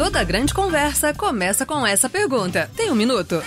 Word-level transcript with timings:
Toda 0.00 0.24
grande 0.24 0.54
conversa 0.54 1.12
começa 1.12 1.66
com 1.66 1.86
essa 1.86 2.08
pergunta. 2.08 2.70
Tem 2.74 2.90
um 2.90 2.94
minuto? 2.94 3.44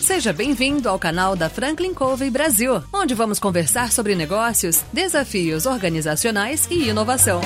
Seja 0.00 0.32
bem-vindo 0.32 0.88
ao 0.88 0.98
canal 0.98 1.36
da 1.36 1.48
Franklin 1.48 1.94
Covey 1.94 2.30
Brasil, 2.30 2.82
onde 2.92 3.14
vamos 3.14 3.38
conversar 3.38 3.92
sobre 3.92 4.16
negócios, 4.16 4.82
desafios 4.92 5.66
organizacionais 5.66 6.66
e 6.68 6.88
inovação. 6.88 7.40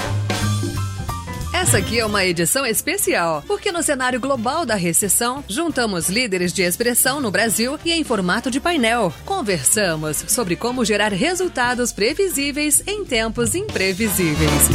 Essa 1.52 1.76
aqui 1.76 2.00
é 2.00 2.06
uma 2.06 2.24
edição 2.24 2.64
especial, 2.64 3.45
porque 3.46 3.70
no 3.70 3.82
cenário 3.82 4.18
global 4.18 4.64
da 4.64 4.76
recessão, 4.76 5.44
juntamos 5.46 6.08
líderes 6.08 6.50
de 6.50 6.62
expressão 6.62 7.20
no 7.20 7.30
Brasil 7.30 7.78
e 7.84 7.92
em 7.92 8.02
formato 8.02 8.50
de 8.50 8.60
painel. 8.60 9.12
Conversamos 9.26 10.24
sobre 10.26 10.56
como 10.56 10.86
gerar 10.86 11.12
resultados 11.12 11.92
previsíveis 11.92 12.82
em 12.86 13.04
tempos 13.04 13.54
imprevisíveis. 13.54 14.70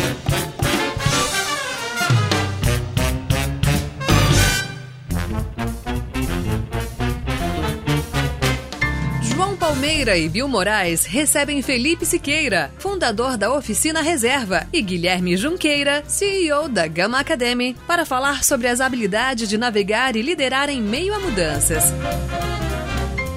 Palmeira 9.84 10.18
e 10.18 10.30
Bill 10.30 10.48
Moraes 10.48 11.06
recebem 11.06 11.62
Felipe 11.62 12.06
Siqueira, 12.06 12.72
fundador 12.78 13.36
da 13.36 13.54
Oficina 13.54 14.02
Reserva, 14.02 14.66
e 14.72 14.82
Guilherme 14.82 15.36
Junqueira, 15.36 16.06
CEO 16.08 16.70
da 16.70 16.88
Gama 16.88 17.20
Academy, 17.20 17.76
para 17.86 18.06
falar 18.06 18.46
sobre 18.46 18.70
as 18.70 18.80
habilidades 18.80 19.50
de 19.50 19.58
navegar 19.58 20.16
e 20.16 20.22
liderar 20.22 20.70
em 20.70 20.82
meio 20.82 21.14
a 21.14 21.20
mudanças. 21.20 21.84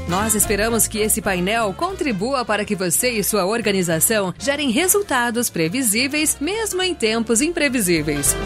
Nós 0.08 0.36
esperamos 0.36 0.86
que 0.86 0.98
esse 0.98 1.20
painel 1.20 1.74
contribua 1.76 2.44
para 2.44 2.64
que 2.64 2.76
você 2.76 3.10
e 3.10 3.24
sua 3.24 3.44
organização 3.44 4.32
gerem 4.38 4.70
resultados 4.70 5.50
previsíveis, 5.50 6.38
mesmo 6.40 6.80
em 6.80 6.94
tempos 6.94 7.42
imprevisíveis. 7.42 8.36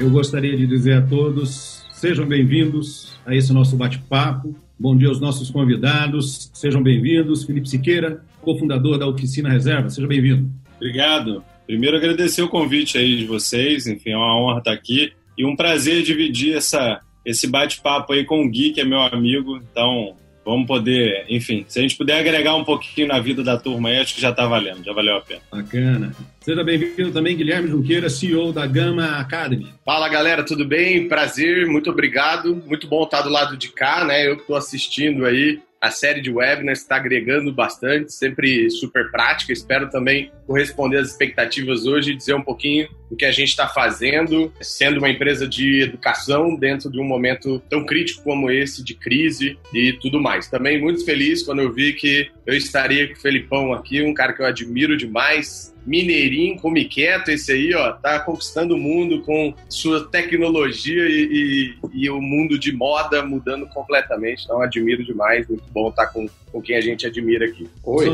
Eu 0.00 0.10
gostaria 0.10 0.56
de 0.56 0.66
dizer 0.66 0.94
a 0.94 1.02
todos: 1.02 1.84
sejam 1.92 2.26
bem-vindos 2.26 3.12
a 3.24 3.36
esse 3.36 3.52
nosso 3.52 3.76
bate-papo 3.76 4.67
Bom 4.80 4.96
dia 4.96 5.08
aos 5.08 5.18
nossos 5.18 5.50
convidados, 5.50 6.52
sejam 6.54 6.80
bem-vindos. 6.80 7.42
Felipe 7.42 7.68
Siqueira, 7.68 8.22
cofundador 8.40 8.96
da 8.96 9.08
Oficina 9.08 9.48
Reserva, 9.48 9.90
seja 9.90 10.06
bem-vindo. 10.06 10.48
Obrigado. 10.76 11.42
Primeiro, 11.66 11.96
agradecer 11.96 12.42
o 12.42 12.48
convite 12.48 12.96
aí 12.96 13.16
de 13.16 13.24
vocês, 13.24 13.88
enfim, 13.88 14.10
é 14.10 14.16
uma 14.16 14.38
honra 14.38 14.58
estar 14.58 14.72
aqui 14.72 15.12
e 15.36 15.44
um 15.44 15.56
prazer 15.56 16.04
dividir 16.04 16.54
essa, 16.54 17.00
esse 17.26 17.48
bate-papo 17.48 18.12
aí 18.12 18.24
com 18.24 18.40
o 18.40 18.48
Gui, 18.48 18.70
que 18.70 18.80
é 18.80 18.84
meu 18.84 19.00
amigo. 19.00 19.56
Então, 19.56 20.14
vamos 20.48 20.66
poder, 20.66 21.26
enfim, 21.28 21.66
se 21.68 21.78
a 21.78 21.82
gente 21.82 21.94
puder 21.94 22.18
agregar 22.18 22.56
um 22.56 22.64
pouquinho 22.64 23.08
na 23.08 23.20
vida 23.20 23.42
da 23.44 23.58
turma 23.58 23.90
aí, 23.90 23.98
acho 23.98 24.14
que 24.14 24.20
já 24.20 24.30
está 24.30 24.46
valendo, 24.46 24.82
já 24.82 24.94
valeu 24.94 25.16
a 25.16 25.20
pena. 25.20 25.42
Bacana. 25.52 26.16
Seja 26.40 26.64
bem-vindo 26.64 27.12
também, 27.12 27.36
Guilherme 27.36 27.68
Junqueira, 27.68 28.08
CEO 28.08 28.50
da 28.50 28.66
Gama 28.66 29.18
Academy. 29.18 29.66
Fala 29.84 30.08
galera, 30.08 30.42
tudo 30.42 30.64
bem? 30.64 31.06
Prazer, 31.06 31.66
muito 31.66 31.90
obrigado. 31.90 32.62
Muito 32.66 32.86
bom 32.86 33.04
estar 33.04 33.20
do 33.20 33.28
lado 33.28 33.58
de 33.58 33.68
cá, 33.68 34.06
né? 34.06 34.26
Eu 34.26 34.36
que 34.36 34.40
estou 34.40 34.56
assistindo 34.56 35.26
aí 35.26 35.60
a 35.80 35.90
série 35.90 36.22
de 36.22 36.30
webinars 36.30 36.80
está 36.80 36.96
agregando 36.96 37.52
bastante, 37.52 38.12
sempre 38.12 38.70
super 38.70 39.10
prática. 39.10 39.52
Espero 39.52 39.90
também 39.90 40.32
corresponder 40.46 40.98
às 40.98 41.08
expectativas 41.08 41.84
hoje 41.84 42.12
e 42.12 42.16
dizer 42.16 42.34
um 42.34 42.42
pouquinho 42.42 42.88
do 43.10 43.16
que 43.16 43.24
a 43.24 43.32
gente 43.32 43.48
está 43.48 43.66
fazendo, 43.66 44.52
sendo 44.60 44.98
uma 44.98 45.08
empresa 45.08 45.46
de 45.46 45.82
educação 45.82 46.54
dentro 46.54 46.90
de 46.90 47.00
um 47.00 47.04
momento 47.04 47.60
tão 47.68 47.84
crítico 47.84 48.22
como 48.22 48.50
esse, 48.50 48.84
de 48.84 48.94
crise 48.94 49.58
e 49.72 49.92
tudo 49.94 50.20
mais. 50.20 50.48
Também 50.48 50.80
muito 50.80 51.04
feliz 51.04 51.42
quando 51.42 51.62
eu 51.62 51.72
vi 51.72 51.92
que 51.92 52.30
eu 52.46 52.54
estaria 52.54 53.06
com 53.08 53.14
o 53.14 53.20
Felipão 53.20 53.72
aqui, 53.72 54.02
um 54.02 54.14
cara 54.14 54.32
que 54.32 54.42
eu 54.42 54.46
admiro 54.46 54.96
demais, 54.96 55.74
mineirinho, 55.88 56.60
come 56.60 56.84
quieto, 56.84 57.30
esse 57.30 57.50
aí, 57.50 57.74
ó, 57.74 57.92
tá 57.92 58.20
conquistando 58.20 58.74
o 58.74 58.78
mundo 58.78 59.22
com 59.22 59.54
sua 59.68 60.06
tecnologia 60.06 61.08
e, 61.08 61.74
e, 61.94 62.04
e, 62.04 62.10
o 62.10 62.20
mundo 62.20 62.58
de 62.58 62.72
moda 62.72 63.24
mudando 63.24 63.66
completamente. 63.68 64.44
Então, 64.44 64.60
admiro 64.60 65.02
demais, 65.02 65.48
muito 65.48 65.64
bom 65.72 65.88
estar 65.88 66.08
com, 66.08 66.28
com 66.52 66.60
quem 66.60 66.76
a 66.76 66.80
gente 66.80 67.06
admira 67.06 67.46
aqui. 67.46 67.66
Oi. 67.82 68.06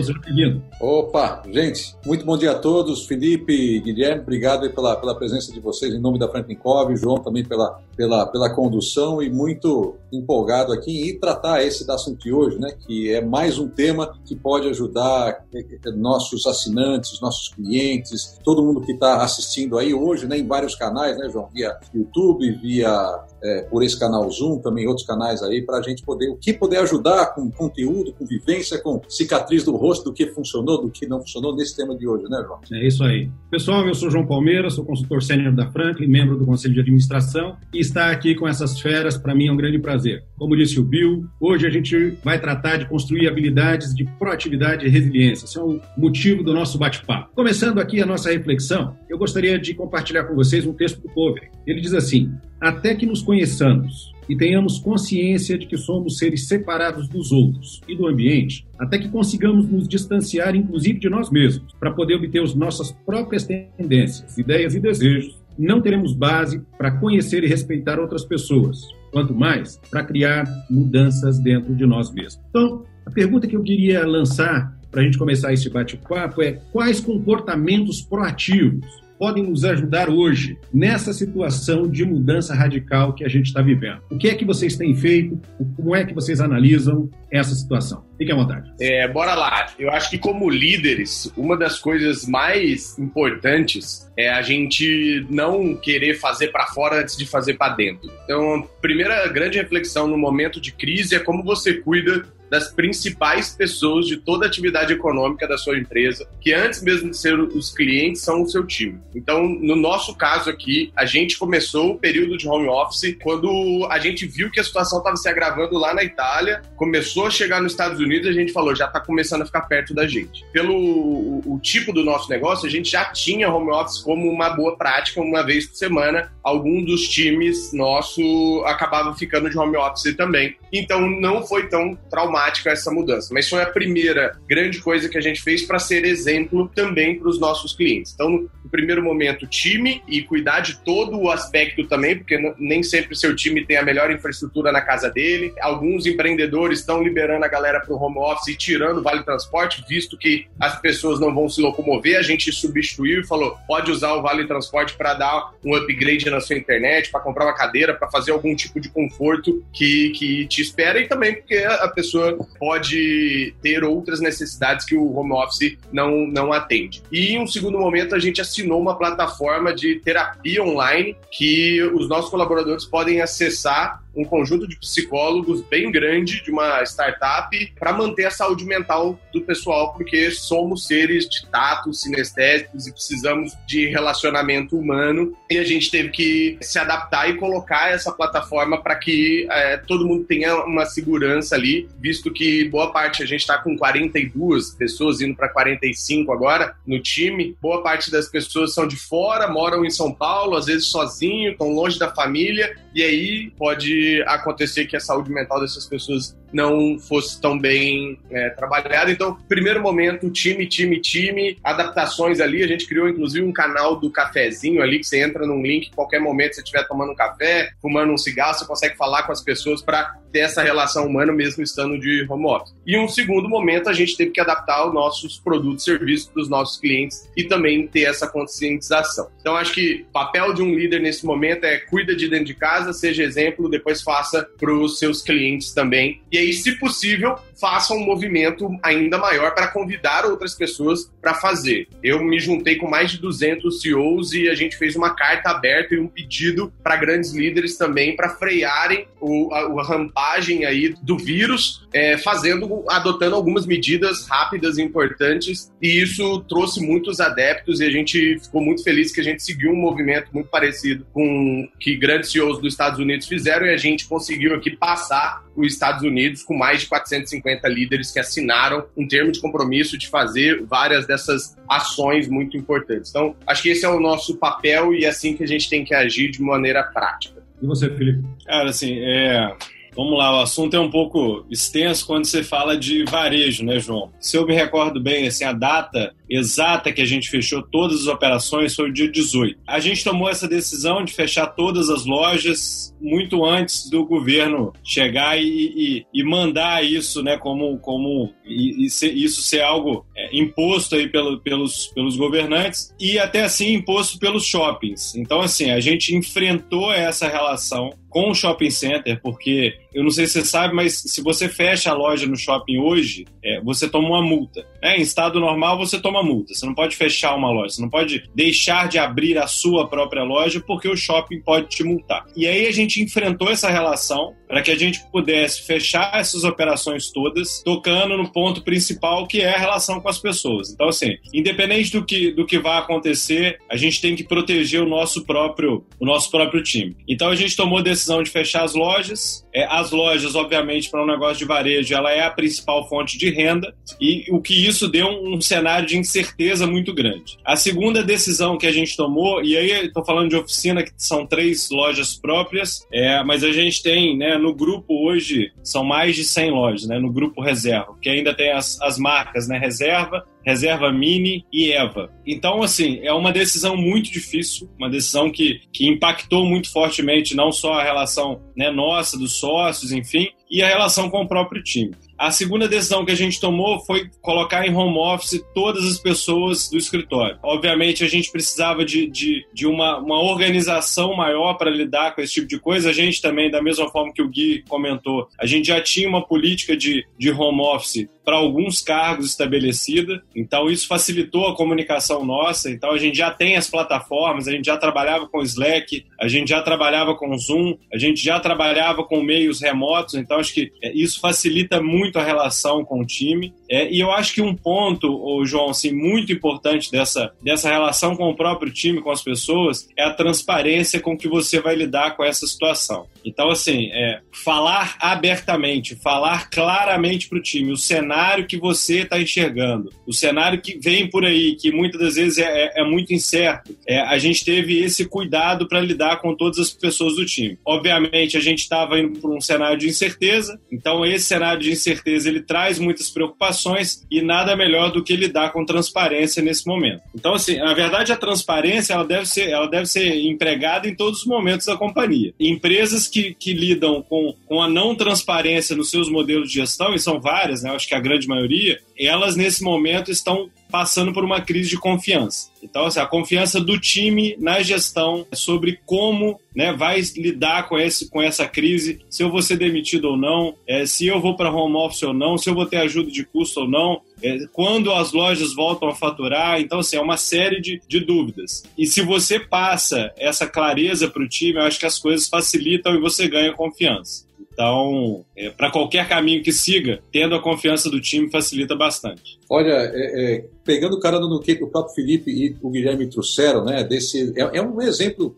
Opa, 0.80 1.42
gente, 1.50 1.96
muito 2.06 2.24
bom 2.24 2.38
dia 2.38 2.52
a 2.52 2.58
todos. 2.58 3.06
Felipe, 3.06 3.80
Guilherme, 3.80 4.22
obrigado 4.22 4.70
pela, 4.70 4.83
pela 4.96 5.14
presença 5.14 5.52
de 5.52 5.60
vocês 5.60 5.94
em 5.94 6.00
nome 6.00 6.18
da 6.18 6.28
Franklin 6.28 6.56
Cove, 6.56 6.96
João 6.96 7.16
também 7.16 7.44
pela, 7.44 7.80
pela, 7.96 8.26
pela 8.26 8.54
condução 8.54 9.22
e 9.22 9.30
muito 9.30 9.94
empolgado 10.12 10.72
aqui 10.72 11.10
em 11.10 11.18
tratar 11.18 11.62
esse 11.62 11.88
assunto 11.90 12.22
de 12.22 12.32
hoje, 12.32 12.58
né, 12.58 12.72
que 12.86 13.12
é 13.12 13.24
mais 13.24 13.58
um 13.58 13.68
tema 13.68 14.14
que 14.24 14.34
pode 14.34 14.68
ajudar 14.68 15.44
eh, 15.54 15.64
eh, 15.84 15.90
nossos 15.92 16.46
assinantes, 16.46 17.20
nossos 17.20 17.48
clientes, 17.48 18.38
todo 18.44 18.62
mundo 18.62 18.80
que 18.80 18.92
está 18.92 19.22
assistindo 19.22 19.78
aí 19.78 19.94
hoje, 19.94 20.26
né, 20.26 20.38
em 20.38 20.46
vários 20.46 20.74
canais, 20.74 21.16
né, 21.18 21.28
João? 21.30 21.48
Via 21.52 21.78
YouTube, 21.94 22.50
via 22.60 23.24
é, 23.44 23.62
por 23.62 23.82
esse 23.82 23.98
canal 23.98 24.28
Zoom, 24.30 24.58
também 24.58 24.86
outros 24.86 25.06
canais 25.06 25.42
aí, 25.42 25.60
para 25.60 25.78
a 25.78 25.82
gente 25.82 26.02
poder, 26.02 26.30
o 26.30 26.36
que 26.36 26.52
poder 26.54 26.78
ajudar 26.78 27.34
com 27.34 27.50
conteúdo, 27.50 28.12
com 28.14 28.24
vivência, 28.24 28.78
com 28.78 29.00
cicatriz 29.08 29.62
do 29.64 29.76
rosto, 29.76 30.04
do 30.04 30.12
que 30.12 30.26
funcionou, 30.26 30.80
do 30.80 30.90
que 30.90 31.06
não 31.06 31.20
funcionou 31.20 31.54
nesse 31.54 31.76
tema 31.76 31.94
de 31.96 32.08
hoje, 32.08 32.24
né, 32.24 32.42
João? 32.46 32.60
É 32.72 32.86
isso 32.86 33.04
aí. 33.04 33.28
Pessoal, 33.50 33.86
eu 33.86 33.94
sou 33.94 34.10
João 34.10 34.26
Palmeira, 34.26 34.70
sou 34.70 34.84
consultor 34.84 35.22
sênior 35.22 35.54
da 35.54 35.70
Franklin, 35.70 36.06
membro 36.06 36.38
do 36.38 36.46
Conselho 36.46 36.72
de 36.72 36.80
Administração, 36.80 37.56
e 37.72 37.80
estar 37.80 38.10
aqui 38.10 38.34
com 38.34 38.48
essas 38.48 38.80
feras, 38.80 39.18
para 39.18 39.34
mim, 39.34 39.48
é 39.48 39.52
um 39.52 39.56
grande 39.56 39.78
prazer. 39.78 40.24
Como 40.38 40.56
disse 40.56 40.80
o 40.80 40.84
Bill, 40.84 41.26
hoje 41.38 41.66
a 41.66 41.70
gente 41.70 42.16
vai 42.24 42.40
tratar 42.40 42.78
de 42.78 42.88
construir 42.88 43.28
habilidades 43.28 43.94
de 43.94 44.04
proatividade 44.18 44.86
e 44.86 44.88
resiliência. 44.88 45.44
Esse 45.44 45.58
é 45.58 45.62
o 45.62 45.80
motivo 45.96 46.42
do 46.42 46.54
nosso 46.54 46.78
bate-papo. 46.78 47.30
Começando 47.34 47.78
aqui 47.78 48.00
a 48.00 48.06
nossa 48.06 48.30
reflexão, 48.30 48.96
eu 49.08 49.18
gostaria 49.18 49.58
de 49.58 49.74
compartilhar 49.74 50.24
com 50.24 50.34
vocês 50.34 50.66
um 50.66 50.72
texto 50.72 51.00
do 51.00 51.08
Cover. 51.08 51.50
Ele 51.66 51.80
diz 51.80 51.94
assim: 51.94 52.32
Até 52.64 52.94
que 52.94 53.04
nos 53.04 53.20
conheçamos 53.20 54.10
e 54.26 54.34
tenhamos 54.34 54.78
consciência 54.78 55.58
de 55.58 55.66
que 55.66 55.76
somos 55.76 56.16
seres 56.16 56.48
separados 56.48 57.06
dos 57.06 57.30
outros 57.30 57.82
e 57.86 57.94
do 57.94 58.06
ambiente, 58.06 58.66
até 58.78 58.96
que 58.96 59.10
consigamos 59.10 59.68
nos 59.68 59.86
distanciar, 59.86 60.56
inclusive 60.56 60.98
de 60.98 61.10
nós 61.10 61.28
mesmos, 61.30 61.74
para 61.78 61.90
poder 61.90 62.14
obter 62.14 62.42
as 62.42 62.54
nossas 62.54 62.90
próprias 62.90 63.44
tendências, 63.44 64.38
ideias 64.38 64.74
e 64.74 64.80
desejos, 64.80 65.38
não 65.58 65.82
teremos 65.82 66.14
base 66.14 66.62
para 66.78 66.92
conhecer 66.92 67.44
e 67.44 67.46
respeitar 67.46 68.00
outras 68.00 68.24
pessoas, 68.24 68.80
quanto 69.12 69.34
mais 69.34 69.78
para 69.90 70.02
criar 70.02 70.46
mudanças 70.70 71.38
dentro 71.38 71.74
de 71.74 71.84
nós 71.84 72.10
mesmos. 72.10 72.40
Então, 72.48 72.82
a 73.04 73.10
pergunta 73.10 73.46
que 73.46 73.56
eu 73.56 73.62
queria 73.62 74.06
lançar 74.06 74.74
para 74.90 75.02
a 75.02 75.04
gente 75.04 75.18
começar 75.18 75.52
esse 75.52 75.68
bate-papo 75.68 76.40
é 76.40 76.52
quais 76.72 76.98
comportamentos 76.98 78.00
proativos 78.00 79.03
podem 79.24 79.44
nos 79.44 79.64
ajudar 79.64 80.10
hoje 80.10 80.58
nessa 80.70 81.10
situação 81.14 81.88
de 81.88 82.04
mudança 82.04 82.54
radical 82.54 83.14
que 83.14 83.24
a 83.24 83.28
gente 83.28 83.46
está 83.46 83.62
vivendo? 83.62 84.02
O 84.10 84.18
que 84.18 84.28
é 84.28 84.34
que 84.34 84.44
vocês 84.44 84.76
têm 84.76 84.94
feito? 84.94 85.40
Como 85.76 85.96
é 85.96 86.04
que 86.04 86.12
vocês 86.12 86.42
analisam 86.42 87.08
essa 87.30 87.54
situação? 87.54 88.04
Fique 88.18 88.30
à 88.30 88.34
vontade. 88.34 88.70
É, 88.78 89.08
bora 89.08 89.34
lá. 89.34 89.68
Eu 89.78 89.90
acho 89.90 90.10
que 90.10 90.18
como 90.18 90.50
líderes, 90.50 91.32
uma 91.38 91.56
das 91.56 91.78
coisas 91.78 92.26
mais 92.26 92.98
importantes 92.98 94.06
é 94.14 94.28
a 94.28 94.42
gente 94.42 95.26
não 95.30 95.74
querer 95.74 96.20
fazer 96.20 96.48
para 96.48 96.66
fora 96.66 97.00
antes 97.00 97.16
de 97.16 97.24
fazer 97.24 97.54
para 97.54 97.74
dentro. 97.74 98.10
Então, 98.24 98.56
a 98.56 98.62
primeira 98.82 99.26
grande 99.28 99.56
reflexão 99.56 100.06
no 100.06 100.18
momento 100.18 100.60
de 100.60 100.70
crise 100.70 101.14
é 101.14 101.18
como 101.18 101.42
você 101.42 101.72
cuida 101.72 102.26
das 102.54 102.68
principais 102.68 103.52
pessoas 103.52 104.06
de 104.06 104.16
toda 104.16 104.46
a 104.46 104.48
atividade 104.48 104.92
econômica 104.92 105.48
da 105.48 105.58
sua 105.58 105.76
empresa, 105.76 106.28
que 106.40 106.52
antes 106.52 106.80
mesmo 106.82 107.10
de 107.10 107.16
ser 107.16 107.36
os 107.36 107.74
clientes, 107.74 108.22
são 108.22 108.42
o 108.42 108.48
seu 108.48 108.64
time. 108.64 109.00
Então, 109.12 109.48
no 109.48 109.74
nosso 109.74 110.14
caso 110.14 110.48
aqui, 110.48 110.92
a 110.94 111.04
gente 111.04 111.36
começou 111.36 111.90
o 111.90 111.98
período 111.98 112.36
de 112.38 112.48
home 112.48 112.68
office 112.68 113.16
quando 113.20 113.88
a 113.90 113.98
gente 113.98 114.24
viu 114.24 114.52
que 114.52 114.60
a 114.60 114.64
situação 114.64 114.98
estava 114.98 115.16
se 115.16 115.28
agravando 115.28 115.76
lá 115.76 115.92
na 115.92 116.04
Itália, 116.04 116.62
começou 116.76 117.26
a 117.26 117.30
chegar 117.30 117.60
nos 117.60 117.72
Estados 117.72 117.98
Unidos, 117.98 118.28
a 118.28 118.32
gente 118.32 118.52
falou, 118.52 118.72
já 118.76 118.86
está 118.86 119.00
começando 119.00 119.42
a 119.42 119.46
ficar 119.46 119.62
perto 119.62 119.92
da 119.92 120.06
gente. 120.06 120.44
Pelo 120.52 120.76
o, 120.76 121.54
o 121.54 121.58
tipo 121.58 121.92
do 121.92 122.04
nosso 122.04 122.30
negócio, 122.30 122.68
a 122.68 122.70
gente 122.70 122.88
já 122.88 123.06
tinha 123.06 123.52
home 123.52 123.72
office 123.72 123.98
como 123.98 124.30
uma 124.30 124.50
boa 124.50 124.76
prática, 124.76 125.20
uma 125.20 125.42
vez 125.42 125.66
por 125.66 125.74
semana, 125.74 126.30
algum 126.40 126.84
dos 126.84 127.08
times 127.08 127.72
nosso 127.72 128.62
acabava 128.64 129.12
ficando 129.16 129.50
de 129.50 129.58
home 129.58 129.76
office 129.76 130.14
também. 130.16 130.56
Então, 130.72 131.08
não 131.08 131.42
foi 131.42 131.68
tão 131.68 131.96
traumático 132.10 132.43
dramática 132.44 132.70
essa 132.70 132.90
mudança. 132.90 133.32
Mas 133.32 133.48
foi 133.48 133.62
a 133.62 133.66
primeira 133.66 134.38
grande 134.46 134.80
coisa 134.80 135.08
que 135.08 135.16
a 135.16 135.20
gente 135.20 135.40
fez 135.40 135.66
para 135.66 135.78
ser 135.78 136.04
exemplo 136.04 136.70
também 136.74 137.18
para 137.18 137.28
os 137.28 137.40
nossos 137.40 137.74
clientes. 137.74 138.12
Então, 138.12 138.30
no 138.30 138.70
primeiro 138.70 139.02
momento, 139.02 139.46
time 139.46 140.02
e 140.06 140.22
cuidar 140.22 140.60
de 140.60 140.78
todo 140.78 141.18
o 141.18 141.30
aspecto 141.30 141.86
também, 141.86 142.16
porque 142.16 142.38
nem 142.58 142.82
sempre 142.82 143.16
seu 143.16 143.34
time 143.34 143.64
tem 143.64 143.76
a 143.76 143.82
melhor 143.82 144.10
infraestrutura 144.10 144.70
na 144.70 144.80
casa 144.80 145.10
dele. 145.10 145.52
Alguns 145.60 146.06
empreendedores 146.06 146.80
estão 146.80 147.02
liberando 147.02 147.44
a 147.44 147.48
galera 147.48 147.80
para 147.80 147.94
o 147.94 148.00
home 148.00 148.18
office 148.18 148.48
e 148.48 148.56
tirando 148.56 148.98
o 148.98 149.02
vale 149.02 149.22
transporte, 149.22 149.84
visto 149.88 150.18
que 150.18 150.46
as 150.60 150.80
pessoas 150.80 151.20
não 151.20 151.34
vão 151.34 151.48
se 151.48 151.60
locomover. 151.60 152.18
A 152.18 152.22
gente 152.22 152.52
substituiu 152.52 153.20
e 153.20 153.26
falou: 153.26 153.56
pode 153.66 153.90
usar 153.90 154.12
o 154.14 154.22
vale 154.22 154.46
transporte 154.46 154.94
para 154.96 155.14
dar 155.14 155.52
um 155.64 155.74
upgrade 155.74 156.28
na 156.30 156.40
sua 156.40 156.56
internet, 156.56 157.10
para 157.10 157.20
comprar 157.20 157.46
uma 157.46 157.54
cadeira, 157.54 157.94
para 157.94 158.10
fazer 158.10 158.32
algum 158.32 158.54
tipo 158.54 158.80
de 158.80 158.88
conforto 158.88 159.64
que, 159.72 160.10
que 160.10 160.46
te 160.46 160.62
espera 160.62 161.00
e 161.00 161.08
também 161.08 161.34
porque 161.34 161.56
a 161.56 161.88
pessoa 161.88 162.23
pessoa 162.32 162.48
pode 162.58 163.54
ter 163.62 163.84
outras 163.84 164.20
necessidades 164.20 164.86
que 164.86 164.96
o 164.96 165.14
home 165.16 165.32
office 165.32 165.76
não, 165.92 166.26
não 166.26 166.52
atende. 166.52 167.02
E 167.10 167.32
em 167.32 167.40
um 167.40 167.46
segundo 167.46 167.78
momento, 167.78 168.14
a 168.14 168.18
gente 168.18 168.40
assinou 168.40 168.80
uma 168.80 168.96
plataforma 168.96 169.74
de 169.74 169.96
terapia 170.00 170.62
online 170.62 171.16
que 171.30 171.82
os 171.82 172.08
nossos 172.08 172.30
colaboradores 172.30 172.84
podem 172.84 173.20
acessar 173.20 174.03
um 174.16 174.24
conjunto 174.24 174.66
de 174.68 174.76
psicólogos 174.76 175.62
bem 175.62 175.90
grande 175.90 176.42
de 176.42 176.50
uma 176.50 176.82
startup 176.84 177.72
para 177.78 177.92
manter 177.92 178.26
a 178.26 178.30
saúde 178.30 178.64
mental 178.64 179.18
do 179.32 179.40
pessoal, 179.42 179.92
porque 179.92 180.30
somos 180.30 180.86
seres 180.86 181.28
de 181.28 181.46
tato, 181.46 181.92
sinestésicos 181.92 182.86
e 182.86 182.92
precisamos 182.92 183.52
de 183.66 183.86
relacionamento 183.88 184.78
humano. 184.78 185.36
E 185.50 185.58
a 185.58 185.64
gente 185.64 185.90
teve 185.90 186.10
que 186.10 186.58
se 186.60 186.78
adaptar 186.78 187.28
e 187.28 187.36
colocar 187.36 187.90
essa 187.90 188.12
plataforma 188.12 188.80
para 188.80 188.96
que 188.96 189.46
é, 189.50 189.76
todo 189.76 190.06
mundo 190.06 190.24
tenha 190.24 190.64
uma 190.64 190.86
segurança 190.86 191.54
ali, 191.54 191.88
visto 191.98 192.32
que 192.32 192.68
boa 192.68 192.92
parte 192.92 193.22
a 193.22 193.26
gente 193.26 193.40
está 193.40 193.58
com 193.58 193.76
42 193.76 194.70
pessoas 194.70 195.20
indo 195.20 195.34
para 195.34 195.48
45 195.48 196.32
agora 196.32 196.76
no 196.86 197.00
time. 197.00 197.56
Boa 197.60 197.82
parte 197.82 198.10
das 198.10 198.28
pessoas 198.28 198.74
são 198.74 198.86
de 198.86 198.96
fora, 198.96 199.48
moram 199.48 199.84
em 199.84 199.90
São 199.90 200.12
Paulo, 200.12 200.56
às 200.56 200.66
vezes 200.66 200.86
sozinho, 200.86 201.52
estão 201.52 201.68
longe 201.72 201.98
da 201.98 202.14
família, 202.14 202.76
e 202.94 203.02
aí 203.02 203.50
pode 203.56 204.03
acontecer 204.26 204.86
que 204.86 204.96
a 204.96 205.00
saúde 205.00 205.30
mental 205.30 205.60
dessas 205.60 205.86
pessoas 205.86 206.36
não 206.54 206.98
fosse 206.98 207.40
tão 207.40 207.58
bem 207.58 208.18
é, 208.30 208.50
trabalhada. 208.50 209.10
Então, 209.10 209.36
primeiro 209.48 209.82
momento, 209.82 210.30
time, 210.30 210.66
time, 210.66 211.00
time, 211.00 211.58
adaptações 211.62 212.40
ali. 212.40 212.62
A 212.62 212.66
gente 212.68 212.86
criou, 212.86 213.08
inclusive, 213.08 213.44
um 213.44 213.52
canal 213.52 213.96
do 213.96 214.08
cafezinho 214.08 214.80
ali, 214.80 215.00
que 215.00 215.06
você 215.06 215.20
entra 215.20 215.44
num 215.46 215.60
link, 215.60 215.90
qualquer 215.94 216.20
momento 216.20 216.54
você 216.54 216.60
estiver 216.60 216.86
tomando 216.86 217.12
um 217.12 217.16
café, 217.16 217.70
fumando 217.82 218.12
um 218.12 218.16
cigarro, 218.16 218.54
você 218.54 218.64
consegue 218.64 218.96
falar 218.96 219.24
com 219.24 219.32
as 219.32 219.42
pessoas 219.42 219.82
para 219.82 220.14
ter 220.34 220.40
essa 220.40 220.62
relação 220.62 221.06
humana 221.06 221.32
mesmo 221.32 221.62
estando 221.62 221.98
de 221.98 222.26
home 222.28 222.46
office. 222.46 222.74
E 222.84 222.98
um 222.98 223.06
segundo 223.06 223.48
momento, 223.48 223.88
a 223.88 223.92
gente 223.92 224.16
teve 224.16 224.32
que 224.32 224.40
adaptar 224.40 224.86
os 224.86 224.92
nossos 224.92 225.38
produtos 225.38 225.82
e 225.82 225.84
serviços 225.84 226.28
para 226.28 226.42
os 226.42 226.48
nossos 226.48 226.78
clientes 226.78 227.30
e 227.36 227.44
também 227.44 227.86
ter 227.86 228.02
essa 228.02 228.26
conscientização. 228.26 229.28
Então, 229.40 229.56
acho 229.56 229.72
que 229.72 230.04
o 230.08 230.12
papel 230.12 230.52
de 230.52 230.60
um 230.60 230.74
líder 230.74 231.00
nesse 231.00 231.24
momento 231.24 231.64
é 231.64 231.78
cuida 231.78 232.16
de 232.16 232.28
dentro 232.28 232.46
de 232.46 232.54
casa, 232.54 232.92
seja 232.92 233.22
exemplo, 233.22 233.68
depois 233.68 234.02
faça 234.02 234.42
para 234.58 234.72
os 234.72 234.98
seus 234.98 235.22
clientes 235.22 235.72
também. 235.72 236.20
E 236.32 236.38
aí, 236.38 236.43
se 236.52 236.78
possível, 236.78 237.36
faça 237.60 237.94
um 237.94 238.04
movimento 238.04 238.68
ainda 238.82 239.18
maior 239.18 239.54
para 239.54 239.68
convidar 239.68 240.24
outras 240.26 240.54
pessoas 240.54 241.10
para 241.20 241.34
fazer. 241.34 241.88
Eu 242.02 242.22
me 242.22 242.38
juntei 242.38 242.76
com 242.76 242.88
mais 242.88 243.12
de 243.12 243.18
200 243.18 243.80
CEOs 243.80 244.32
e 244.32 244.48
a 244.48 244.54
gente 244.54 244.76
fez 244.76 244.96
uma 244.96 245.14
carta 245.14 245.50
aberta 245.50 245.94
e 245.94 245.98
um 245.98 246.08
pedido 246.08 246.72
para 246.82 246.96
grandes 246.96 247.32
líderes 247.32 247.76
também 247.76 248.16
para 248.16 248.30
frearem 248.30 249.06
o, 249.20 249.52
a, 249.52 249.80
a, 249.80 249.82
rampagem 249.82 250.64
aí 250.64 250.94
do 251.02 251.16
vírus, 251.16 251.86
é, 251.92 252.18
fazendo, 252.18 252.84
adotando 252.88 253.34
algumas 253.34 253.66
medidas 253.66 254.26
rápidas 254.28 254.76
e 254.76 254.82
importantes. 254.82 255.72
E 255.80 256.02
isso 256.02 256.40
trouxe 256.48 256.80
muitos 256.80 257.20
adeptos 257.20 257.80
e 257.80 257.86
a 257.86 257.90
gente 257.90 258.38
ficou 258.40 258.60
muito 258.60 258.82
feliz 258.82 259.12
que 259.12 259.20
a 259.20 259.24
gente 259.24 259.42
seguiu 259.42 259.72
um 259.72 259.76
movimento 259.76 260.28
muito 260.32 260.48
parecido 260.48 261.06
com 261.12 261.68
que 261.78 261.96
grandes 261.96 262.30
CEOs 262.30 262.60
dos 262.60 262.74
Estados 262.74 262.98
Unidos 262.98 263.26
fizeram 263.26 263.66
e 263.66 263.70
a 263.70 263.76
gente 263.76 264.06
conseguiu 264.06 264.54
aqui 264.54 264.76
passar 264.76 265.44
os 265.56 265.72
Estados 265.72 266.02
Unidos 266.02 266.23
com 266.32 266.56
mais 266.56 266.82
de 266.82 266.86
450 266.86 267.68
líderes 267.68 268.10
que 268.10 268.18
assinaram 268.18 268.86
um 268.96 269.06
termo 269.06 269.32
de 269.32 269.40
compromisso 269.40 269.98
de 269.98 270.08
fazer 270.08 270.62
várias 270.62 271.06
dessas 271.06 271.56
ações 271.68 272.28
muito 272.28 272.56
importantes. 272.56 273.10
Então, 273.10 273.36
acho 273.46 273.62
que 273.62 273.70
esse 273.70 273.84
é 273.84 273.88
o 273.88 274.00
nosso 274.00 274.36
papel 274.36 274.94
e 274.94 275.04
é 275.04 275.08
assim 275.08 275.36
que 275.36 275.44
a 275.44 275.48
gente 275.48 275.68
tem 275.68 275.84
que 275.84 275.94
agir 275.94 276.30
de 276.30 276.42
maneira 276.42 276.82
prática. 276.82 277.42
E 277.60 277.66
você, 277.66 277.88
Felipe? 277.90 278.24
Cara, 278.44 278.68
assim, 278.68 278.98
é, 278.98 279.54
Vamos 279.96 280.18
lá, 280.18 280.38
o 280.38 280.42
assunto 280.42 280.74
é 280.74 280.80
um 280.80 280.90
pouco 280.90 281.46
extenso 281.50 282.06
quando 282.06 282.24
você 282.24 282.42
fala 282.42 282.76
de 282.76 283.04
varejo, 283.04 283.64
né, 283.64 283.78
João? 283.78 284.10
Se 284.18 284.36
eu 284.36 284.46
me 284.46 284.54
recordo 284.54 285.00
bem, 285.00 285.26
assim, 285.26 285.44
a 285.44 285.52
data 285.52 286.14
exata 286.28 286.92
que 286.92 287.02
a 287.02 287.06
gente 287.06 287.30
fechou 287.30 287.62
todas 287.62 288.00
as 288.00 288.06
operações 288.06 288.74
foi 288.74 288.88
o 288.88 288.92
dia 288.92 289.10
18. 289.10 289.60
A 289.66 289.78
gente 289.78 290.02
tomou 290.02 290.28
essa 290.28 290.48
decisão 290.48 291.04
de 291.04 291.12
fechar 291.12 291.46
todas 291.48 291.88
as 291.90 292.04
lojas 292.04 292.94
muito 293.00 293.44
antes 293.44 293.88
do 293.88 294.04
governo 294.04 294.72
chegar 294.82 295.38
e, 295.40 295.44
e, 295.44 296.06
e 296.12 296.24
mandar 296.24 296.84
isso, 296.84 297.22
né, 297.22 297.36
como, 297.36 297.78
como 297.78 298.32
e, 298.44 298.84
e 298.84 299.24
isso 299.24 299.42
ser 299.42 299.62
algo 299.62 300.06
é, 300.16 300.36
imposto 300.36 300.94
aí 300.94 301.08
pelo, 301.08 301.40
pelos, 301.40 301.88
pelos 301.88 302.16
governantes 302.16 302.94
e 303.00 303.18
até 303.18 303.42
assim 303.42 303.74
imposto 303.74 304.18
pelos 304.18 304.44
shoppings. 304.44 305.14
Então, 305.14 305.40
assim, 305.40 305.70
a 305.70 305.80
gente 305.80 306.14
enfrentou 306.14 306.92
essa 306.92 307.28
relação 307.28 307.90
com 308.14 308.30
o 308.30 308.34
shopping 308.34 308.70
center, 308.70 309.20
porque 309.20 309.74
eu 309.92 310.04
não 310.04 310.10
sei 310.10 310.28
se 310.28 310.34
você 310.34 310.44
sabe, 310.44 310.72
mas 310.72 311.02
se 311.04 311.20
você 311.20 311.48
fecha 311.48 311.90
a 311.90 311.94
loja 311.94 312.28
no 312.28 312.36
shopping 312.36 312.78
hoje, 312.78 313.24
é, 313.44 313.60
você 313.60 313.88
toma 313.88 314.06
uma 314.06 314.22
multa. 314.22 314.64
Né? 314.80 314.98
Em 314.98 315.00
estado 315.00 315.40
normal, 315.40 315.76
você 315.76 316.00
toma 316.00 316.22
multa. 316.22 316.54
Você 316.54 316.64
não 316.64 316.74
pode 316.74 316.94
fechar 316.94 317.34
uma 317.34 317.50
loja, 317.50 317.74
você 317.74 317.82
não 317.82 317.90
pode 317.90 318.22
deixar 318.32 318.86
de 318.86 318.98
abrir 318.98 319.36
a 319.36 319.48
sua 319.48 319.88
própria 319.88 320.22
loja 320.22 320.62
porque 320.64 320.88
o 320.88 320.96
shopping 320.96 321.40
pode 321.40 321.66
te 321.66 321.82
multar. 321.82 322.24
E 322.36 322.46
aí 322.46 322.68
a 322.68 322.72
gente 322.72 323.02
enfrentou 323.02 323.50
essa 323.50 323.68
relação 323.68 324.32
para 324.46 324.62
que 324.62 324.70
a 324.70 324.78
gente 324.78 325.00
pudesse 325.10 325.62
fechar 325.62 326.12
essas 326.14 326.44
operações 326.44 327.10
todas, 327.10 327.62
tocando 327.64 328.16
no 328.16 328.30
ponto 328.34 328.62
principal 328.62 329.26
que 329.26 329.40
é 329.40 329.54
a 329.54 329.58
relação 329.58 330.00
com 330.00 330.08
as 330.08 330.18
pessoas. 330.18 330.70
Então, 330.70 330.88
assim, 330.88 331.16
independente 331.32 331.90
do 331.90 332.04
que, 332.04 332.32
do 332.32 332.44
que 332.44 332.58
vai 332.58 332.78
acontecer, 332.78 333.58
a 333.70 333.76
gente 333.76 334.00
tem 334.00 334.14
que 334.14 334.24
proteger 334.24 334.82
o 334.82 334.88
nosso 334.88 335.24
próprio, 335.24 335.86
o 335.98 336.04
nosso 336.04 336.30
próprio 336.30 336.62
time. 336.62 336.94
Então, 337.08 337.28
a 337.28 337.34
gente 337.34 337.56
tomou 337.56 337.82
decisão 337.82 337.94
decisão 337.94 338.22
de 338.22 338.30
fechar 338.30 338.64
as 338.64 338.74
lojas. 338.74 339.44
É, 339.52 339.64
as 339.64 339.90
lojas, 339.90 340.34
obviamente, 340.34 340.90
para 340.90 341.02
um 341.02 341.06
negócio 341.06 341.38
de 341.38 341.44
varejo, 341.44 341.94
ela 341.94 342.12
é 342.12 342.22
a 342.22 342.30
principal 342.30 342.88
fonte 342.88 343.16
de 343.16 343.30
renda 343.30 343.74
e 344.00 344.26
o 344.30 344.40
que 344.40 344.66
isso 344.66 344.88
deu 344.88 345.08
um, 345.08 345.40
cenário 345.40 345.86
de 345.86 345.96
incerteza 345.96 346.66
muito 346.66 346.92
grande. 346.92 347.38
A 347.44 347.56
segunda 347.56 348.02
decisão 348.02 348.58
que 348.58 348.66
a 348.66 348.72
gente 348.72 348.96
tomou, 348.96 349.42
e 349.42 349.56
aí 349.56 349.86
estou 349.86 350.04
falando 350.04 350.30
de 350.30 350.36
oficina, 350.36 350.82
que 350.82 350.92
são 350.96 351.26
três 351.26 351.70
lojas 351.70 352.14
próprias, 352.14 352.86
é, 352.92 353.22
mas 353.22 353.44
a 353.44 353.52
gente 353.52 353.82
tem, 353.82 354.16
né, 354.16 354.36
no 354.36 354.54
grupo 354.54 355.06
hoje, 355.06 355.52
são 355.62 355.84
mais 355.84 356.16
de 356.16 356.24
100 356.24 356.50
lojas, 356.50 356.88
né, 356.88 356.98
no 356.98 357.12
grupo 357.12 357.40
reserva, 357.40 357.96
que 358.00 358.08
ainda 358.24 358.34
tem 358.34 358.50
as, 358.50 358.80
as 358.80 358.98
marcas, 358.98 359.46
né, 359.46 359.58
reserva, 359.58 360.24
Reserva 360.44 360.92
Mini 360.92 361.44
e 361.52 361.72
Eva. 361.72 362.10
Então, 362.26 362.62
assim, 362.62 363.00
é 363.02 363.12
uma 363.12 363.32
decisão 363.32 363.76
muito 363.76 364.10
difícil, 364.10 364.70
uma 364.78 364.90
decisão 364.90 365.30
que, 365.30 365.60
que 365.72 365.88
impactou 365.88 366.44
muito 366.44 366.70
fortemente 366.70 367.34
não 367.34 367.50
só 367.50 367.74
a 367.74 367.82
relação 367.82 368.42
né, 368.56 368.70
nossa, 368.70 369.18
dos 369.18 369.38
sócios, 369.38 369.90
enfim, 369.90 370.28
e 370.50 370.62
a 370.62 370.68
relação 370.68 371.08
com 371.08 371.22
o 371.22 371.28
próprio 371.28 371.62
time. 371.62 371.94
A 372.16 372.30
segunda 372.30 372.68
decisão 372.68 373.04
que 373.04 373.10
a 373.10 373.16
gente 373.16 373.40
tomou 373.40 373.80
foi 373.84 374.08
colocar 374.20 374.66
em 374.66 374.74
home 374.74 374.98
office 374.98 375.44
todas 375.52 375.84
as 375.84 375.98
pessoas 375.98 376.70
do 376.70 376.78
escritório. 376.78 377.38
Obviamente, 377.42 378.04
a 378.04 378.08
gente 378.08 378.30
precisava 378.30 378.84
de, 378.84 379.10
de, 379.10 379.44
de 379.52 379.66
uma, 379.66 379.98
uma 379.98 380.22
organização 380.22 381.16
maior 381.16 381.54
para 381.54 381.70
lidar 381.70 382.14
com 382.14 382.20
esse 382.20 382.34
tipo 382.34 382.46
de 382.46 382.60
coisa. 382.60 382.90
A 382.90 382.92
gente 382.92 383.20
também, 383.20 383.50
da 383.50 383.60
mesma 383.60 383.90
forma 383.90 384.12
que 384.12 384.22
o 384.22 384.28
Gui 384.28 384.62
comentou, 384.68 385.28
a 385.40 385.46
gente 385.46 385.66
já 385.66 385.80
tinha 385.80 386.08
uma 386.08 386.24
política 386.24 386.76
de, 386.76 387.04
de 387.18 387.32
home 387.32 387.60
office 387.60 388.08
para 388.24 388.36
alguns 388.36 388.80
cargos 388.80 389.26
estabelecida, 389.26 390.22
então 390.34 390.70
isso 390.70 390.88
facilitou 390.88 391.46
a 391.46 391.56
comunicação 391.56 392.24
nossa. 392.24 392.70
Então 392.70 392.92
a 392.92 392.98
gente 392.98 393.18
já 393.18 393.30
tem 393.30 393.56
as 393.56 393.68
plataformas, 393.68 394.48
a 394.48 394.52
gente 394.52 394.66
já 394.66 394.76
trabalhava 394.76 395.26
com 395.26 395.42
Slack, 395.42 396.06
a 396.18 396.26
gente 396.26 396.48
já 396.48 396.62
trabalhava 396.62 397.14
com 397.14 397.36
Zoom, 397.36 397.76
a 397.92 397.98
gente 397.98 398.22
já 398.22 398.40
trabalhava 398.40 399.04
com 399.04 399.22
meios 399.22 399.60
remotos, 399.60 400.14
então 400.14 400.38
acho 400.38 400.54
que 400.54 400.72
é, 400.82 400.92
isso 400.92 401.20
facilita 401.20 401.82
muito 401.82 402.18
a 402.18 402.24
relação 402.24 402.84
com 402.84 403.00
o 403.00 403.06
time. 403.06 403.52
É, 403.70 403.90
e 403.90 404.00
eu 404.00 404.10
acho 404.10 404.34
que 404.34 404.42
um 404.42 404.54
ponto, 404.54 405.06
ô, 405.06 405.44
João, 405.44 405.70
assim, 405.70 405.92
muito 405.92 406.32
importante 406.32 406.90
dessa, 406.90 407.32
dessa 407.42 407.68
relação 407.68 408.16
com 408.16 408.28
o 408.30 408.36
próprio 408.36 408.72
time, 408.72 409.02
com 409.02 409.10
as 409.10 409.22
pessoas, 409.22 409.88
é 409.96 410.04
a 410.04 410.14
transparência 410.14 411.00
com 411.00 411.16
que 411.16 411.28
você 411.28 411.60
vai 411.60 411.74
lidar 411.74 412.16
com 412.16 412.24
essa 412.24 412.46
situação. 412.46 413.06
Então, 413.24 413.50
assim, 413.50 413.90
é, 413.92 414.20
falar 414.32 414.96
abertamente, 415.00 415.96
falar 415.96 416.50
claramente 416.50 417.28
para 417.28 417.38
o 417.38 417.42
time 417.42 417.72
o 417.72 417.76
cenário 417.76 418.13
que 418.46 418.56
você 418.56 419.00
está 419.00 419.20
enxergando, 419.20 419.90
o 420.06 420.12
cenário 420.12 420.60
que 420.60 420.78
vem 420.78 421.08
por 421.08 421.24
aí, 421.24 421.56
que 421.56 421.72
muitas 421.72 422.00
das 422.00 422.14
vezes 422.14 422.38
é, 422.38 422.44
é, 422.44 422.80
é 422.80 422.84
muito 422.84 423.12
incerto. 423.12 423.76
É, 423.86 424.00
a 424.00 424.18
gente 424.18 424.44
teve 424.44 424.80
esse 424.80 425.04
cuidado 425.06 425.68
para 425.68 425.80
lidar 425.80 426.20
com 426.20 426.34
todas 426.34 426.58
as 426.58 426.70
pessoas 426.70 427.16
do 427.16 427.24
time. 427.24 427.58
Obviamente, 427.64 428.36
a 428.36 428.40
gente 428.40 428.60
estava 428.60 428.98
indo 428.98 429.18
por 429.18 429.34
um 429.34 429.40
cenário 429.40 429.78
de 429.78 429.88
incerteza, 429.88 430.60
então 430.70 431.04
esse 431.04 431.26
cenário 431.26 431.60
de 431.60 431.72
incerteza 431.72 432.28
ele 432.28 432.40
traz 432.40 432.78
muitas 432.78 433.10
preocupações 433.10 434.04
e 434.10 434.22
nada 434.22 434.56
melhor 434.56 434.90
do 434.90 435.02
que 435.02 435.16
lidar 435.16 435.52
com 435.52 435.64
transparência 435.64 436.42
nesse 436.42 436.66
momento. 436.66 437.02
Então, 437.14 437.34
assim, 437.34 437.56
na 437.56 437.74
verdade, 437.74 438.12
a 438.12 438.16
transparência 438.16 438.94
ela 438.94 439.04
deve 439.04 439.26
ser, 439.26 439.48
ela 439.48 439.66
deve 439.66 439.86
ser 439.86 440.14
empregada 440.20 440.88
em 440.88 440.94
todos 440.94 441.20
os 441.20 441.26
momentos 441.26 441.66
da 441.66 441.76
companhia. 441.76 442.32
Empresas 442.38 443.08
que, 443.08 443.34
que 443.34 443.52
lidam 443.52 444.02
com, 444.02 444.34
com 444.46 444.62
a 444.62 444.68
não 444.68 444.94
transparência 444.94 445.76
nos 445.76 445.90
seus 445.90 446.08
modelos 446.08 446.48
de 446.48 446.54
gestão, 446.54 446.94
e 446.94 446.98
são 446.98 447.20
várias, 447.20 447.62
né? 447.62 447.70
Acho 447.70 447.88
que 447.88 447.94
a 447.94 448.00
grande 448.04 448.28
maioria, 448.28 448.78
elas 448.96 449.34
nesse 449.34 449.62
momento 449.62 450.10
estão 450.10 450.48
passando 450.74 451.12
por 451.12 451.24
uma 451.24 451.40
crise 451.40 451.70
de 451.70 451.78
confiança. 451.78 452.50
Então, 452.60 452.86
assim, 452.86 452.98
a 452.98 453.06
confiança 453.06 453.60
do 453.60 453.78
time 453.78 454.36
na 454.40 454.60
gestão 454.60 455.24
sobre 455.32 455.78
como 455.86 456.40
né, 456.52 456.72
vai 456.72 457.00
lidar 457.16 457.68
com, 457.68 457.78
esse, 457.78 458.10
com 458.10 458.20
essa 458.20 458.48
crise, 458.48 458.98
se 459.08 459.22
eu 459.22 459.30
vou 459.30 459.40
ser 459.40 459.56
demitido 459.56 460.06
ou 460.06 460.16
não, 460.16 460.56
é, 460.66 460.84
se 460.84 461.06
eu 461.06 461.20
vou 461.20 461.36
para 461.36 461.52
home 461.52 461.76
office 461.76 462.02
ou 462.02 462.12
não, 462.12 462.36
se 462.36 462.50
eu 462.50 462.54
vou 462.54 462.66
ter 462.66 462.78
ajuda 462.78 463.08
de 463.08 463.24
custo 463.24 463.60
ou 463.60 463.68
não, 463.68 464.00
é, 464.20 464.46
quando 464.52 464.92
as 464.92 465.12
lojas 465.12 465.54
voltam 465.54 465.88
a 465.88 465.94
faturar. 465.94 466.60
Então, 466.60 466.80
assim, 466.80 466.96
é 466.96 467.00
uma 467.00 467.16
série 467.16 467.60
de, 467.60 467.80
de 467.86 468.00
dúvidas. 468.00 468.64
E 468.76 468.84
se 468.84 469.00
você 469.00 469.38
passa 469.38 470.12
essa 470.16 470.44
clareza 470.44 471.08
para 471.08 471.22
o 471.22 471.28
time, 471.28 471.60
eu 471.60 471.62
acho 471.62 471.78
que 471.78 471.86
as 471.86 472.00
coisas 472.00 472.28
facilitam 472.28 472.96
e 472.96 473.00
você 473.00 473.28
ganha 473.28 473.52
confiança. 473.52 474.26
Então, 474.54 475.24
é, 475.36 475.50
para 475.50 475.70
qualquer 475.70 476.08
caminho 476.08 476.42
que 476.42 476.52
siga, 476.52 477.02
tendo 477.12 477.34
a 477.34 477.42
confiança 477.42 477.90
do 477.90 478.00
time 478.00 478.30
facilita 478.30 478.76
bastante. 478.76 479.38
Olha, 479.48 479.72
é, 479.72 480.34
é, 480.34 480.44
pegando 480.64 480.96
o 480.96 481.00
cara 481.00 481.20
no 481.20 481.40
que 481.40 481.52
o 481.62 481.68
próprio 481.68 481.94
Felipe 481.94 482.30
e 482.30 482.56
o 482.62 482.70
Guilherme 482.70 483.06
trouxeram, 483.06 483.64
né? 483.64 483.84
Desse, 483.84 484.32
é, 484.36 484.58
é 484.58 484.62
um 484.62 484.80
exemplo 484.80 485.36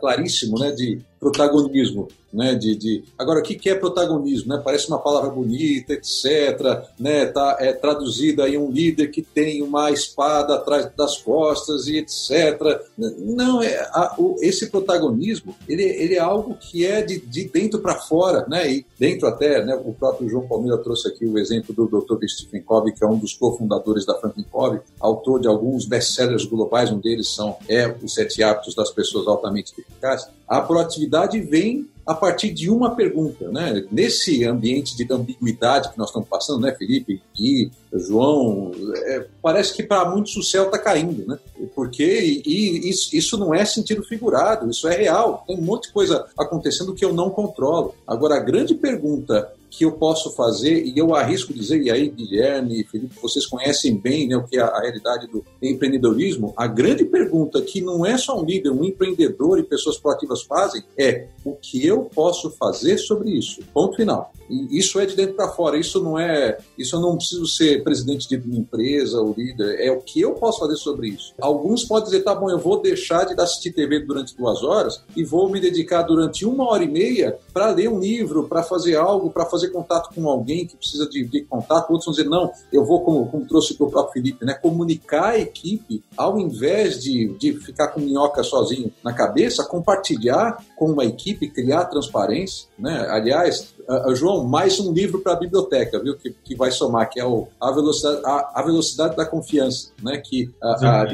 claríssimo 0.00 0.58
né, 0.58 0.72
de 0.72 1.00
protagonismo. 1.18 2.08
Né, 2.30 2.54
de, 2.54 2.76
de... 2.76 3.04
Agora, 3.18 3.40
o 3.40 3.42
que 3.42 3.70
é 3.70 3.74
protagonismo? 3.74 4.52
Né? 4.52 4.60
Parece 4.62 4.86
uma 4.88 4.98
palavra 4.98 5.30
bonita, 5.30 5.94
etc. 5.94 6.84
Né? 7.00 7.24
Tá, 7.24 7.56
é 7.58 7.72
traduzida 7.72 8.44
aí 8.44 8.58
um 8.58 8.70
líder 8.70 9.08
que 9.08 9.22
tem 9.22 9.62
uma 9.62 9.90
espada 9.90 10.56
atrás 10.56 10.90
das 10.94 11.16
costas 11.16 11.86
e 11.86 11.96
etc. 11.96 12.82
Não, 12.98 13.62
é, 13.62 13.78
a, 13.92 14.14
o, 14.18 14.36
esse 14.42 14.66
protagonismo 14.66 15.56
ele, 15.66 15.82
ele 15.82 16.16
é 16.16 16.20
algo 16.20 16.54
que 16.54 16.84
é 16.84 17.00
de, 17.00 17.18
de 17.18 17.48
dentro 17.48 17.80
para 17.80 17.94
fora, 17.94 18.46
né? 18.46 18.70
e 18.70 18.86
dentro 18.98 19.26
até, 19.26 19.64
né, 19.64 19.74
o 19.82 19.94
próprio 19.94 20.28
João 20.28 20.46
Palmeira 20.46 20.76
trouxe 20.76 21.08
aqui 21.08 21.24
o 21.24 21.38
exemplo 21.38 21.74
do 21.74 21.86
Dr. 21.86 22.26
Stephen 22.28 22.60
Covey, 22.60 22.92
que 22.92 23.02
é 23.02 23.06
um 23.06 23.18
dos 23.18 23.27
cofundadores 23.34 24.04
da 24.04 24.14
Franklin 24.14 24.44
Covey, 24.50 24.80
autor 25.00 25.40
de 25.40 25.48
alguns 25.48 25.86
best-sellers 25.86 26.44
globais, 26.44 26.90
um 26.90 26.98
deles 26.98 27.34
são 27.34 27.56
é, 27.68 27.94
Os 28.02 28.14
Sete 28.14 28.42
Hábitos 28.42 28.74
das 28.74 28.90
Pessoas 28.90 29.26
Altamente 29.26 29.72
Eficazes. 29.78 30.28
A 30.46 30.60
proatividade 30.60 31.40
vem 31.40 31.88
a 32.08 32.14
partir 32.14 32.50
de 32.50 32.70
uma 32.70 32.94
pergunta, 32.94 33.50
né? 33.50 33.84
Nesse 33.92 34.42
ambiente 34.42 34.96
de 34.96 35.06
ambiguidade 35.12 35.90
que 35.92 35.98
nós 35.98 36.08
estamos 36.08 36.26
passando, 36.26 36.62
né, 36.62 36.74
Felipe, 36.74 37.20
Gui, 37.36 37.70
João, 37.92 38.72
é, 38.96 39.26
parece 39.42 39.74
que 39.74 39.82
para 39.82 40.08
muitos 40.08 40.34
o 40.34 40.42
céu 40.42 40.64
está 40.64 40.78
caindo, 40.78 41.26
né? 41.26 41.38
Porque 41.74 42.02
e, 42.02 42.42
e 42.46 42.88
isso, 42.88 43.14
isso, 43.14 43.36
não 43.36 43.54
é 43.54 43.62
sentido 43.66 44.02
figurado, 44.02 44.70
isso 44.70 44.88
é 44.88 44.96
real. 44.96 45.44
Tem 45.46 45.58
um 45.58 45.60
monte 45.60 45.88
de 45.88 45.92
coisa 45.92 46.24
acontecendo 46.38 46.94
que 46.94 47.04
eu 47.04 47.12
não 47.12 47.28
controlo. 47.28 47.94
Agora, 48.06 48.36
a 48.36 48.42
grande 48.42 48.74
pergunta 48.74 49.52
que 49.70 49.84
eu 49.84 49.92
posso 49.92 50.34
fazer, 50.34 50.84
e 50.84 50.96
eu 50.96 51.14
arrisco 51.14 51.52
dizer, 51.52 51.80
e 51.82 51.90
aí, 51.90 52.08
Guilherme 52.08 52.80
e 52.80 52.84
Felipe, 52.84 53.14
vocês 53.20 53.46
conhecem 53.46 53.96
bem 53.96 54.28
né, 54.28 54.36
o 54.36 54.44
que 54.44 54.58
é 54.58 54.60
a 54.60 54.80
realidade 54.80 55.26
do 55.26 55.44
empreendedorismo, 55.62 56.52
a 56.56 56.66
grande 56.66 57.04
pergunta 57.04 57.60
que 57.62 57.80
não 57.80 58.04
é 58.04 58.16
só 58.16 58.40
um 58.40 58.44
líder, 58.44 58.70
um 58.70 58.84
empreendedor 58.84 59.58
e 59.58 59.62
pessoas 59.62 59.98
proativas 59.98 60.42
fazem, 60.42 60.82
é 60.96 61.28
o 61.44 61.54
que 61.54 61.84
eu 61.86 62.04
posso 62.04 62.50
fazer 62.50 62.98
sobre 62.98 63.30
isso? 63.30 63.60
Ponto 63.72 63.96
final. 63.96 64.32
E 64.48 64.78
isso 64.78 64.98
é 64.98 65.04
de 65.04 65.14
dentro 65.14 65.34
para 65.34 65.48
fora, 65.48 65.76
isso 65.76 66.02
não 66.02 66.18
é, 66.18 66.56
isso 66.76 66.96
eu 66.96 67.00
não 67.00 67.16
preciso 67.16 67.46
ser 67.46 67.82
presidente 67.84 68.28
de 68.28 68.36
uma 68.36 68.56
empresa 68.56 69.20
ou 69.20 69.34
líder, 69.36 69.78
é 69.80 69.90
o 69.90 70.00
que 70.00 70.20
eu 70.20 70.32
posso 70.34 70.60
fazer 70.60 70.76
sobre 70.76 71.08
isso. 71.08 71.34
Alguns 71.40 71.84
podem 71.84 72.04
dizer, 72.04 72.22
tá 72.22 72.34
bom, 72.34 72.50
eu 72.50 72.58
vou 72.58 72.80
deixar 72.80 73.24
de 73.24 73.38
assistir 73.40 73.72
TV 73.72 74.00
durante 74.00 74.36
duas 74.36 74.62
horas 74.62 75.02
e 75.14 75.22
vou 75.22 75.50
me 75.50 75.60
dedicar 75.60 76.02
durante 76.02 76.46
uma 76.46 76.70
hora 76.70 76.82
e 76.82 76.88
meia 76.88 77.38
para 77.52 77.70
ler 77.70 77.88
um 77.88 78.00
livro, 78.00 78.48
para 78.48 78.62
fazer 78.62 78.96
algo, 78.96 79.30
para 79.30 79.44
fazer 79.44 79.57
contato 79.66 80.14
com 80.14 80.28
alguém 80.28 80.64
que 80.64 80.76
precisa 80.76 81.08
de, 81.08 81.24
de 81.24 81.42
contato. 81.44 81.90
Outros 81.90 82.04
vão 82.04 82.14
dizer, 82.14 82.28
não, 82.28 82.52
eu 82.72 82.84
vou, 82.84 83.00
como, 83.00 83.26
como 83.26 83.44
trouxe 83.44 83.72
o 83.72 83.90
próprio 83.90 84.12
Felipe, 84.12 84.44
né, 84.44 84.54
comunicar 84.54 85.30
a 85.30 85.38
equipe, 85.38 86.04
ao 86.16 86.38
invés 86.38 87.02
de, 87.02 87.36
de 87.36 87.54
ficar 87.54 87.88
com 87.88 88.00
minhoca 88.00 88.44
sozinho 88.44 88.92
na 89.02 89.12
cabeça, 89.12 89.64
compartilhar 89.64 90.64
com 90.76 90.92
uma 90.92 91.04
equipe, 91.04 91.50
criar 91.50 91.86
transparência. 91.86 92.68
Né? 92.78 93.06
Aliás, 93.10 93.74
uh, 93.88 94.14
João, 94.14 94.44
mais 94.44 94.78
um 94.78 94.92
livro 94.92 95.20
para 95.20 95.32
a 95.32 95.36
biblioteca, 95.36 95.98
viu? 95.98 96.16
Que, 96.16 96.30
que 96.30 96.54
vai 96.54 96.70
somar, 96.70 97.08
que 97.08 97.18
é 97.18 97.24
o 97.24 97.48
A 97.60 97.72
Velocidade, 97.72 98.22
a, 98.24 98.50
a 98.54 98.62
velocidade 98.62 99.16
da 99.16 99.24
Confiança, 99.24 99.90
né? 100.02 100.18
Que 100.18 100.50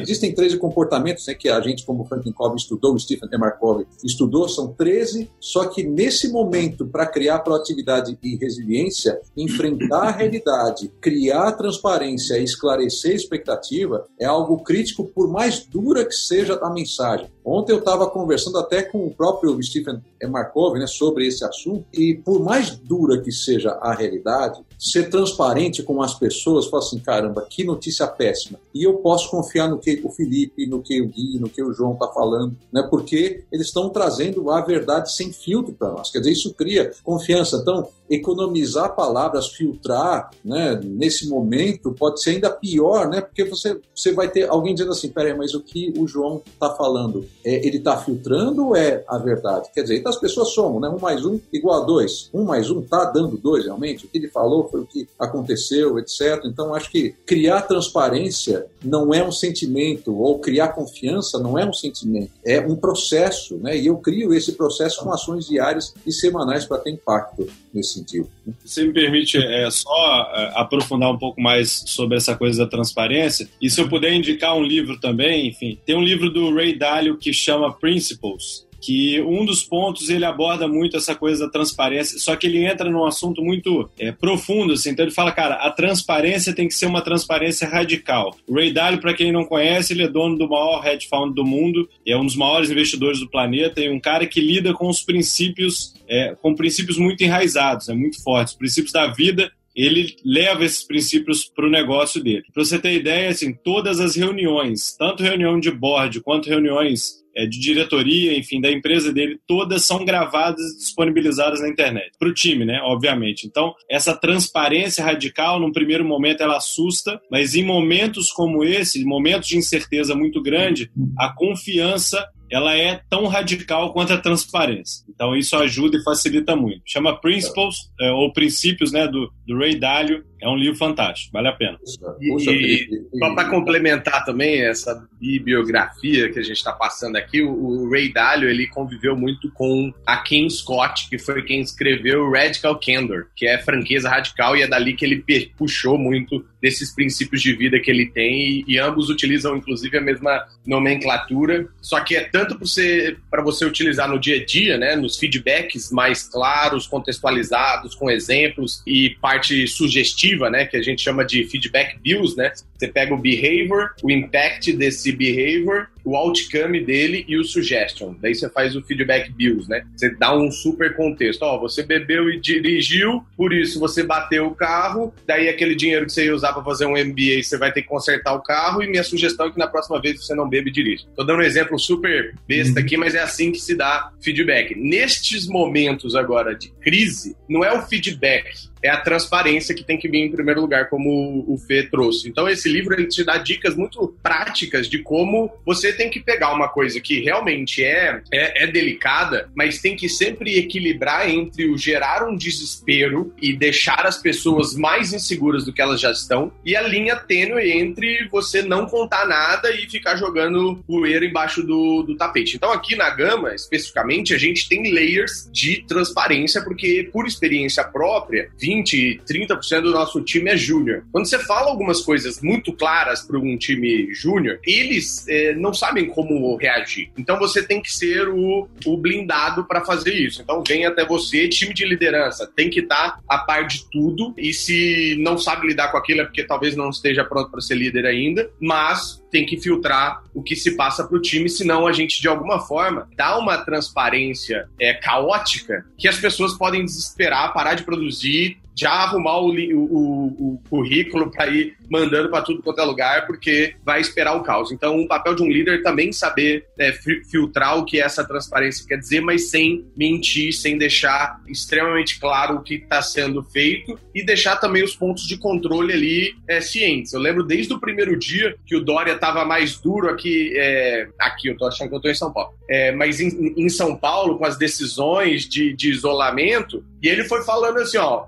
existem 0.00 0.35
13 0.35 0.59
comportamentos 0.59 1.26
né, 1.26 1.35
que 1.35 1.49
a 1.49 1.61
gente, 1.61 1.85
como 1.85 2.04
Franklin 2.04 2.33
Covey 2.33 2.57
estudou, 2.57 2.95
o 2.95 2.99
Stephen 2.99 3.28
T. 3.28 3.38
Markov 3.38 3.83
estudou, 4.04 4.49
são 4.49 4.69
13, 4.69 5.31
só 5.40 5.66
que 5.66 5.83
nesse 5.83 6.31
momento, 6.31 6.87
para 6.87 7.07
criar 7.07 7.40
proatividade 7.40 8.19
e 8.23 8.37
resiliência, 8.37 9.21
enfrentar 9.37 10.09
a 10.09 10.11
realidade, 10.12 10.90
criar 11.00 11.52
transparência 11.52 12.38
e 12.38 12.45
esclarecer 12.45 13.12
a 13.12 13.14
expectativa 13.14 14.07
é 14.19 14.25
algo 14.25 14.62
crítico, 14.62 15.04
por 15.04 15.28
mais 15.28 15.64
dura 15.64 16.04
que 16.04 16.14
seja 16.14 16.59
a 16.62 16.71
mensagem. 16.71 17.34
Ontem 17.45 17.73
eu 17.73 17.79
estava 17.79 18.09
conversando 18.09 18.59
até 18.59 18.83
com 18.83 19.07
o 19.07 19.11
próprio 19.11 19.61
Stephen 19.63 20.03
Markov 20.29 20.79
né, 20.79 20.87
sobre 20.87 21.27
esse 21.27 21.45
assunto, 21.45 21.85
e 21.93 22.15
por 22.15 22.41
mais 22.41 22.71
dura 22.71 23.21
que 23.21 23.31
seja 23.31 23.73
a 23.81 23.93
realidade, 23.95 24.65
ser 24.79 25.11
transparente 25.11 25.83
com 25.83 26.03
as 26.03 26.15
pessoas, 26.15 26.67
falar 26.67 26.83
assim, 26.83 26.99
caramba, 26.99 27.47
que 27.49 27.63
notícia 27.65 28.07
péssima. 28.07 28.59
E 28.75 28.85
eu 28.85 28.95
posso 28.95 29.31
confiar 29.31 29.69
no 29.69 29.79
que 29.79 30.01
o 30.03 30.11
Felipe, 30.11 30.67
no 30.67 30.83
que 30.83 31.03
o 31.03 31.09
Gui, 31.09 31.39
no 31.39 31.51
que 31.51 31.63
o 31.63 31.73
João 31.73 31.93
está 31.93 32.09
falando, 32.09 32.57
né, 32.73 32.83
porque 32.89 33.45
eles 33.53 33.67
estão 33.67 33.91
trazendo 33.91 34.51
a 34.51 34.61
verdade 34.63 35.13
sem 35.13 35.33
filtro 35.33 35.75
para 35.75 35.93
nós. 35.93 36.11
Quer 36.11 36.21
dizer, 36.21 36.33
isso 36.33 36.55
cria 36.55 36.93
confiança. 37.03 37.57
Então, 37.57 37.89
economizar 38.09 38.95
palavras, 38.95 39.49
filtrar, 39.49 40.31
né, 40.45 40.79
nesse 40.83 41.29
momento 41.29 41.93
pode 41.93 42.23
ser 42.23 42.31
ainda 42.31 42.51
pior, 42.51 43.09
né, 43.09 43.21
porque 43.21 43.45
você, 43.45 43.81
você 43.95 44.13
vai 44.13 44.29
ter 44.29 44.49
alguém 44.49 44.75
dizendo 44.75 44.93
assim, 44.93 45.09
peraí, 45.09 45.37
mas 45.37 45.55
o 45.55 45.61
que 45.61 45.93
o 45.97 46.07
João 46.07 46.43
está 46.47 46.71
falando, 46.71 47.25
é, 47.45 47.67
ele 47.67 47.79
está 47.79 47.97
filtrando 47.97 48.69
ou 48.69 48.77
é 48.77 49.03
a 49.09 49.19
verdade? 49.19 49.71
Quer 49.75 49.83
dizer, 49.83 49.99
então 49.99 50.11
as 50.11 50.19
pessoas 50.19 50.51
somam, 50.51 50.81
né, 50.81 50.89
um 50.89 50.99
mais 50.99 51.25
um 51.25 51.41
igual 51.53 51.83
a 51.83 51.87
dois, 51.87 52.29
um 52.33 52.45
mais 52.45 52.71
um 52.71 52.81
está 52.81 53.05
dando 53.07 53.37
dois 53.37 53.65
realmente, 53.65 54.05
o 54.05 54.09
que 54.09 54.19
ele 54.19 54.29
falou 54.29 54.69
foi 54.69 54.81
o 54.81 54.87
que 54.87 55.09
aconteceu, 55.19 55.99
etc. 55.99 56.43
Então 56.45 56.75
acho 56.75 56.91
que 56.91 57.15
criar 57.27 57.63
transparência 57.63 58.67
não 58.83 59.15
é 59.15 59.27
um 59.27 59.33
sentimento, 59.33 60.15
ou 60.15 60.39
criar 60.39 60.69
confiança 60.69 61.39
não 61.39 61.59
é 61.59 61.65
um 61.65 61.73
sentimento, 61.73 62.31
é 62.45 62.61
um 62.61 62.77
processo, 62.77 63.57
né, 63.57 63.77
e 63.77 63.87
eu 63.87 63.97
crio 63.97 64.35
esse 64.35 64.53
processo 64.53 65.03
com 65.03 65.13
ações 65.13 65.47
diárias 65.47 65.95
e 66.07 66.13
semanais 66.13 66.67
para 66.67 66.79
ter 66.79 66.91
impacto 66.91 67.47
nesse 67.73 67.94
sentido. 67.95 68.29
Né? 68.47 68.53
Se 68.65 68.85
me 68.85 68.93
permite 68.93 69.39
é, 69.39 69.71
só 69.71 70.33
é, 70.35 70.53
aprofundar 70.55 71.11
um 71.11 71.19
pouco 71.19 71.41
mais 71.41 71.85
sobre 71.87 72.17
essa 72.17 72.37
coisa 72.37 72.65
da 72.65 72.71
transparência, 72.71 73.49
e 73.61 73.71
se 73.71 73.81
eu 73.81 73.89
puder 73.89 74.13
indicar 74.13 74.57
um 74.57 74.63
livro 74.63 74.99
também, 75.01 75.49
enfim, 75.49 75.79
tem 75.85 75.97
um 75.97 76.03
livro 76.03 76.31
do 76.31 76.55
Ray 76.55 76.77
Dalio 76.77 77.17
que 77.17 77.33
chama 77.33 77.73
Principles, 77.73 78.63
que 78.85 79.23
um 79.23 79.47
dos 79.47 79.62
pontos 79.62 80.11
ele 80.11 80.26
aborda 80.26 80.69
muito 80.69 80.95
essa 80.95 81.14
coisa 81.14 81.47
da 81.47 81.50
transparência, 81.50 82.19
só 82.19 82.37
que 82.37 82.47
ele 82.47 82.67
entra 82.67 82.91
num 82.91 83.07
assunto 83.07 83.43
muito 83.43 83.88
é, 83.99 84.12
profundo, 84.12 84.75
assim, 84.75 84.91
então 84.91 85.07
ele 85.07 85.14
fala, 85.14 85.33
cara, 85.33 85.55
a 85.55 85.71
transparência 85.71 86.55
tem 86.55 86.69
que 86.69 86.75
ser 86.75 86.85
uma 86.85 87.00
transparência 87.00 87.67
radical. 87.67 88.37
O 88.47 88.55
Ray 88.55 88.73
Dalio, 88.75 89.00
para 89.00 89.14
quem 89.14 89.33
não 89.33 89.47
conhece, 89.47 89.95
ele 89.95 90.03
é 90.03 90.09
dono 90.09 90.37
do 90.37 90.47
maior 90.47 90.87
hedge 90.87 91.09
fund 91.09 91.35
do 91.35 91.47
mundo, 91.47 91.88
é 92.07 92.14
um 92.14 92.26
dos 92.26 92.37
maiores 92.37 92.71
investidores 92.71 93.21
do 93.21 93.31
planeta 93.31 93.81
e 93.81 93.88
um 93.88 93.99
cara 93.99 94.26
que 94.26 94.41
lida 94.41 94.75
com 94.75 94.87
os 94.87 95.00
princípios, 95.00 95.95
é, 96.07 96.37
com 96.43 96.55
princípios 96.55 96.99
muito 96.99 97.25
enraizados, 97.25 97.88
é 97.88 97.95
muito 97.95 98.23
fortes, 98.23 98.53
os 98.53 98.59
princípios 98.59 98.93
da 98.93 99.07
vida 99.07 99.50
ele 99.75 100.16
leva 100.25 100.64
esses 100.64 100.85
princípios 100.85 101.45
para 101.45 101.66
o 101.66 101.71
negócio 101.71 102.23
dele. 102.23 102.45
Para 102.52 102.64
você 102.64 102.78
ter 102.78 102.95
ideia, 102.95 103.31
assim, 103.31 103.52
todas 103.52 104.00
as 104.00 104.14
reuniões, 104.14 104.95
tanto 104.97 105.23
reunião 105.23 105.59
de 105.59 105.71
board 105.71 106.21
quanto 106.21 106.49
reuniões 106.49 107.25
é, 107.37 107.47
de 107.47 107.59
diretoria, 107.59 108.37
enfim, 108.38 108.61
da 108.61 108.71
empresa 108.71 109.12
dele, 109.12 109.38
todas 109.47 109.85
são 109.85 110.04
gravadas 110.04 110.61
e 110.73 110.78
disponibilizadas 110.78 111.61
na 111.61 111.69
internet. 111.69 112.12
Para 112.19 112.28
o 112.28 112.35
time, 112.35 112.64
né? 112.64 112.81
Obviamente. 112.83 113.47
Então, 113.47 113.75
essa 113.90 114.14
transparência 114.14 115.04
radical, 115.04 115.59
num 115.59 115.73
primeiro 115.73 116.04
momento, 116.04 116.43
ela 116.43 116.57
assusta, 116.57 117.21
mas 117.31 117.54
em 117.54 117.64
momentos 117.64 118.31
como 118.31 118.64
esse, 118.64 119.04
momentos 119.04 119.49
de 119.49 119.57
incerteza 119.57 120.14
muito 120.14 120.40
grande, 120.40 120.90
a 121.19 121.35
confiança 121.35 122.25
ela 122.55 122.77
é 122.77 123.01
tão 123.11 123.27
radical 123.27 123.93
quanto 123.93 124.13
a 124.13 124.19
transparência. 124.19 125.05
Então 125.13 125.35
isso 125.35 125.57
ajuda 125.57 125.97
e 125.97 126.05
facilita 126.05 126.55
muito. 126.55 126.83
Chama 126.87 127.21
Principles, 127.21 127.91
é, 128.01 128.13
ou 128.13 128.33
Princípios, 128.33 128.93
né, 128.93 129.09
do, 129.09 129.29
do 129.45 129.59
Ray 129.59 129.75
Dalio. 129.75 130.25
É 130.45 130.49
um 130.49 130.57
livro 130.57 130.77
fantástico, 130.77 131.33
vale 131.33 131.49
a 131.49 131.53
pena. 131.53 131.79
E, 132.21 132.89
e 133.13 133.19
só 133.19 133.35
para 133.35 133.51
complementar 133.51 134.25
também 134.25 134.63
essa 134.63 135.07
bibliografia 135.21 136.31
que 136.31 136.39
a 136.39 136.43
gente 136.43 136.57
está 136.57 136.73
passando 136.73 137.17
aqui, 137.17 137.43
o, 137.43 137.51
o, 137.51 137.91
Ray 137.91 138.13
Dalio 138.13 138.49
ele 138.49 138.67
conviveu 138.69 139.17
muito 139.17 139.51
com 139.53 139.93
a 140.07 140.17
Kim 140.19 140.49
Scott, 140.49 141.09
que 141.09 141.19
foi 141.19 141.43
quem 141.43 141.61
escreveu 141.61 142.31
Radical 142.31 142.79
Candor, 142.79 143.27
que 143.35 143.47
é 143.47 143.59
franqueza 143.59 144.09
radical, 144.09 144.57
e 144.57 144.63
é 144.63 144.67
dali 144.67 144.95
que 144.95 145.05
ele 145.05 145.25
puxou 145.57 145.99
muito 145.99 146.45
desses 146.61 146.95
princípios 146.95 147.43
de 147.43 147.55
vida 147.55 147.79
que 147.79 147.91
ele 147.91 148.07
tem, 148.07 148.33
e, 148.33 148.65
e 148.67 148.79
ambos 148.79 149.11
utilizam 149.11 149.57
inclusive 149.57 149.97
a 149.99 150.01
mesma 150.01 150.47
nomenclatura, 150.67 151.69
só 151.81 152.01
que 152.01 152.17
é 152.17 152.25
tanto 152.25 152.57
para 152.57 152.67
você, 152.67 153.17
você 153.45 153.65
utilizar 153.65 154.09
no 154.09 154.19
dia 154.19 154.37
a 154.37 154.45
dia, 154.45 154.79
né, 154.79 154.95
menos, 154.95 155.19
feedbacks 155.19 155.91
mais 155.91 156.23
claros, 156.23 156.87
contextualizados, 156.87 157.95
com 157.95 158.11
exemplos 158.11 158.83
e 158.87 159.11
parte 159.21 159.67
sugestiva, 159.67 160.34
né, 160.38 160.67
que 160.67 160.76
a 160.76 160.83
gente 160.83 161.03
chama 161.03 161.25
de 161.25 161.45
feedback 161.45 161.99
views, 162.03 162.37
né? 162.37 162.53
Você 162.76 162.88
pega 162.88 163.14
o 163.14 163.19
behavior, 163.19 163.95
o 164.03 164.11
impact 164.11 164.73
desse 164.73 165.12
behavior, 165.12 165.88
o 166.05 166.14
outcome 166.17 166.85
dele 166.85 167.25
e 167.26 167.37
o 167.37 167.45
suggestion. 167.45 168.14
Daí 168.21 168.35
você 168.35 168.49
faz 168.50 168.76
o 168.76 168.83
feedback 168.83 169.33
views, 169.33 169.67
né? 169.67 169.85
Você 169.97 170.11
dá 170.14 170.37
um 170.37 170.50
super 170.50 170.95
contexto. 170.95 171.43
Ó, 171.43 171.59
você 171.59 171.83
bebeu 171.83 172.29
e 172.29 172.38
dirigiu, 172.38 173.25
por 173.37 173.53
isso 173.53 173.81
você 173.81 174.03
bateu 174.03 174.47
o 174.47 174.55
carro, 174.55 175.14
daí 175.26 175.49
aquele 175.49 175.75
dinheiro 175.75 176.05
que 176.05 176.12
você 176.12 176.26
ia 176.26 176.35
usar 176.35 176.53
para 176.53 176.62
fazer 176.62 176.85
um 176.85 176.93
MBA, 176.93 177.43
você 177.43 177.57
vai 177.57 177.73
ter 177.73 177.83
que 177.83 177.88
consertar 177.88 178.35
o 178.35 178.43
carro 178.43 178.83
e 178.83 178.88
minha 178.88 179.03
sugestão 179.03 179.47
é 179.47 179.50
que 179.50 179.59
na 179.59 179.67
próxima 179.67 180.00
vez 180.00 180.25
você 180.25 180.35
não 180.35 180.49
bebe 180.49 180.69
e 180.71 180.73
dirige. 180.73 181.07
Tô 181.17 181.25
dando 181.25 181.38
um 181.38 181.43
exemplo 181.43 181.79
super 181.79 182.35
besta 182.47 182.79
uhum. 182.79 182.85
aqui, 182.85 182.97
mas 182.97 183.14
é 183.14 183.21
assim 183.21 183.50
que 183.50 183.59
se 183.59 183.75
dá 183.75 184.12
feedback. 184.21 184.75
Nestes 184.75 185.47
momentos 185.47 186.14
agora 186.14 186.55
de 186.55 186.71
crise, 186.81 187.35
não 187.49 187.64
é 187.64 187.73
o 187.73 187.83
feedback 187.83 188.75
é 188.85 188.91
a 188.91 189.00
transparência 189.00 189.75
que 189.75 189.83
tem 189.83 189.97
que 189.97 190.07
em 190.16 190.30
primeiro 190.30 190.61
lugar, 190.61 190.88
como 190.88 191.44
o 191.47 191.59
Fê 191.59 191.83
trouxe. 191.85 192.28
Então, 192.28 192.49
esse 192.49 192.68
livro 192.68 192.94
ele 192.94 193.06
te 193.06 193.25
dá 193.25 193.38
dicas 193.38 193.75
muito 193.75 194.14
práticas 194.23 194.88
de 194.88 194.99
como 194.99 195.50
você 195.64 195.92
tem 195.92 196.11
que 196.11 196.21
pegar 196.21 196.52
uma 196.52 196.68
coisa 196.68 197.00
que 197.00 197.21
realmente 197.21 197.83
é, 197.83 198.23
é, 198.33 198.64
é 198.64 198.66
delicada, 198.66 199.50
mas 199.54 199.80
tem 199.80 199.97
que 199.97 200.09
sempre 200.09 200.59
equilibrar 200.59 201.28
entre 201.28 201.68
o 201.68 201.76
gerar 201.76 202.26
um 202.28 202.37
desespero 202.37 203.33
e 203.40 203.52
deixar 203.52 204.06
as 204.06 204.21
pessoas 204.21 204.75
mais 204.75 205.12
inseguras 205.12 205.64
do 205.64 205.73
que 205.73 205.80
elas 205.80 206.00
já 206.00 206.11
estão, 206.11 206.52
e 206.64 206.76
a 206.76 206.83
linha 206.83 207.16
tênue 207.16 207.71
entre 207.73 208.28
você 208.30 208.62
não 208.62 208.87
contar 208.87 209.26
nada 209.26 209.71
e 209.71 209.88
ficar 209.88 210.16
jogando 210.16 210.83
poeira 210.87 211.25
embaixo 211.25 211.62
do, 211.62 212.02
do 212.02 212.16
tapete. 212.16 212.56
Então, 212.56 212.73
aqui 212.73 212.97
na 212.97 213.11
Gama, 213.11 213.54
especificamente, 213.54 214.35
a 214.35 214.38
gente 214.38 214.68
tem 214.68 214.92
layers 214.92 215.49
de 215.52 215.85
transparência, 215.87 216.62
porque 216.62 217.09
por 217.12 217.26
experiência 217.26 217.85
própria, 217.85 218.50
20, 218.59 219.23
30% 219.28 219.80
do 219.83 219.90
nosso 219.92 220.04
time 220.23 220.51
é 220.51 220.57
júnior. 220.57 221.05
Quando 221.13 221.27
você 221.27 221.39
fala 221.39 221.71
algumas 221.71 222.01
coisas 222.01 222.41
muito 222.41 222.73
claras 222.73 223.23
para 223.23 223.39
um 223.39 223.57
time 223.57 224.13
júnior, 224.13 224.59
eles 224.65 225.27
é, 225.29 225.55
não 225.55 225.73
sabem 225.73 226.07
como 226.07 226.57
reagir. 226.57 227.11
Então 227.17 227.39
você 227.39 227.63
tem 227.63 227.81
que 227.81 227.91
ser 227.91 228.29
o, 228.29 228.69
o 228.85 228.97
blindado 228.97 229.65
para 229.65 229.85
fazer 229.85 230.15
isso. 230.15 230.43
Então 230.43 230.63
vem 230.67 230.87
até 230.87 231.05
você, 231.05 231.49
time 231.49 231.75
de 231.75 231.85
liderança, 231.85 232.51
tem 232.55 232.71
que 232.71 232.81
estar 232.81 233.13
tá 233.13 233.21
a 233.29 233.39
par 233.39 233.67
de 233.67 233.89
tudo. 233.91 234.35
E 234.37 234.53
se 234.53 235.17
não 235.21 235.39
sabe 235.39 235.67
lidar 235.67 235.91
com 235.91 235.97
aquilo 235.97 236.21
é 236.21 236.25
porque 236.25 236.45
talvez 236.45 236.77
não 236.77 236.91
esteja 236.91 237.25
pronto 237.25 237.51
para 237.51 237.61
ser 237.61 237.75
líder 237.75 238.07
ainda, 238.07 238.51
mas 238.61 239.23
tem 239.35 239.45
que 239.45 239.61
filtrar 239.61 240.23
o 240.33 240.43
que 240.43 240.55
se 240.55 240.77
passa 240.77 241.03
para 241.03 241.19
o 241.19 241.21
time, 241.21 241.49
senão 241.49 241.89
a 241.89 241.93
gente, 241.93 242.21
de 242.21 242.29
alguma 242.29 242.61
forma, 242.61 243.09
dá 243.17 243.37
uma 243.37 243.59
transparência 243.59 244.69
é, 244.79 244.95
caótica 244.95 245.85
que 245.99 246.07
as 246.07 246.17
pessoas 246.19 246.55
podem 246.55 246.85
desesperar, 246.85 247.53
parar 247.53 247.75
de 247.75 247.83
produzir, 247.83 248.59
já 248.76 248.90
arrumar 248.90 249.38
o, 249.38 249.50
o, 249.50 250.54
o 250.54 250.62
currículo 250.69 251.31
para 251.31 251.49
ir 251.49 251.76
mandando 251.90 252.31
para 252.31 252.43
tudo 252.43 252.62
quanto 252.62 252.81
é 252.81 252.85
lugar, 252.85 253.26
porque 253.26 253.75
vai 253.85 254.00
esperar 254.00 254.35
o 254.35 254.43
caos. 254.43 254.73
Então, 254.73 255.00
o 255.00 255.07
papel 255.07 255.35
de 255.35 255.43
um 255.43 255.49
líder 255.49 255.83
também 255.83 256.12
saber 256.12 256.66
é, 256.78 256.93
filtrar 257.31 257.78
o 257.78 257.85
que 257.85 258.00
essa 258.00 258.26
transparência 258.26 258.87
quer 258.87 258.97
dizer, 258.97 259.21
mas 259.21 259.50
sem 259.50 259.85
mentir, 259.97 260.52
sem 260.52 260.76
deixar 260.76 261.40
extremamente 261.47 262.19
claro 262.19 262.57
o 262.57 262.62
que 262.62 262.75
está 262.75 263.00
sendo 263.02 263.43
feito 263.43 263.99
e 264.14 264.25
deixar 264.25 264.57
também 264.57 264.83
os 264.83 264.97
pontos 264.97 265.25
de 265.25 265.37
controle 265.37 265.93
ali 265.93 266.35
é, 266.49 266.61
cientes. 266.61 267.12
Eu 267.12 267.21
lembro 267.21 267.45
desde 267.45 267.73
o 267.73 267.81
primeiro 267.81 268.19
dia 268.19 268.57
que 268.66 268.76
o 268.76 268.81
Dória 268.81 269.12
estava 269.12 269.45
mais 269.45 269.78
duro 269.78 270.09
aqui, 270.09 270.52
é, 270.57 271.09
aqui 271.19 271.49
eu 271.49 271.57
tô 271.57 271.66
achando 271.66 271.88
que 271.88 271.95
eu 271.95 272.00
tô 272.00 272.09
em 272.09 272.14
São 272.14 272.33
Paulo, 272.33 272.54
é, 272.69 272.93
mas 272.93 273.21
em, 273.21 273.54
em, 273.57 273.69
São 273.69 273.97
Paulo 273.97 274.38
com 274.38 274.45
as 274.45 274.57
decisões 274.57 275.49
de, 275.49 275.75
de 275.75 275.90
isolamento, 275.90 276.85
e 277.02 277.09
ele 277.09 277.25
foi 277.25 277.43
falando 277.43 277.78
assim, 277.78 277.99
ó, 277.99 278.25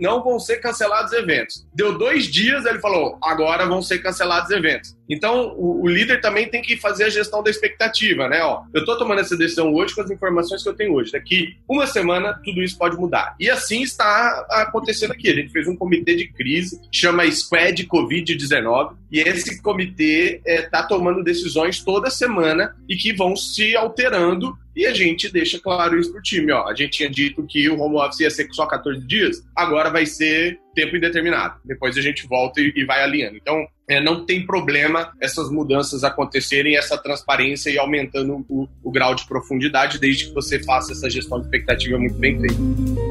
não 0.00 0.22
vão 0.22 0.38
ser 0.38 0.56
cancelados 0.56 1.12
eventos. 1.12 1.66
Deu 1.74 1.96
dois 1.96 2.26
dias, 2.26 2.64
ele 2.64 2.78
falou, 2.78 3.18
agora 3.22 3.66
vão 3.66 3.82
ser 3.82 3.98
cancelados 3.98 4.50
eventos. 4.50 4.96
Então, 5.08 5.54
o, 5.56 5.82
o, 5.82 5.88
líder 5.88 6.20
também 6.20 6.48
tem 6.48 6.60
que 6.60 6.76
fazer 6.76 7.04
a 7.04 7.08
gestão 7.08 7.42
da 7.42 7.50
expectativa, 7.50 8.28
né? 8.28 8.42
Ó, 8.42 8.64
eu 8.74 8.80
estou 8.80 8.98
tomando 8.98 9.20
essa 9.20 9.36
decisão 9.36 9.72
hoje 9.72 9.94
com 9.94 10.00
as 10.00 10.10
informações 10.10 10.62
que 10.62 10.68
eu 10.68 10.74
tenho 10.74 10.94
hoje. 10.94 11.12
Daqui 11.12 11.56
uma 11.68 11.86
semana, 11.86 12.40
tudo 12.44 12.62
isso 12.62 12.76
pode 12.76 12.96
mudar. 12.96 13.36
E 13.38 13.48
assim 13.48 13.82
está 13.82 14.44
acontecendo 14.50 15.12
aqui. 15.12 15.30
A 15.30 15.34
gente 15.34 15.52
fez 15.52 15.68
um 15.68 15.76
comitê 15.76 16.16
de 16.16 16.28
crise, 16.28 16.80
chama 16.90 17.30
Squad 17.30 17.86
Covid-19, 17.86 18.96
e 19.12 19.20
esse 19.20 19.62
comitê 19.62 20.40
está 20.44 20.80
é, 20.80 20.86
tomando 20.88 21.22
decisões 21.22 21.82
toda 21.82 22.10
semana 22.10 22.74
e 22.88 22.96
que 22.96 23.12
vão 23.12 23.36
se 23.36 23.76
alterando 23.76 24.56
e 24.76 24.84
a 24.84 24.92
gente 24.92 25.32
deixa 25.32 25.58
claro 25.58 25.98
isso 25.98 26.12
pro 26.12 26.20
time, 26.20 26.52
ó. 26.52 26.68
A 26.68 26.74
gente 26.74 26.98
tinha 26.98 27.08
dito 27.08 27.46
que 27.46 27.66
o 27.70 27.80
home 27.80 27.96
office 27.96 28.20
ia 28.20 28.30
ser 28.30 28.46
só 28.52 28.66
14 28.66 29.06
dias, 29.06 29.42
agora 29.56 29.88
vai 29.88 30.04
ser 30.04 30.60
tempo 30.74 30.94
indeterminado. 30.94 31.58
Depois 31.64 31.96
a 31.96 32.02
gente 32.02 32.26
volta 32.28 32.60
e, 32.60 32.84
vai 32.84 33.02
alinhando. 33.02 33.38
Então, 33.38 33.66
é, 33.88 34.02
não 34.02 34.26
tem 34.26 34.44
problema 34.44 35.10
essas 35.18 35.50
mudanças 35.50 36.04
acontecerem, 36.04 36.76
essa 36.76 36.98
transparência 36.98 37.70
e 37.70 37.78
aumentando 37.78 38.44
o, 38.50 38.68
o 38.84 38.90
grau 38.90 39.14
de 39.14 39.26
profundidade, 39.26 39.98
desde 39.98 40.26
que 40.26 40.34
você 40.34 40.62
faça 40.62 40.92
essa 40.92 41.08
gestão 41.08 41.38
de 41.38 41.46
expectativa 41.46 41.98
muito 41.98 42.16
bem 42.16 42.38
feita. 42.38 43.05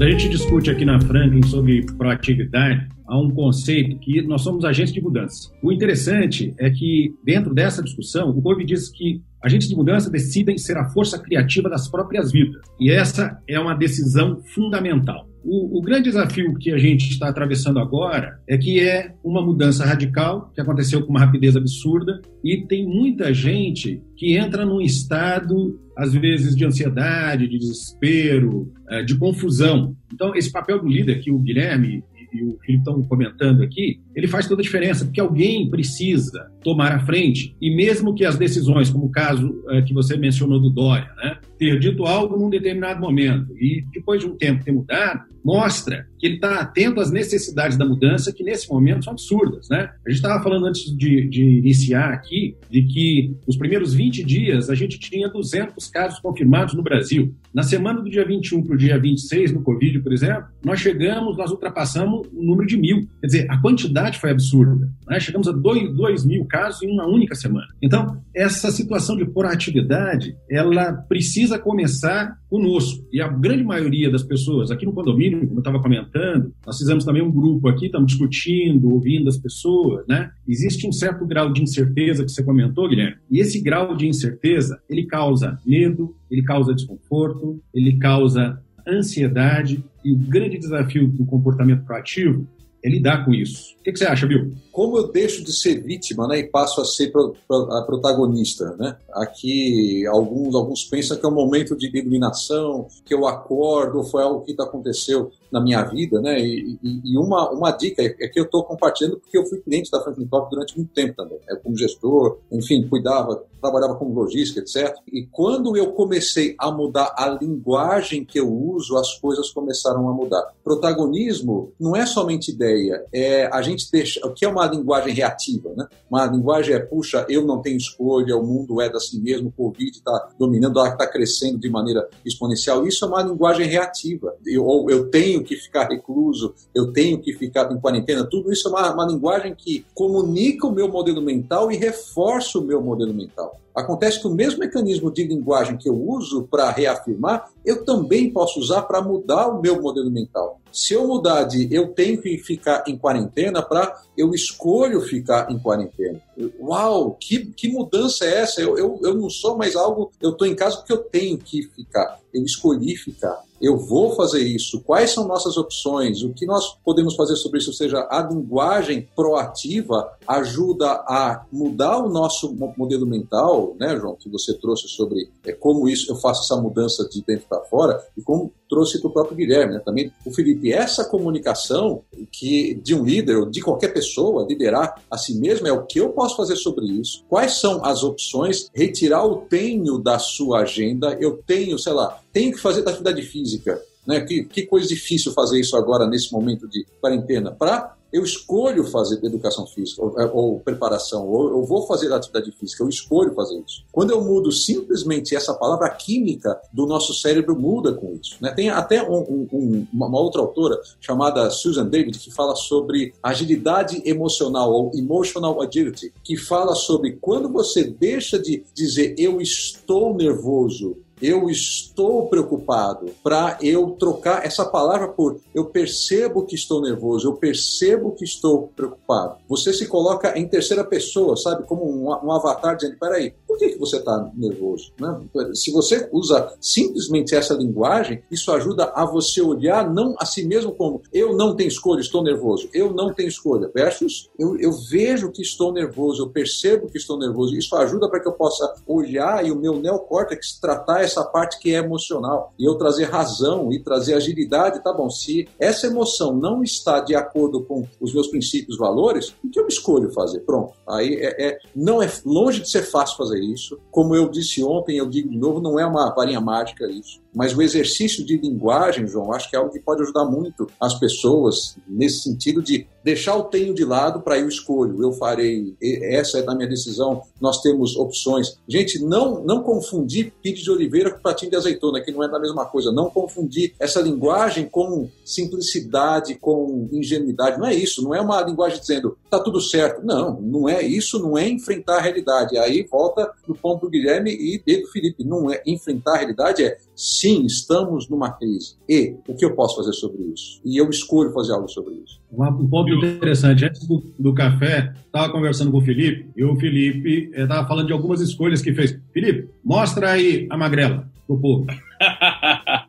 Quando 0.00 0.08
a 0.08 0.18
gente 0.18 0.30
discute 0.30 0.70
aqui 0.70 0.82
na 0.82 0.98
Franklin 0.98 1.42
sobre 1.42 1.84
proatividade, 1.98 2.88
há 3.06 3.20
um 3.20 3.28
conceito 3.28 3.98
que 3.98 4.22
nós 4.22 4.40
somos 4.40 4.64
agentes 4.64 4.94
de 4.94 5.00
mudança. 5.02 5.52
O 5.62 5.70
interessante 5.70 6.54
é 6.58 6.70
que, 6.70 7.14
dentro 7.22 7.52
dessa 7.52 7.82
discussão, 7.82 8.30
o 8.30 8.40
Cove 8.40 8.64
diz 8.64 8.88
que 8.88 9.20
agentes 9.42 9.68
de 9.68 9.76
mudança 9.76 10.10
decidem 10.10 10.58
ser 10.58 10.76
a 10.76 10.88
força 10.90 11.18
criativa 11.18 11.68
das 11.68 11.88
próprias 11.88 12.30
vidas. 12.30 12.60
E 12.78 12.90
essa 12.90 13.40
é 13.48 13.58
uma 13.58 13.74
decisão 13.74 14.42
fundamental. 14.54 15.28
O, 15.42 15.78
o, 15.78 15.80
grande 15.80 16.04
desafio 16.04 16.54
que 16.54 16.70
a 16.70 16.76
gente 16.76 17.08
está 17.08 17.28
atravessando 17.28 17.78
agora 17.78 18.38
é 18.46 18.58
que 18.58 18.78
é 18.78 19.14
uma 19.24 19.40
mudança 19.40 19.86
radical, 19.86 20.50
que 20.54 20.60
aconteceu 20.60 21.02
com 21.02 21.10
uma 21.10 21.20
rapidez 21.20 21.56
absurda, 21.56 22.20
e 22.44 22.58
tem 22.66 22.86
muita 22.86 23.32
gente 23.32 24.02
que 24.16 24.36
entra 24.36 24.66
num 24.66 24.82
estado, 24.82 25.80
às 25.96 26.12
vezes, 26.12 26.54
de 26.54 26.66
ansiedade, 26.66 27.48
de 27.48 27.58
desespero, 27.58 28.70
eh, 28.90 29.02
de 29.02 29.16
confusão. 29.16 29.96
Então, 30.12 30.34
esse 30.34 30.52
papel 30.52 30.78
do 30.78 30.88
líder 30.88 31.20
que 31.20 31.30
o 31.30 31.38
Guilherme 31.38 32.04
e 32.32 32.42
o 32.42 32.58
Felipe 32.58 32.78
estão 32.78 33.02
comentando 33.02 33.62
aqui, 33.62 34.00
ele 34.14 34.26
faz 34.26 34.46
toda 34.46 34.60
a 34.60 34.64
diferença, 34.64 35.04
porque 35.04 35.20
alguém 35.20 35.68
precisa 35.68 36.50
tomar 36.62 36.92
a 36.92 37.00
frente, 37.00 37.56
e 37.60 37.74
mesmo 37.74 38.14
que 38.14 38.24
as 38.24 38.36
decisões, 38.36 38.90
como 38.90 39.06
o 39.06 39.10
caso 39.10 39.62
é, 39.70 39.82
que 39.82 39.94
você 39.94 40.16
mencionou 40.16 40.60
do 40.60 40.70
Dória, 40.70 41.10
né, 41.16 41.38
ter 41.60 41.78
dito 41.78 42.06
algo 42.06 42.38
num 42.38 42.48
determinado 42.48 42.98
momento 42.98 43.54
e 43.58 43.84
depois 43.92 44.18
de 44.18 44.26
um 44.26 44.34
tempo 44.34 44.64
ter 44.64 44.72
mudado, 44.72 45.24
mostra 45.44 46.06
que 46.18 46.26
ele 46.26 46.34
está 46.36 46.60
atento 46.60 47.00
às 47.00 47.10
necessidades 47.10 47.76
da 47.76 47.84
mudança, 47.84 48.32
que 48.32 48.42
nesse 48.42 48.68
momento 48.68 49.04
são 49.04 49.12
absurdas. 49.12 49.68
Né? 49.68 49.90
A 50.06 50.10
gente 50.10 50.18
estava 50.18 50.42
falando 50.42 50.66
antes 50.66 50.84
de, 50.96 51.28
de, 51.28 51.42
iniciar 51.42 52.12
aqui 52.12 52.56
de 52.70 52.82
que 52.82 53.34
nos 53.46 53.56
primeiros 53.56 53.94
20 53.94 54.22
dias 54.24 54.70
a 54.70 54.74
gente 54.74 54.98
tinha 54.98 55.28
200 55.28 55.86
casos 55.88 56.18
confirmados 56.18 56.74
no 56.74 56.82
Brasil. 56.82 57.34
Na 57.54 57.62
semana 57.62 58.00
do 58.00 58.10
dia 58.10 58.24
21 58.24 58.62
para 58.62 58.74
o 58.74 58.78
dia 58.78 58.98
26, 58.98 59.52
no 59.52 59.62
Covid, 59.62 60.00
por 60.00 60.12
exemplo, 60.12 60.44
nós 60.64 60.80
chegamos, 60.80 61.36
nós 61.36 61.50
ultrapassamos 61.50 62.26
o 62.32 62.42
número 62.42 62.66
de 62.66 62.76
mil. 62.76 63.08
Quer 63.20 63.26
dizer, 63.26 63.46
a 63.50 63.60
quantidade 63.60 64.18
foi 64.18 64.30
absurda. 64.30 64.90
Né? 65.08 65.18
Chegamos 65.20 65.48
a 65.48 65.52
2 65.52 66.24
mil 66.24 66.44
casos 66.44 66.82
em 66.82 66.90
uma 66.90 67.06
única 67.06 67.34
semana. 67.34 67.66
Então, 67.82 68.22
essa 68.34 68.70
situação 68.70 69.16
de 69.16 69.24
proatividade, 69.24 70.36
ela 70.48 70.92
precisa 70.92 71.49
começar 71.58 72.36
conosco. 72.48 73.06
E 73.12 73.20
a 73.20 73.28
grande 73.28 73.64
maioria 73.64 74.10
das 74.10 74.22
pessoas, 74.22 74.70
aqui 74.70 74.84
no 74.86 74.92
condomínio, 74.92 75.40
como 75.40 75.54
eu 75.54 75.58
estava 75.58 75.80
comentando, 75.80 76.52
nós 76.66 76.78
fizemos 76.78 77.04
também 77.04 77.22
um 77.22 77.30
grupo 77.30 77.68
aqui, 77.68 77.86
estamos 77.86 78.12
discutindo, 78.12 78.92
ouvindo 78.92 79.28
as 79.28 79.36
pessoas, 79.36 80.06
né? 80.06 80.30
Existe 80.46 80.86
um 80.86 80.92
certo 80.92 81.26
grau 81.26 81.52
de 81.52 81.62
incerteza 81.62 82.24
que 82.24 82.30
você 82.30 82.42
comentou, 82.42 82.88
Guilherme, 82.88 83.16
e 83.30 83.38
esse 83.40 83.60
grau 83.60 83.96
de 83.96 84.06
incerteza, 84.06 84.80
ele 84.88 85.06
causa 85.06 85.58
medo, 85.64 86.14
ele 86.30 86.42
causa 86.42 86.74
desconforto, 86.74 87.60
ele 87.74 87.98
causa 87.98 88.60
ansiedade, 88.86 89.84
e 90.04 90.12
o 90.12 90.16
grande 90.16 90.58
desafio 90.58 91.06
do 91.06 91.24
comportamento 91.24 91.84
proativo 91.84 92.46
é 92.82 92.88
lidar 92.88 93.24
com 93.24 93.32
isso. 93.32 93.74
O 93.80 93.82
que, 93.84 93.92
que, 93.92 93.98
você 93.98 94.06
acha, 94.06 94.26
Bill? 94.26 94.52
Como 94.72 94.96
eu 94.96 95.10
deixo 95.10 95.44
de 95.44 95.52
ser 95.52 95.82
vítima 95.82 96.26
né, 96.26 96.38
e 96.38 96.44
passo 96.44 96.80
a 96.80 96.84
ser 96.84 97.10
pro, 97.10 97.34
pro, 97.46 97.72
a 97.72 97.82
protagonista? 97.82 98.74
Né? 98.78 98.96
Aqui, 99.12 100.06
alguns, 100.06 100.54
alguns 100.54 100.84
pensam 100.84 101.16
que 101.16 101.24
é 101.24 101.28
um 101.28 101.34
momento 101.34 101.76
de 101.76 101.86
iluminação, 101.86 102.88
que 103.04 103.14
eu 103.14 103.26
acordo, 103.26 104.02
foi 104.04 104.22
algo 104.22 104.44
que 104.44 104.54
aconteceu 104.58 105.30
na 105.50 105.60
minha 105.60 105.82
vida, 105.82 106.20
né? 106.20 106.38
E, 106.40 106.78
e, 106.82 107.12
e 107.12 107.18
uma, 107.18 107.50
uma 107.50 107.70
dica 107.70 108.02
é 108.02 108.28
que 108.28 108.38
eu 108.38 108.44
estou 108.44 108.64
compartilhando 108.64 109.18
porque 109.18 109.36
eu 109.36 109.46
fui 109.46 109.60
cliente 109.60 109.90
da 109.90 110.00
Franklin 110.00 110.26
Covey 110.26 110.50
durante 110.50 110.76
muito 110.76 110.92
tempo 110.92 111.14
também, 111.16 111.38
né? 111.48 111.58
como 111.62 111.76
gestor, 111.76 112.38
enfim, 112.50 112.86
cuidava, 112.88 113.44
trabalhava 113.60 113.94
com 113.96 114.12
logística, 114.12 114.60
etc. 114.60 114.94
E 115.12 115.26
quando 115.26 115.76
eu 115.76 115.92
comecei 115.92 116.54
a 116.58 116.70
mudar 116.70 117.14
a 117.16 117.28
linguagem 117.28 118.24
que 118.24 118.40
eu 118.40 118.50
uso, 118.50 118.96
as 118.96 119.18
coisas 119.18 119.50
começaram 119.50 120.08
a 120.08 120.12
mudar. 120.12 120.42
Protagonismo 120.64 121.72
não 121.78 121.94
é 121.94 122.06
somente 122.06 122.50
ideia, 122.50 123.04
é 123.12 123.46
a 123.52 123.60
gente 123.62 123.90
deixa. 123.90 124.20
O 124.26 124.32
que 124.32 124.44
é 124.44 124.48
uma 124.48 124.66
linguagem 124.66 125.12
reativa, 125.12 125.72
né? 125.76 125.86
Uma 126.10 126.26
linguagem 126.26 126.74
é, 126.74 126.78
puxa, 126.78 127.26
eu 127.28 127.44
não 127.44 127.60
tenho 127.60 127.76
escolha, 127.76 128.36
o 128.36 128.46
mundo 128.46 128.80
é 128.80 128.88
assim 128.88 129.20
mesmo, 129.20 129.48
o 129.48 129.52
Covid 129.52 129.90
está 129.90 130.30
dominando, 130.38 130.84
está 130.84 131.06
crescendo 131.06 131.58
de 131.58 131.68
maneira 131.68 132.08
exponencial. 132.24 132.86
Isso 132.86 133.04
é 133.04 133.08
uma 133.08 133.22
linguagem 133.22 133.66
reativa. 133.66 134.34
Eu, 134.46 134.64
ou 134.64 134.90
eu 134.90 135.10
tenho 135.10 135.39
que 135.42 135.56
ficar 135.56 135.88
recluso, 135.88 136.54
eu 136.74 136.92
tenho 136.92 137.20
que 137.20 137.32
ficar 137.32 137.70
em 137.72 137.80
quarentena. 137.80 138.24
Tudo 138.24 138.52
isso 138.52 138.68
é 138.68 138.70
uma, 138.70 138.92
uma 138.92 139.06
linguagem 139.06 139.54
que 139.54 139.84
comunica 139.94 140.66
o 140.66 140.72
meu 140.72 140.88
modelo 140.88 141.22
mental 141.22 141.70
e 141.70 141.76
reforça 141.76 142.58
o 142.58 142.62
meu 142.62 142.82
modelo 142.82 143.14
mental. 143.14 143.60
Acontece 143.74 144.20
que 144.20 144.26
o 144.26 144.34
mesmo 144.34 144.60
mecanismo 144.60 145.12
de 145.12 145.24
linguagem 145.24 145.76
que 145.76 145.88
eu 145.88 145.94
uso 145.94 146.46
para 146.50 146.70
reafirmar, 146.70 147.48
eu 147.64 147.84
também 147.84 148.30
posso 148.30 148.58
usar 148.58 148.82
para 148.82 149.00
mudar 149.00 149.48
o 149.48 149.60
meu 149.60 149.80
modelo 149.80 150.10
mental. 150.10 150.60
Se 150.72 150.94
eu 150.94 151.06
mudar 151.06 151.44
de 151.44 151.72
eu 151.72 151.88
tenho 151.88 152.20
que 152.20 152.38
ficar 152.38 152.84
em 152.86 152.96
quarentena 152.96 153.62
para 153.62 154.02
eu 154.16 154.32
escolho 154.34 155.00
ficar 155.00 155.50
em 155.50 155.58
quarentena. 155.58 156.20
Uau, 156.60 157.16
que, 157.18 157.46
que 157.46 157.68
mudança 157.68 158.24
é 158.24 158.40
essa? 158.40 158.60
Eu, 158.60 158.76
eu, 158.76 159.00
eu 159.02 159.14
não 159.14 159.30
sou 159.30 159.56
mais 159.56 159.76
algo, 159.76 160.10
eu 160.20 160.30
estou 160.30 160.46
em 160.46 160.54
casa 160.54 160.76
porque 160.76 160.92
eu 160.92 160.98
tenho 160.98 161.38
que 161.38 161.62
ficar. 161.62 162.18
Eu 162.32 162.44
escolhi 162.44 162.96
ficar 162.96 163.40
eu 163.60 163.76
vou 163.76 164.14
fazer 164.14 164.42
isso, 164.42 164.80
quais 164.80 165.10
são 165.10 165.26
nossas 165.26 165.56
opções, 165.56 166.22
o 166.22 166.32
que 166.32 166.46
nós 166.46 166.76
podemos 166.84 167.14
fazer 167.14 167.36
sobre 167.36 167.58
isso, 167.58 167.70
ou 167.70 167.76
seja, 167.76 168.06
a 168.10 168.22
linguagem 168.22 169.08
proativa 169.14 170.10
ajuda 170.26 170.90
a 171.06 171.44
mudar 171.52 171.98
o 171.98 172.08
nosso 172.08 172.54
modelo 172.76 173.06
mental, 173.06 173.76
né, 173.78 173.96
João, 173.96 174.16
que 174.16 174.28
você 174.28 174.54
trouxe 174.54 174.88
sobre 174.88 175.30
é, 175.44 175.52
como 175.52 175.88
isso 175.88 176.10
eu 176.10 176.16
faço 176.16 176.42
essa 176.42 176.60
mudança 176.60 177.08
de 177.08 177.22
dentro 177.22 177.46
para 177.48 177.64
fora 177.64 178.02
e 178.16 178.22
como 178.22 178.52
trouxe 178.68 179.00
para 179.00 179.08
o 179.08 179.12
próprio 179.12 179.36
Guilherme, 179.36 179.74
né, 179.74 179.82
também. 179.84 180.12
O 180.24 180.30
Felipe, 180.30 180.72
essa 180.72 181.04
comunicação 181.04 182.02
que 182.30 182.74
de 182.74 182.94
um 182.94 183.04
líder 183.04 183.36
ou 183.36 183.46
de 183.46 183.60
qualquer 183.60 183.92
pessoa 183.92 184.46
liderar 184.48 185.02
a 185.10 185.18
si 185.18 185.34
mesmo 185.34 185.66
é 185.66 185.72
o 185.72 185.84
que 185.84 185.98
eu 185.98 186.10
posso 186.10 186.36
fazer 186.36 186.56
sobre 186.56 186.86
isso, 186.86 187.24
quais 187.28 187.54
são 187.54 187.84
as 187.84 188.04
opções, 188.04 188.70
retirar 188.72 189.26
o 189.26 189.38
tenho 189.38 189.98
da 189.98 190.18
sua 190.18 190.60
agenda, 190.60 191.16
eu 191.20 191.42
tenho, 191.44 191.78
sei 191.78 191.92
lá, 191.92 192.20
tenho 192.32 192.52
que 192.52 192.58
fazer 192.58 192.86
atividade 192.88 193.22
física. 193.22 193.80
Né? 194.06 194.20
Que, 194.22 194.44
que 194.44 194.62
coisa 194.62 194.88
difícil 194.88 195.32
fazer 195.32 195.60
isso 195.60 195.76
agora, 195.76 196.06
nesse 196.06 196.32
momento 196.32 196.68
de 196.68 196.86
quarentena. 197.00 197.52
Para 197.52 197.96
eu 198.12 198.24
escolho 198.24 198.84
fazer 198.84 199.24
educação 199.24 199.66
física 199.66 200.02
ou, 200.02 200.14
ou 200.34 200.60
preparação, 200.60 201.28
ou 201.28 201.50
eu 201.50 201.64
vou 201.64 201.86
fazer 201.86 202.12
atividade 202.12 202.50
física, 202.52 202.82
eu 202.82 202.88
escolho 202.88 203.32
fazer 203.34 203.62
isso. 203.66 203.84
Quando 203.92 204.10
eu 204.10 204.22
mudo 204.22 204.50
simplesmente 204.50 205.36
essa 205.36 205.54
palavra, 205.54 205.86
a 205.86 205.90
química 205.90 206.60
do 206.72 206.86
nosso 206.86 207.14
cérebro 207.14 207.58
muda 207.58 207.94
com 207.94 208.18
isso. 208.20 208.36
Né? 208.40 208.52
Tem 208.52 208.68
até 208.68 209.02
um, 209.08 209.46
um, 209.52 209.86
uma 209.92 210.20
outra 210.20 210.40
autora 210.40 210.80
chamada 211.00 211.48
Susan 211.50 211.86
David 211.86 212.18
que 212.18 212.32
fala 212.32 212.56
sobre 212.56 213.14
agilidade 213.22 214.02
emocional 214.04 214.72
ou 214.72 214.90
emotional 214.94 215.62
agility, 215.62 216.12
que 216.24 216.36
fala 216.36 216.74
sobre 216.74 217.12
quando 217.20 217.48
você 217.48 217.84
deixa 217.84 218.38
de 218.38 218.64
dizer 218.74 219.14
eu 219.18 219.40
estou 219.40 220.14
nervoso 220.14 220.96
eu 221.20 221.50
estou 221.50 222.28
preocupado, 222.28 223.10
para 223.22 223.58
eu 223.60 223.90
trocar 223.92 224.44
essa 224.44 224.64
palavra 224.64 225.08
por 225.08 225.40
eu 225.54 225.66
percebo 225.66 226.44
que 226.44 226.54
estou 226.54 226.80
nervoso, 226.80 227.28
eu 227.28 227.34
percebo 227.34 228.12
que 228.12 228.24
estou 228.24 228.68
preocupado. 228.74 229.36
Você 229.48 229.72
se 229.72 229.86
coloca 229.86 230.38
em 230.38 230.48
terceira 230.48 230.84
pessoa, 230.84 231.36
sabe? 231.36 231.64
Como 231.64 231.84
um, 231.84 232.08
um 232.08 232.32
avatar 232.32 232.76
dizendo: 232.76 232.98
peraí, 232.98 233.34
por 233.50 233.58
que, 233.58 233.70
que 233.70 233.78
você 233.80 233.96
está 233.96 234.30
nervoso? 234.36 234.92
Né? 235.00 235.20
Se 235.54 235.72
você 235.72 236.08
usa 236.12 236.54
simplesmente 236.60 237.34
essa 237.34 237.52
linguagem, 237.52 238.22
isso 238.30 238.52
ajuda 238.52 238.92
a 238.94 239.04
você 239.04 239.42
olhar 239.42 239.92
não 239.92 240.14
a 240.20 240.24
si 240.24 240.44
mesmo 240.46 240.70
como 240.70 241.02
eu 241.12 241.36
não 241.36 241.56
tenho 241.56 241.66
escolha, 241.66 242.00
estou 242.00 242.22
nervoso, 242.22 242.68
eu 242.72 242.92
não 242.94 243.12
tenho 243.12 243.28
escolha, 243.28 243.68
versus 243.74 244.30
eu, 244.38 244.56
eu 244.60 244.70
vejo 244.88 245.32
que 245.32 245.42
estou 245.42 245.72
nervoso, 245.72 246.22
eu 246.22 246.30
percebo 246.30 246.86
que 246.86 246.96
estou 246.96 247.18
nervoso. 247.18 247.56
Isso 247.56 247.74
ajuda 247.74 248.08
para 248.08 248.20
que 248.20 248.28
eu 248.28 248.34
possa 248.34 248.72
olhar 248.86 249.44
e 249.44 249.50
o 249.50 249.56
meu 249.56 249.80
neocórtex 249.80 250.60
tratar 250.60 251.02
essa 251.02 251.24
parte 251.24 251.58
que 251.58 251.74
é 251.74 251.78
emocional. 251.78 252.54
E 252.56 252.64
eu 252.64 252.76
trazer 252.76 253.06
razão 253.06 253.72
e 253.72 253.82
trazer 253.82 254.14
agilidade, 254.14 254.80
tá 254.84 254.92
bom, 254.92 255.10
se 255.10 255.48
essa 255.58 255.88
emoção 255.88 256.36
não 256.36 256.62
está 256.62 257.00
de 257.00 257.16
acordo 257.16 257.64
com 257.64 257.84
os 258.00 258.14
meus 258.14 258.28
princípios, 258.28 258.78
valores, 258.78 259.34
o 259.44 259.50
que 259.50 259.58
eu 259.58 259.66
escolho 259.66 260.12
fazer? 260.12 260.38
Pronto. 260.40 260.72
Aí 260.86 261.16
é, 261.16 261.48
é, 261.48 261.58
não 261.74 262.00
é 262.00 262.08
longe 262.24 262.60
de 262.60 262.70
ser 262.70 262.82
fácil 262.82 263.16
fazer 263.16 263.39
isso. 263.40 263.78
Como 263.90 264.14
eu 264.14 264.28
disse 264.28 264.62
ontem, 264.62 264.96
eu 264.96 265.08
digo 265.08 265.28
de 265.28 265.38
novo, 265.38 265.60
não 265.60 265.78
é 265.78 265.86
uma 265.86 266.14
varinha 266.14 266.40
mágica 266.40 266.90
isso. 266.90 267.20
Mas 267.34 267.56
o 267.56 267.62
exercício 267.62 268.24
de 268.24 268.36
linguagem, 268.36 269.06
João, 269.06 269.32
acho 269.32 269.48
que 269.48 269.56
é 269.56 269.58
algo 269.58 269.72
que 269.72 269.80
pode 269.80 270.02
ajudar 270.02 270.24
muito 270.24 270.66
as 270.80 270.98
pessoas 270.98 271.76
nesse 271.86 272.22
sentido 272.22 272.60
de 272.60 272.86
deixar 273.04 273.36
o 273.36 273.44
tenho 273.44 273.72
de 273.72 273.84
lado 273.84 274.20
para 274.20 274.38
eu 274.38 274.48
escolho, 274.48 275.02
eu 275.02 275.12
farei, 275.12 275.74
essa 275.80 276.38
é 276.38 276.42
da 276.42 276.54
minha 276.54 276.68
decisão, 276.68 277.22
nós 277.40 277.62
temos 277.62 277.96
opções. 277.96 278.58
Gente, 278.68 279.02
não 279.02 279.42
não 279.42 279.62
confundir 279.62 280.32
pique 280.42 280.62
de 280.62 280.70
oliveira 280.70 281.10
com 281.10 281.20
patinho 281.20 281.50
de 281.50 281.56
azeitona, 281.56 282.00
que 282.00 282.12
não 282.12 282.22
é 282.22 282.28
da 282.28 282.38
mesma 282.38 282.66
coisa. 282.66 282.92
Não 282.92 283.10
confundir 283.10 283.74
essa 283.78 284.00
linguagem 284.00 284.68
com 284.68 285.08
simplicidade, 285.24 286.34
com 286.34 286.88
ingenuidade. 286.92 287.58
Não 287.58 287.66
é 287.66 287.74
isso, 287.74 288.02
não 288.02 288.14
é 288.14 288.20
uma 288.20 288.40
linguagem 288.42 288.80
dizendo 288.80 289.16
tá 289.30 289.38
tudo 289.38 289.60
certo. 289.60 290.04
Não, 290.04 290.40
não 290.40 290.68
é 290.68 290.82
isso, 290.82 291.18
não 291.18 291.38
é 291.38 291.48
enfrentar 291.48 291.98
a 291.98 292.00
realidade. 292.00 292.58
Aí 292.58 292.86
volta 292.90 293.29
no 293.46 293.54
ponto 293.54 293.82
do 293.82 293.90
Guilherme 293.90 294.30
e 294.30 294.58
do 294.58 294.88
Felipe, 294.88 295.24
não 295.24 295.50
é 295.50 295.62
enfrentar 295.66 296.14
a 296.14 296.18
realidade, 296.18 296.62
é 296.64 296.76
sim, 296.94 297.44
estamos 297.44 298.08
numa 298.08 298.32
crise. 298.32 298.76
E 298.88 299.16
o 299.26 299.34
que 299.34 299.44
eu 299.44 299.54
posso 299.54 299.76
fazer 299.76 299.92
sobre 299.92 300.22
isso? 300.34 300.60
E 300.64 300.80
eu 300.80 300.88
escolho 300.90 301.32
fazer 301.32 301.52
algo 301.52 301.68
sobre 301.68 301.94
isso. 301.94 302.20
Um 302.32 302.68
ponto 302.68 302.92
interessante, 302.92 303.64
antes 303.64 303.86
do, 303.86 304.02
do 304.18 304.34
café, 304.34 304.92
estava 305.04 305.32
conversando 305.32 305.70
com 305.70 305.78
o 305.78 305.84
Felipe, 305.84 306.30
e 306.36 306.44
o 306.44 306.56
Felipe 306.56 307.30
estava 307.34 307.64
eh, 307.64 307.68
falando 307.68 307.86
de 307.86 307.92
algumas 307.92 308.20
escolhas 308.20 308.62
que 308.62 308.72
fez. 308.72 308.98
Felipe, 309.12 309.48
mostra 309.64 310.12
aí 310.12 310.46
a 310.50 310.56
magrela 310.56 311.10
pro 311.26 311.40
povo. 311.40 311.66
tá 312.00 312.86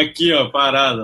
aqui, 0.00 0.32
ó, 0.32 0.48
parada. 0.50 1.02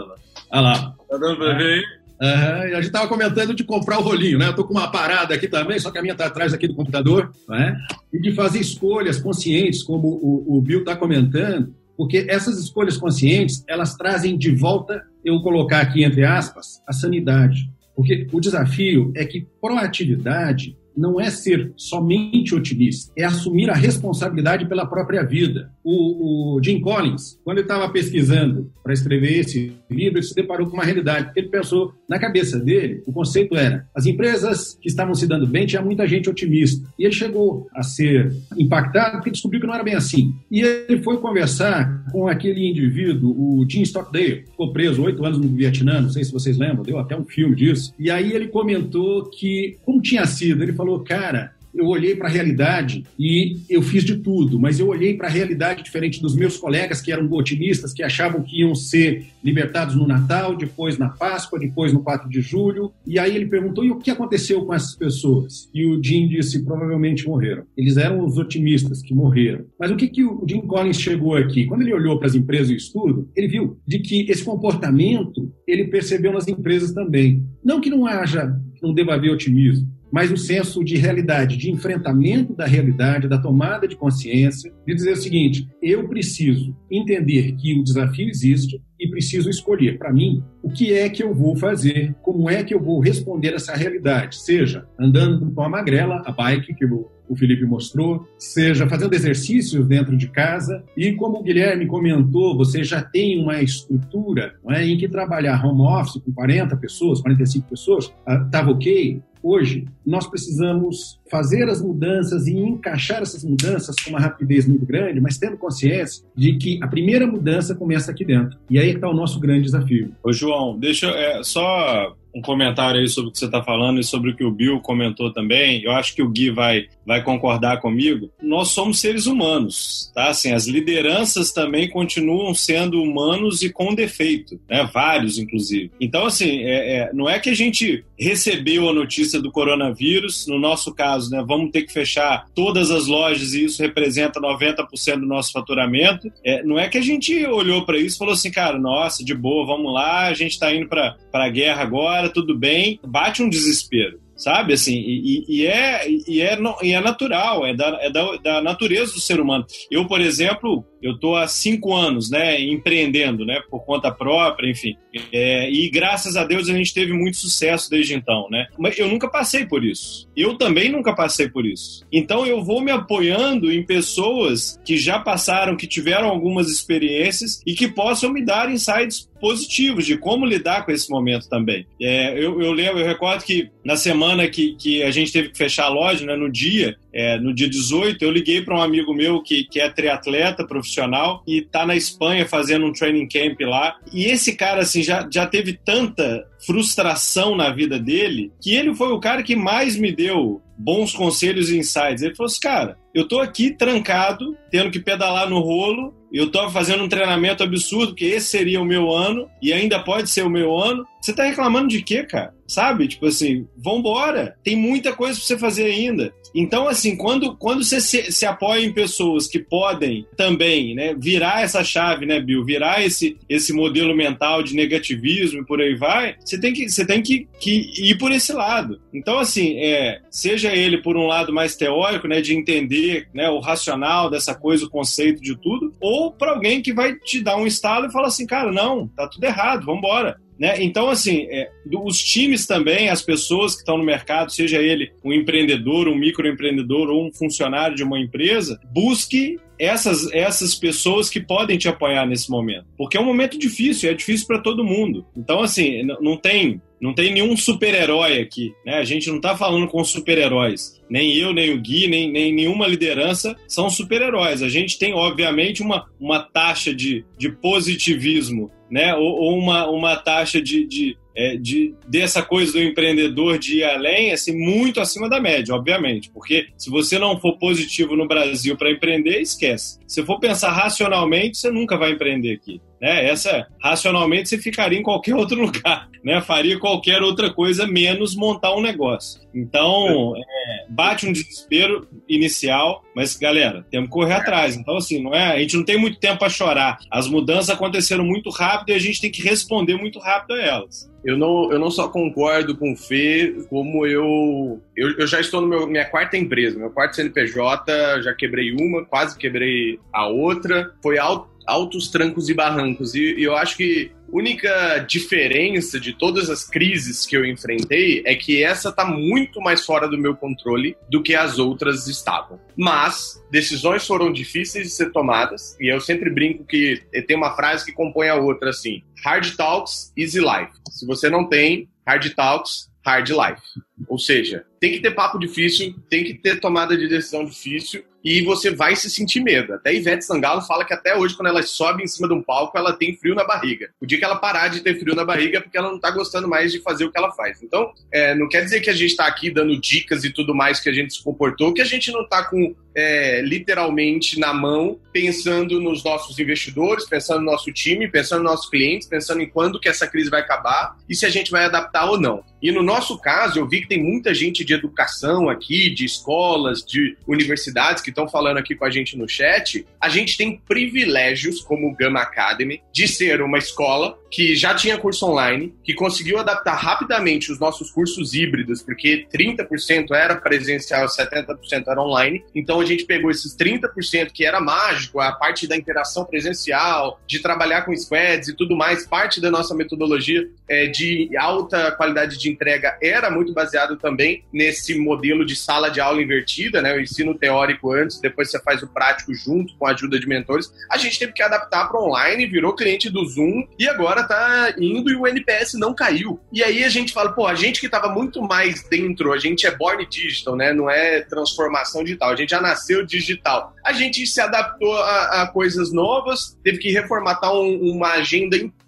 Olha 0.51 0.61
lá. 0.61 0.95
Tá 1.09 1.19
dando 1.19 1.37
pra 1.37 1.55
ver 1.55 1.75
aí? 1.75 2.04
Uhum. 2.25 2.63
A 2.63 2.77
gente 2.77 2.87
estava 2.87 3.09
comentando 3.09 3.55
de 3.55 3.65
comprar 3.65 3.99
o 3.99 4.03
rolinho, 4.03 4.39
né? 4.39 4.49
Eu 4.49 4.55
tô 4.55 4.65
com 4.65 4.73
uma 4.73 4.91
parada 4.91 5.35
aqui 5.35 5.47
também, 5.49 5.79
só 5.79 5.91
que 5.91 5.99
a 5.99 6.03
minha 6.03 6.13
está 6.13 6.27
atrás 6.27 6.55
aqui 6.55 6.67
do 6.67 6.75
computador, 6.75 7.31
né? 7.49 7.77
E 8.13 8.19
de 8.19 8.33
fazer 8.33 8.61
escolhas 8.61 9.21
conscientes, 9.21 9.83
como 9.83 10.09
o, 10.09 10.57
o 10.57 10.61
Bill 10.63 10.81
está 10.81 10.97
comentando, 10.97 11.75
porque 11.97 12.27
essas 12.29 12.59
escolhas 12.59 12.97
conscientes, 12.97 13.63
elas 13.69 13.95
trazem 13.95 14.37
de 14.37 14.51
volta, 14.55 15.03
eu 15.25 15.41
colocar 15.43 15.81
aqui 15.81 16.03
entre 16.03 16.25
aspas, 16.25 16.81
a 16.87 16.93
sanidade. 16.93 17.71
Porque 17.95 18.27
o 18.33 18.41
desafio 18.41 19.13
é 19.15 19.25
que 19.25 19.47
proatividade 19.61 20.77
não 20.97 21.21
é 21.21 21.31
ser 21.31 21.73
somente 21.77 22.55
otimista, 22.55 23.13
é 23.17 23.25
assumir 23.25 23.69
a 23.71 23.75
responsabilidade 23.75 24.67
pela 24.67 24.87
própria 24.87 25.25
vida. 25.25 25.71
O, 25.85 26.57
o 26.57 26.63
Jim 26.63 26.81
Collins, 26.81 27.39
quando 27.45 27.59
ele 27.59 27.67
estava 27.67 27.89
pesquisando 27.91 28.71
para 28.83 28.93
escrever 28.93 29.41
esse 29.41 29.73
livro, 29.91 30.19
ele 30.19 30.23
se 30.23 30.35
deparou 30.35 30.67
com 30.67 30.75
uma 30.75 30.85
realidade. 30.85 31.31
Ele 31.37 31.49
pensou, 31.49 31.93
na 32.09 32.19
cabeça 32.19 32.59
dele, 32.59 33.03
o 33.07 33.13
conceito 33.13 33.57
era: 33.57 33.87
as 33.95 34.07
empresas 34.07 34.79
que 34.81 34.89
estavam 34.89 35.15
se 35.15 35.27
dando 35.27 35.47
bem 35.47 35.67
tinha 35.67 35.83
muita 35.83 36.07
gente 36.07 36.31
otimista. 36.31 36.89
E 36.99 37.05
ele 37.05 37.13
chegou 37.13 37.69
a 37.75 37.83
ser 37.83 38.33
impactado 38.57 39.17
porque 39.17 39.31
descobriu 39.31 39.61
que 39.61 39.67
não 39.67 39.75
era 39.75 39.85
bem 39.85 39.95
assim. 39.95 40.33
E 40.51 40.61
ele 40.61 41.03
foi 41.03 41.19
conversar 41.19 42.05
com 42.11 42.29
aquele 42.29 42.67
indivíduo, 42.67 43.31
o 43.31 43.67
Jim 43.69 43.83
Stockdale, 43.83 44.45
ficou 44.47 44.73
preso 44.73 45.03
oito 45.03 45.25
anos 45.25 45.39
no 45.39 45.49
Vietnã, 45.49 46.01
não 46.01 46.11
sei 46.11 46.25
se 46.25 46.33
vocês 46.33 46.57
lembram, 46.57 46.83
deu 46.83 46.99
até 46.99 47.17
um 47.17 47.25
filme 47.25 47.55
disso. 47.55 47.93
E 47.99 48.11
aí 48.11 48.33
ele 48.33 48.49
comentou 48.49 49.29
que, 49.29 49.77
como 49.85 50.01
tinha 50.01 50.25
sido, 50.27 50.63
ele 50.63 50.73
falou, 50.73 50.85
falou, 50.85 51.01
cara, 51.01 51.53
eu 51.75 51.87
olhei 51.87 52.15
para 52.15 52.29
a 52.29 52.31
realidade 52.31 53.05
e 53.19 53.59
eu 53.69 53.83
fiz 53.83 54.05
de 54.05 54.17
tudo, 54.17 54.59
mas 54.59 54.79
eu 54.79 54.89
olhei 54.89 55.15
para 55.15 55.29
a 55.29 55.31
realidade 55.31 55.83
diferente 55.83 56.21
dos 56.21 56.37
meus 56.37 56.57
colegas 56.57 57.01
que 57.01 57.13
eram 57.13 57.31
otimistas, 57.33 57.93
que 57.93 58.03
achavam 58.03 58.43
que 58.43 58.61
iam 58.61 58.75
ser 58.75 59.27
libertados 59.43 59.95
no 59.95 60.07
Natal, 60.07 60.57
depois 60.57 60.97
na 60.97 61.09
Páscoa, 61.09 61.59
depois 61.59 61.93
no 61.93 62.03
4 62.03 62.29
de 62.29 62.41
julho. 62.41 62.93
E 63.07 63.19
aí 63.19 63.35
ele 63.35 63.47
perguntou: 63.47 63.85
e 63.85 63.91
o 63.91 63.99
que 63.99 64.11
aconteceu 64.11 64.65
com 64.65 64.73
essas 64.73 64.95
pessoas? 64.95 65.69
E 65.75 65.85
o 65.85 66.03
Jim 66.03 66.29
disse: 66.29 66.65
provavelmente 66.65 67.27
morreram. 67.27 67.65
Eles 67.77 67.97
eram 67.97 68.25
os 68.25 68.39
otimistas 68.39 69.03
que 69.03 69.15
morreram. 69.15 69.65
Mas 69.79 69.91
o 69.91 69.97
que, 69.97 70.09
que 70.09 70.25
o 70.25 70.45
Jim 70.49 70.63
Collins 70.63 71.01
chegou 71.01 71.37
aqui? 71.37 71.67
Quando 71.67 71.83
ele 71.83 71.95
olhou 71.95 72.19
para 72.19 72.29
as 72.29 72.35
empresas 72.35 72.71
e 72.71 72.77
estudo, 72.77 73.29
ele 73.37 73.49
viu 73.49 73.79
de 73.87 73.99
que 73.99 74.31
esse 74.31 74.45
comportamento 74.45 75.53
ele 75.67 75.85
percebeu 75.85 76.33
nas 76.33 76.49
empresas 76.49 76.93
também. 76.93 77.45
Não 77.65 77.81
que 77.81 77.91
não 77.91 78.07
haja, 78.07 78.55
não 78.83 78.95
deva 78.95 79.15
haver 79.15 79.31
otimismo, 79.31 79.89
mas 80.15 80.31
o 80.31 80.37
senso 80.37 80.85
de 80.85 80.97
realidade, 80.97 81.57
de 81.57 81.73
enfrentamento 81.73 82.55
da 82.55 82.67
realidade, 82.67 83.27
da 83.27 83.37
tomada 83.37 83.89
de 83.89 83.97
consciência, 83.97 84.73
de 84.87 84.95
dizer 84.95 85.15
o 85.15 85.17
seguinte: 85.17 85.69
eu 85.83 86.09
preciso 86.09 86.73
entender 86.89 87.57
que 87.57 87.77
o 87.77 87.83
desafio 87.83 88.29
existe 88.29 88.81
e 89.01 89.11
preciso 89.11 89.51
escolher 89.51 89.99
para 89.99 90.13
mim 90.13 90.41
o 90.63 90.71
que 90.71 90.93
é 90.93 91.09
que 91.09 91.21
eu 91.21 91.35
vou 91.35 91.57
fazer, 91.57 92.15
como 92.23 92.49
é 92.49 92.63
que 92.63 92.73
eu 92.73 92.81
vou 92.81 93.01
responder 93.01 93.55
essa 93.55 93.75
realidade, 93.75 94.41
seja 94.41 94.87
andando 95.01 95.51
com 95.51 95.63
a 95.63 95.69
magrela, 95.69 96.23
a 96.25 96.31
bike 96.31 96.77
que 96.77 96.85
o, 96.85 97.11
o 97.29 97.37
Felipe 97.37 97.65
mostrou, 97.65 98.29
seja 98.39 98.89
fazendo 98.89 99.15
exercícios 99.15 99.87
dentro 99.87 100.17
de 100.17 100.29
casa 100.29 100.85
e 100.97 101.13
como 101.13 101.39
o 101.39 101.43
Guilherme 101.43 101.87
comentou, 101.87 102.57
você 102.57 102.85
já 102.85 103.03
tem 103.03 103.41
uma 103.43 103.63
estrutura 103.63 104.55
é, 104.69 104.85
em 104.87 104.97
que 104.97 105.09
trabalhar 105.09 105.65
home 105.65 105.83
office 105.83 106.23
com 106.23 106.33
40 106.33 106.77
pessoas, 106.77 107.21
45 107.21 107.69
pessoas, 107.69 108.13
estava 108.27 108.71
ah, 108.71 108.75
ok, 108.75 109.23
Hoje, 109.47 109.85
nós 110.07 110.27
precisamos 110.27 111.21
fazer 111.31 111.69
as 111.69 111.83
mudanças 111.83 112.47
e 112.47 112.57
encaixar 112.57 113.21
essas 113.21 113.45
mudanças 113.45 113.95
com 114.03 114.09
uma 114.09 114.19
rapidez 114.19 114.67
muito 114.67 114.87
grande, 114.87 115.21
mas 115.21 115.37
tendo 115.37 115.59
consciência 115.59 116.25
de 116.35 116.57
que 116.57 116.83
a 116.83 116.89
primeira 116.89 117.27
mudança 117.27 117.75
começa 117.75 118.11
aqui 118.11 118.25
dentro. 118.25 118.59
E 118.71 118.79
aí 118.79 118.93
está 118.93 119.07
o 119.07 119.13
nosso 119.13 119.39
grande 119.39 119.65
desafio. 119.65 120.13
Ô, 120.23 120.33
João, 120.33 120.79
deixa 120.79 121.09
é, 121.09 121.43
só 121.43 122.17
um 122.35 122.43
comentário 122.43 123.01
aí 123.01 123.09
sobre 123.09 123.31
o 123.31 123.33
que 123.33 123.39
você 123.39 123.47
está 123.47 123.63
falando 123.63 124.01
e 124.01 124.05
sobre 124.05 124.31
o 124.31 124.37
que 124.37 124.45
o 124.45 124.51
Bill 124.51 124.81
comentou 124.81 125.33
também. 125.33 125.83
Eu 125.83 125.93
acho 125.93 126.15
que 126.15 126.23
o 126.23 126.29
Gui 126.29 126.51
vai, 126.51 126.87
vai 127.07 127.23
concordar 127.23 127.81
comigo. 127.81 128.31
Nós 128.43 128.69
somos 128.69 128.99
seres 128.99 129.27
humanos, 129.27 130.11
tá? 130.15 130.29
Assim, 130.29 130.53
as 130.53 130.67
lideranças 130.67 131.53
também 131.53 131.89
continuam 131.89 132.53
sendo 132.53 133.01
humanos 133.01 133.63
e 133.63 133.71
com 133.71 133.95
defeito, 133.95 134.61
né? 134.69 134.89
Vários, 134.93 135.39
inclusive. 135.39 135.93
Então, 136.01 136.27
assim, 136.27 136.65
é, 136.65 136.97
é, 136.97 137.13
não 137.13 137.29
é 137.29 137.39
que 137.39 137.51
a 137.51 137.55
gente 137.55 138.05
recebeu 138.19 138.89
a 138.89 138.93
notícia 138.93 139.41
do 139.41 139.53
coronavírus, 139.53 140.47
no 140.47 140.59
nosso 140.59 140.93
caso, 140.93 141.31
né? 141.31 141.45
Vamos 141.47 141.71
ter 141.71 141.83
que 141.83 141.93
fechar 141.93 142.47
todas 142.55 142.91
as 142.91 143.07
lojas 143.07 143.53
e 143.53 143.65
isso 143.65 143.81
representa 143.81 144.41
90% 144.41 145.21
do 145.21 145.27
nosso 145.27 145.53
faturamento. 145.53 146.33
É, 146.45 146.63
não 146.65 146.79
é 146.79 146.89
que 146.89 146.99
a 146.99 147.03
gente 147.03 147.45
olhou 147.47 147.85
para 147.85 147.99
isso 147.99 148.17
e 148.17 148.19
falou 148.19 148.35
assim, 148.35 148.51
cara, 148.51 148.79
nossa, 148.79 149.25
de 149.25 149.35
boa, 149.35 149.67
vamos 149.67 149.93
lá, 149.93 150.27
a 150.27 150.35
gente 150.35 150.53
está 150.53 150.75
indo 150.75 150.89
para 150.89 151.17
a 151.33 151.49
guerra 151.49 151.83
agora 151.83 152.24
tudo 152.29 152.57
bem, 152.57 152.99
bate 153.05 153.43
um 153.43 153.49
desespero 153.49 154.25
sabe? 154.37 154.73
Assim, 154.73 154.95
e, 154.97 155.45
e, 155.49 155.67
é, 155.67 156.09
e, 156.09 156.41
é, 156.41 156.59
e 156.83 156.93
é 156.93 157.01
natural, 157.01 157.67
é, 157.67 157.75
da, 157.75 157.99
é 158.01 158.11
da, 158.11 158.37
da, 158.37 158.63
natureza 158.63 159.13
do 159.13 159.21
ser 159.21 159.41
humano. 159.41 159.65
Eu, 159.91 160.07
por 160.07 160.21
exemplo, 160.21 160.85
eu 161.05 161.13
estou 161.13 161.37
há 161.37 161.47
cinco 161.47 161.95
anos, 161.95 162.31
né, 162.31 162.59
empreendendo, 162.61 163.45
né, 163.45 163.61
por 163.71 163.85
conta 163.85 164.11
própria, 164.11 164.71
enfim, 164.71 164.97
é, 165.33 165.71
e 165.71 165.89
graças 165.91 166.35
a 166.35 166.45
Deus 166.45 166.69
a 166.69 166.73
gente 166.73 166.95
teve 166.95 167.13
muito 167.13 167.37
sucesso 167.37 167.91
desde 167.91 168.15
então, 168.15 168.49
né? 168.51 168.67
Mas 168.79 168.99
eu 168.99 169.09
nunca 169.09 169.29
passei 169.29 169.67
por 169.67 169.85
isso. 169.85 170.29
Eu 170.37 170.57
também 170.57 170.91
nunca 170.91 171.15
passei 171.15 171.49
por 171.49 171.65
isso. 171.67 172.05
Então 172.13 172.47
eu 172.47 172.65
vou 172.65 172.81
me 172.81 172.91
apoiando 172.91 173.73
em 173.73 173.85
pessoas 173.85 174.81
que 174.85 174.97
já 174.97 175.19
passaram, 175.19 175.77
que 175.77 175.87
tiveram 175.87 176.29
algumas 176.29 176.69
experiências 176.69 177.63
e 177.67 177.75
que 177.75 177.89
possam 177.89 178.33
me 178.33 178.45
dar 178.45 178.71
insights 178.71 179.29
positivos 179.41 180.07
de 180.07 180.17
como 180.17 180.47
lidar 180.47 180.85
com 180.87 180.93
esse 180.93 181.11
momento 181.11 181.49
também. 181.49 181.87
É, 182.01 182.33
eu, 182.33 182.63
eu 182.63 182.73
lembro, 182.73 183.01
eu 183.01 183.07
recordo 183.07 183.45
que 183.45 183.69
na 183.85 183.95
semana 183.95 184.49
que, 184.49 184.75
que 184.75 185.03
a 185.03 185.11
gente 185.11 185.31
teve 185.33 185.51
que 185.51 185.59
fechar 185.59 185.85
a 185.85 185.91
loja, 185.91 186.25
né, 186.25 186.35
no 186.35 186.51
dia, 186.51 186.97
é, 187.15 187.39
no 187.39 187.55
dia 187.55 187.69
18, 187.69 188.23
eu 188.23 188.31
liguei 188.31 188.61
para 188.61 188.77
um 188.77 188.83
amigo 188.83 189.15
meu 189.15 189.41
que, 189.41 189.63
que 189.65 189.81
é 189.81 189.89
triatleta 189.89 190.67
profissional 190.67 191.45
e 191.47 191.59
está 191.59 191.87
na 191.87 191.95
Espanha 191.95 192.45
fazendo 192.45 192.85
um 192.87 192.93
training 192.93 193.29
camp 193.29 193.61
lá. 193.61 193.97
E 194.13 194.25
esse 194.25 194.57
cara, 194.57 194.83
assim, 194.83 195.01
já, 195.01 195.27
já 195.31 195.47
teve 195.47 195.75
tanta 195.75 196.45
frustração 196.67 197.55
na 197.55 197.71
vida 197.71 197.99
dele 197.99 198.51
que 198.61 198.75
ele 198.75 198.95
foi 198.95 199.13
o 199.13 199.21
cara 199.21 199.43
que 199.45 199.55
mais 199.55 199.97
me 199.97 200.11
deu 200.11 200.61
bons 200.85 201.15
conselhos 201.15 201.71
e 201.71 201.79
insights. 201.79 202.23
Ele 202.23 202.35
falou 202.35 202.47
assim, 202.47 202.61
cara, 202.61 202.99
eu 203.15 203.27
tô 203.27 203.41
aqui 203.41 203.71
trancado, 203.71 204.55
tendo 204.71 204.91
que 204.91 205.01
pedalar 205.01 205.49
no 205.49 205.61
rolo, 205.61 206.13
eu 206.33 206.51
tô 206.51 206.69
fazendo 206.69 207.05
um 207.05 207.09
treinamento 207.09 207.63
absurdo, 207.63 208.15
que 208.15 208.25
esse 208.25 208.49
seria 208.49 208.81
o 208.81 208.85
meu 208.85 209.11
ano, 209.13 209.49
e 209.63 209.73
ainda 209.73 210.01
pode 210.01 210.29
ser 210.29 210.43
o 210.43 210.51
meu 210.51 210.77
ano. 210.77 211.07
Você 211.21 211.33
tá 211.33 211.45
reclamando 211.45 211.89
de 211.89 212.03
quê, 212.03 212.25
cara? 212.25 212.53
Sabe? 212.67 213.07
Tipo 213.07 213.27
assim, 213.27 213.67
vambora. 213.77 214.57
Tem 214.65 214.75
muita 214.75 215.13
coisa 215.13 215.39
pra 215.39 215.47
você 215.47 215.57
fazer 215.57 215.85
ainda. 215.85 216.35
Então, 216.55 216.89
assim, 216.89 217.17
quando, 217.17 217.57
quando 217.57 217.83
você 217.85 218.01
se, 218.01 218.31
se, 218.31 218.47
apoia 218.47 218.85
em 218.85 218.93
pessoas 218.93 219.47
que 219.47 219.59
podem 219.59 220.27
também 220.37 220.95
né, 220.95 221.15
virar 221.19 221.63
essa 221.63 221.83
chave, 221.83 222.27
né, 222.27 222.41
Bill? 222.41 222.65
Virar 222.65 223.05
esse, 223.05 223.37
esse 223.49 223.73
modelo 223.73 224.15
mental 224.15 224.63
de 224.63 224.75
negativismo 224.75 225.61
e 225.61 225.67
por 225.67 225.81
aí 225.81 225.95
vai, 225.95 226.37
você 226.45 226.61
tem 226.61 226.73
que, 226.73 226.89
você 226.89 227.05
tem 227.07 227.23
que, 227.23 227.49
que 227.61 227.91
ir 227.99 228.19
por 228.19 228.31
esse 228.31 228.53
lado. 228.53 229.01
Então, 229.13 229.39
assim, 229.39 229.79
é, 229.79 230.21
seja 230.31 230.74
ele 230.75 230.99
por 230.99 231.17
um 231.17 231.27
lado 231.27 231.53
mais 231.53 231.77
teórico, 231.77 232.29
né, 232.29 232.41
de 232.41 232.55
entender 232.55 233.29
né, 233.33 233.49
o 233.49 233.61
racional 233.61 234.31
dessa 234.31 234.55
coisa, 234.55 234.85
o 234.87 234.91
conceito 234.91 235.41
de 235.41 235.57
tudo, 235.57 235.95
ou 236.01 236.33
para 236.33 236.53
alguém 236.53 236.83
que 236.83 236.93
vai 236.93 237.15
te 237.15 237.43
dar 237.43 237.57
um 237.57 237.67
estalo 237.67 238.07
e 238.07 238.13
falar 238.13 238.29
assim, 238.29 238.47
cara, 238.47 238.73
não, 238.73 239.09
tá 239.09 239.29
tudo 239.29 239.45
errado, 239.45 239.87
vamos 239.87 239.99
embora. 239.99 240.37
Né? 240.59 240.83
Então, 240.83 241.09
assim, 241.09 241.47
é, 241.51 241.69
os 242.05 242.23
times 242.23 242.67
também, 242.67 243.09
as 243.09 243.23
pessoas 243.23 243.75
que 243.75 243.81
estão 243.81 243.99
no 243.99 244.05
mercado, 244.05 244.53
seja 244.53 244.81
ele 244.81 245.13
um 245.25 245.33
empreendedor, 245.33 246.07
um 246.07 246.15
microempreendedor 246.15 247.09
ou 247.09 247.27
um 247.27 247.33
funcionário 247.33 247.97
de 247.97 248.05
uma 248.05 248.21
empresa, 248.21 248.81
busque 248.93 249.59
essas, 249.79 250.33
essas 250.33 250.75
pessoas 250.75 251.29
que 251.29 251.41
podem 251.41 251.79
te 251.79 251.89
apoiar 251.89 252.27
nesse 252.27 252.51
momento. 252.51 252.87
Porque 252.97 253.17
é 253.17 253.21
um 253.21 253.25
momento 253.25 253.59
difícil, 253.59 254.11
é 254.11 254.15
difícil 254.15 254.47
para 254.47 254.61
todo 254.61 254.85
mundo. 254.85 255.27
Então, 255.37 255.61
assim, 255.61 256.03
não 256.21 256.37
tem, 256.37 256.81
não 257.01 257.15
tem 257.15 257.33
nenhum 257.33 257.57
super-herói 257.57 258.41
aqui. 258.41 258.73
Né? 258.85 258.95
A 258.95 259.05
gente 259.05 259.29
não 259.29 259.37
está 259.37 259.57
falando 259.57 259.89
com 259.89 260.03
super-heróis. 260.05 261.03
Nem 261.09 261.37
eu, 261.37 261.53
nem 261.53 261.73
o 261.73 261.81
Gui, 261.81 262.07
nem, 262.07 262.31
nem 262.31 262.53
nenhuma 262.53 262.87
liderança 262.87 263.57
são 263.69 263.91
super-heróis. 263.91 264.63
A 264.63 264.69
gente 264.69 264.99
tem, 264.99 265.13
obviamente, 265.13 265.83
uma, 265.83 266.07
uma 266.21 266.41
taxa 266.41 266.95
de, 266.95 267.25
de 267.37 267.51
positivismo 267.51 268.71
né? 268.91 269.15
ou, 269.15 269.35
ou 269.41 269.59
uma, 269.59 269.89
uma 269.91 270.17
taxa 270.17 270.61
de, 270.63 270.87
de 270.87 271.17
é, 271.37 271.57
de 271.57 271.95
dessa 272.07 272.43
coisa 272.43 272.73
do 272.73 272.83
empreendedor 272.83 273.59
de 273.59 273.79
ir 273.79 273.85
além, 273.85 274.33
assim, 274.33 274.57
muito 274.57 275.01
acima 275.01 275.29
da 275.29 275.41
média, 275.41 275.75
obviamente. 275.75 276.31
Porque 276.31 276.69
se 276.77 276.91
você 276.91 277.19
não 277.19 277.41
for 277.41 277.59
positivo 277.59 278.17
no 278.17 278.29
Brasil 278.29 278.77
para 278.77 278.91
empreender, 278.91 279.41
esquece. 279.41 279.99
Se 280.07 280.25
for 280.25 280.39
pensar 280.39 280.71
racionalmente, 280.71 281.59
você 281.59 281.71
nunca 281.71 281.97
vai 281.97 282.13
empreender 282.13 282.53
aqui. 282.53 282.81
Né? 283.01 283.29
Essa, 283.29 283.67
racionalmente, 283.83 284.49
você 284.49 284.59
ficaria 284.59 284.99
em 284.99 285.03
qualquer 285.03 285.35
outro 285.37 285.61
lugar, 285.61 286.09
né? 286.25 286.41
faria 286.41 286.79
qualquer 286.79 287.23
outra 287.23 287.53
coisa 287.53 287.87
menos 287.87 288.35
montar 288.35 288.75
um 288.75 288.81
negócio. 288.81 289.43
Então, 289.55 290.35
é, 290.37 290.87
bate 290.89 291.27
um 291.27 291.33
desespero 291.33 292.09
inicial, 292.29 293.05
mas, 293.15 293.37
galera, 293.37 293.87
temos 293.91 294.09
que 294.09 294.13
correr 294.15 294.35
atrás. 294.35 294.77
Então, 294.77 294.97
assim, 294.97 295.23
não 295.23 295.35
é, 295.35 295.53
a 295.53 295.59
gente 295.59 295.77
não 295.77 295.85
tem 295.85 295.99
muito 295.99 296.19
tempo 296.19 296.39
para 296.39 296.49
chorar. 296.49 296.99
As 297.11 297.29
mudanças 297.29 297.71
aconteceram 297.71 298.25
muito 298.25 298.51
rápido 298.51 298.91
e 298.91 298.95
a 298.95 298.99
gente 298.99 299.21
tem 299.21 299.31
que 299.31 299.43
responder 299.43 299.97
muito 299.97 300.19
rápido 300.19 300.55
a 300.55 300.63
elas. 300.63 301.13
Eu 301.25 301.39
não, 301.39 301.73
eu 301.73 301.79
não 301.79 301.91
só 301.91 302.09
concordo 302.09 302.77
com 302.77 302.93
o 302.93 302.97
Fê, 302.97 303.55
como 303.71 304.07
eu, 304.07 304.83
eu, 304.95 305.19
eu 305.19 305.27
já 305.27 305.41
estou 305.41 305.67
na 305.67 305.87
minha 305.87 306.05
quarta 306.05 306.37
empresa, 306.37 306.79
meu 306.79 306.91
quarto 306.91 307.17
CNPJ, 307.17 308.23
já 308.23 308.35
quebrei 308.35 308.73
uma, 308.73 309.07
quase 309.07 309.39
quebrei 309.39 309.94
a 310.13 310.27
outra. 310.27 310.95
Foi 311.03 311.19
alto 311.19 311.55
altos 311.67 312.09
trancos 312.09 312.49
e 312.49 312.55
barrancos. 312.55 313.15
E, 313.15 313.37
e 313.39 313.43
eu 313.43 313.57
acho 313.57 313.77
que 313.77 314.11
única 314.31 314.99
diferença 314.99 315.99
de 316.01 316.13
todas 316.13 316.51
as 316.51 316.65
crises 316.65 317.25
que 317.25 317.37
eu 317.37 317.45
enfrentei 317.45 318.23
é 318.27 318.35
que 318.35 318.63
essa 318.63 318.89
está 318.89 319.05
muito 319.05 319.61
mais 319.61 319.85
fora 319.85 320.09
do 320.09 320.19
meu 320.19 320.35
controle 320.37 320.97
do 321.09 321.23
que 321.23 321.35
as 321.35 321.59
outras 321.59 322.09
estavam. 322.09 322.61
Mas 322.77 323.43
decisões 323.51 324.07
foram 324.07 324.33
difíceis 324.33 324.89
de 324.89 324.93
ser 324.93 325.13
tomadas, 325.13 325.77
e 325.81 325.93
eu 325.93 326.01
sempre 326.01 326.31
brinco 326.31 326.65
que 326.65 327.03
tem 327.27 327.37
uma 327.37 327.55
frase 327.55 327.85
que 327.85 327.93
compõe 327.93 328.29
a 328.29 328.35
outra 328.35 328.71
assim: 328.71 329.03
hard 329.25 329.55
talks, 329.57 330.13
easy 330.17 330.41
life. 330.41 330.73
Se 330.91 331.07
você 331.07 331.31
não 331.31 331.49
tem 331.49 331.89
hard 332.07 332.35
talks, 332.35 332.91
hard 333.05 333.29
life. 333.29 333.63
Ou 334.09 334.19
seja, 334.19 334.65
tem 334.81 334.93
que 334.93 335.01
ter 335.01 335.13
papo 335.13 335.39
difícil, 335.39 335.95
tem 336.11 336.25
que 336.25 336.35
ter 336.35 336.59
tomada 336.59 336.97
de 336.97 337.09
decisão 337.09 337.45
difícil 337.45 338.05
e 338.25 338.41
você 338.43 338.71
vai 338.71 338.97
se 338.97 339.11
sentir 339.11 339.41
medo. 339.41 339.75
Até 339.75 339.95
Ivete 339.95 340.25
Sangalo 340.25 340.63
fala 340.63 340.85
que 340.85 340.95
até 340.95 341.15
hoje, 341.15 341.37
quando 341.37 341.49
ela 341.49 341.63
sobe 341.63 342.03
em 342.03 342.07
cima 342.07 342.27
de 342.27 342.35
um 342.35 342.43
palco, 342.43 342.79
ela 342.79 342.95
tem 342.95 343.15
frio 343.15 343.35
na 343.35 343.45
barriga. 343.45 343.91
O 344.01 344.07
dia 344.07 344.19
que 344.19 344.25
ela 344.25 344.37
parar 344.37 344.69
de 344.69 344.81
ter 344.81 344.99
frio 344.99 345.15
na 345.15 345.25
barriga 345.25 345.59
é 345.59 345.61
porque 345.61 345.77
ela 345.77 345.91
não 345.91 346.01
tá 346.01 346.11
gostando 346.11 346.49
mais 346.49 346.73
de 346.73 346.81
fazer 346.81 347.05
o 347.05 347.13
que 347.13 347.19
ela 347.19 347.33
faz. 347.33 347.63
Então, 347.63 347.93
é, 348.11 348.35
não 348.35 348.49
quer 348.49 348.65
dizer 348.65 348.81
que 348.81 348.89
a 348.89 348.95
gente 348.95 349.15
tá 349.15 349.27
aqui 349.27 349.51
dando 349.51 349.79
dicas 349.79 350.25
e 350.25 350.33
tudo 350.33 350.55
mais 350.55 350.81
que 350.81 350.89
a 350.89 350.93
gente 350.93 351.13
se 351.13 351.23
comportou, 351.23 351.75
que 351.75 351.83
a 351.83 351.85
gente 351.85 352.11
não 352.11 352.27
tá 352.27 352.45
com 352.45 352.75
é, 352.95 353.43
literalmente 353.43 354.39
na 354.39 354.55
mão, 354.55 354.99
pensando 355.13 355.81
nos 355.81 356.03
nossos 356.05 356.39
investidores, 356.39 357.07
pensando 357.07 357.41
no 357.41 357.51
nosso 357.51 357.73
time, 357.73 358.09
pensando 358.09 358.43
nos 358.43 358.53
nossos 358.53 358.71
clientes, 358.71 359.09
pensando 359.09 359.43
em 359.43 359.49
quando 359.49 359.81
que 359.81 359.89
essa 359.89 360.07
crise 360.07 360.31
vai 360.31 360.41
acabar 360.41 360.97
e 361.09 361.15
se 361.15 361.27
a 361.27 361.31
gente 361.31 361.51
vai 361.51 361.65
adaptar 361.65 362.09
ou 362.09 362.19
não. 362.19 362.43
E 362.65 362.73
no 362.73 362.83
nosso 362.83 363.19
caso, 363.19 363.59
eu 363.59 363.69
vi 363.69 363.83
que 363.83 363.89
tem 363.89 364.03
muita 364.03 364.33
gente 364.33 364.65
de 364.65 364.73
educação 364.73 365.51
aqui, 365.51 365.91
de 365.91 366.07
escolas, 366.07 366.83
de 366.83 367.15
universidades 367.29 368.03
que 368.03 368.09
estão 368.09 368.27
falando 368.27 368.57
aqui 368.57 368.75
com 368.75 368.87
a 368.87 368.91
gente 368.91 369.19
no 369.19 369.29
chat. 369.29 369.87
A 370.01 370.09
gente 370.09 370.35
tem 370.39 370.59
privilégios 370.67 371.61
como 371.61 371.95
Gama 371.95 372.23
Academy 372.23 372.81
de 372.91 373.07
ser 373.07 373.43
uma 373.43 373.59
escola 373.59 374.19
que 374.31 374.57
já 374.57 374.75
tinha 374.75 374.99
curso 374.99 375.27
online, 375.27 375.73
que 375.85 375.95
conseguiu 375.95 376.39
adaptar 376.39 376.75
rapidamente 376.75 377.53
os 377.53 377.61
nossos 377.61 377.91
cursos 377.91 378.35
híbridos, 378.35 378.83
porque 378.83 379.29
30% 379.33 380.11
era 380.11 380.35
presencial, 380.35 381.07
70% 381.07 381.85
era 381.87 382.03
online. 382.03 382.43
Então 382.53 382.81
a 382.81 382.85
gente 382.85 383.05
pegou 383.05 383.31
esses 383.31 383.55
30% 383.55 384.33
que 384.33 384.45
era 384.45 384.59
mágico, 384.59 385.21
a 385.21 385.31
parte 385.33 385.69
da 385.69 385.77
interação 385.77 386.25
presencial, 386.25 387.21
de 387.29 387.41
trabalhar 387.41 387.83
com 387.83 387.95
squads 387.95 388.49
e 388.49 388.57
tudo 388.57 388.75
mais, 388.75 389.07
parte 389.07 389.41
da 389.41 389.51
nossa 389.51 389.73
metodologia 389.75 390.49
é, 390.67 390.87
de 390.87 391.31
alta 391.37 391.93
qualidade 391.93 392.37
de 392.37 392.54
entrega 392.55 392.97
era 393.03 393.31
muito 393.31 393.53
baseado 393.53 393.97
também 393.97 394.45
nesse 394.53 394.99
modelo 394.99 395.45
de 395.45 395.57
sala 395.57 395.91
de 395.91 396.01
aula 396.01 396.23
invertida, 396.23 396.81
né? 396.81 396.95
O 396.95 397.01
ensino 397.01 397.35
teórico 397.35 397.93
antes, 397.93 398.21
depois 398.21 398.51
você 398.51 398.61
faz 398.61 398.83
o 398.83 398.89
prático 398.89 399.35
junto 399.35 399.77
com 399.77 399.87
a 399.87 399.91
ajuda 399.91 400.19
de 400.19 400.27
mentores. 400.27 400.73
A 400.91 400.97
gente 400.97 401.19
teve 401.19 401.33
que 401.33 401.43
adaptar 401.43 401.89
para 401.89 402.01
online, 402.01 402.47
virou 402.47 402.75
cliente 402.75 403.11
do 403.11 403.25
Zoom 403.27 403.67
e 403.79 403.89
agora 403.89 404.23
tá 404.23 404.75
indo 404.79 405.11
e 405.11 405.17
o 405.17 405.27
NPS 405.27 405.75
não 405.75 405.95
caiu. 405.95 406.41
E 406.53 406.63
aí 406.63 406.85
a 406.85 406.89
gente 406.89 407.13
fala, 407.13 407.33
pô, 407.33 407.47
a 407.47 407.55
gente 407.55 407.81
que 407.81 407.87
estava 407.87 408.09
muito 408.09 408.41
mais 408.41 408.83
dentro, 408.89 409.33
a 409.33 409.39
gente 409.39 409.67
é 409.67 409.75
born 409.75 410.07
digital, 410.07 410.57
né? 410.57 410.73
Não 410.73 410.89
é 410.89 411.21
transformação 411.23 412.05
digital, 412.05 412.31
a 412.31 412.37
gente 412.37 412.51
já 412.51 412.61
nasceu 412.61 413.05
digital. 413.05 413.75
A 413.85 413.93
gente 413.93 414.27
se 414.27 414.41
adaptou 414.41 414.95
a, 414.97 415.43
a 415.43 415.47
coisas 415.49 415.93
novas, 415.93 416.57
teve 416.63 416.79
que 416.79 416.91
reformatar 416.91 417.53
um, 417.53 417.93
uma 417.93 418.13
agenda 418.13 418.57
inteira 418.57 418.84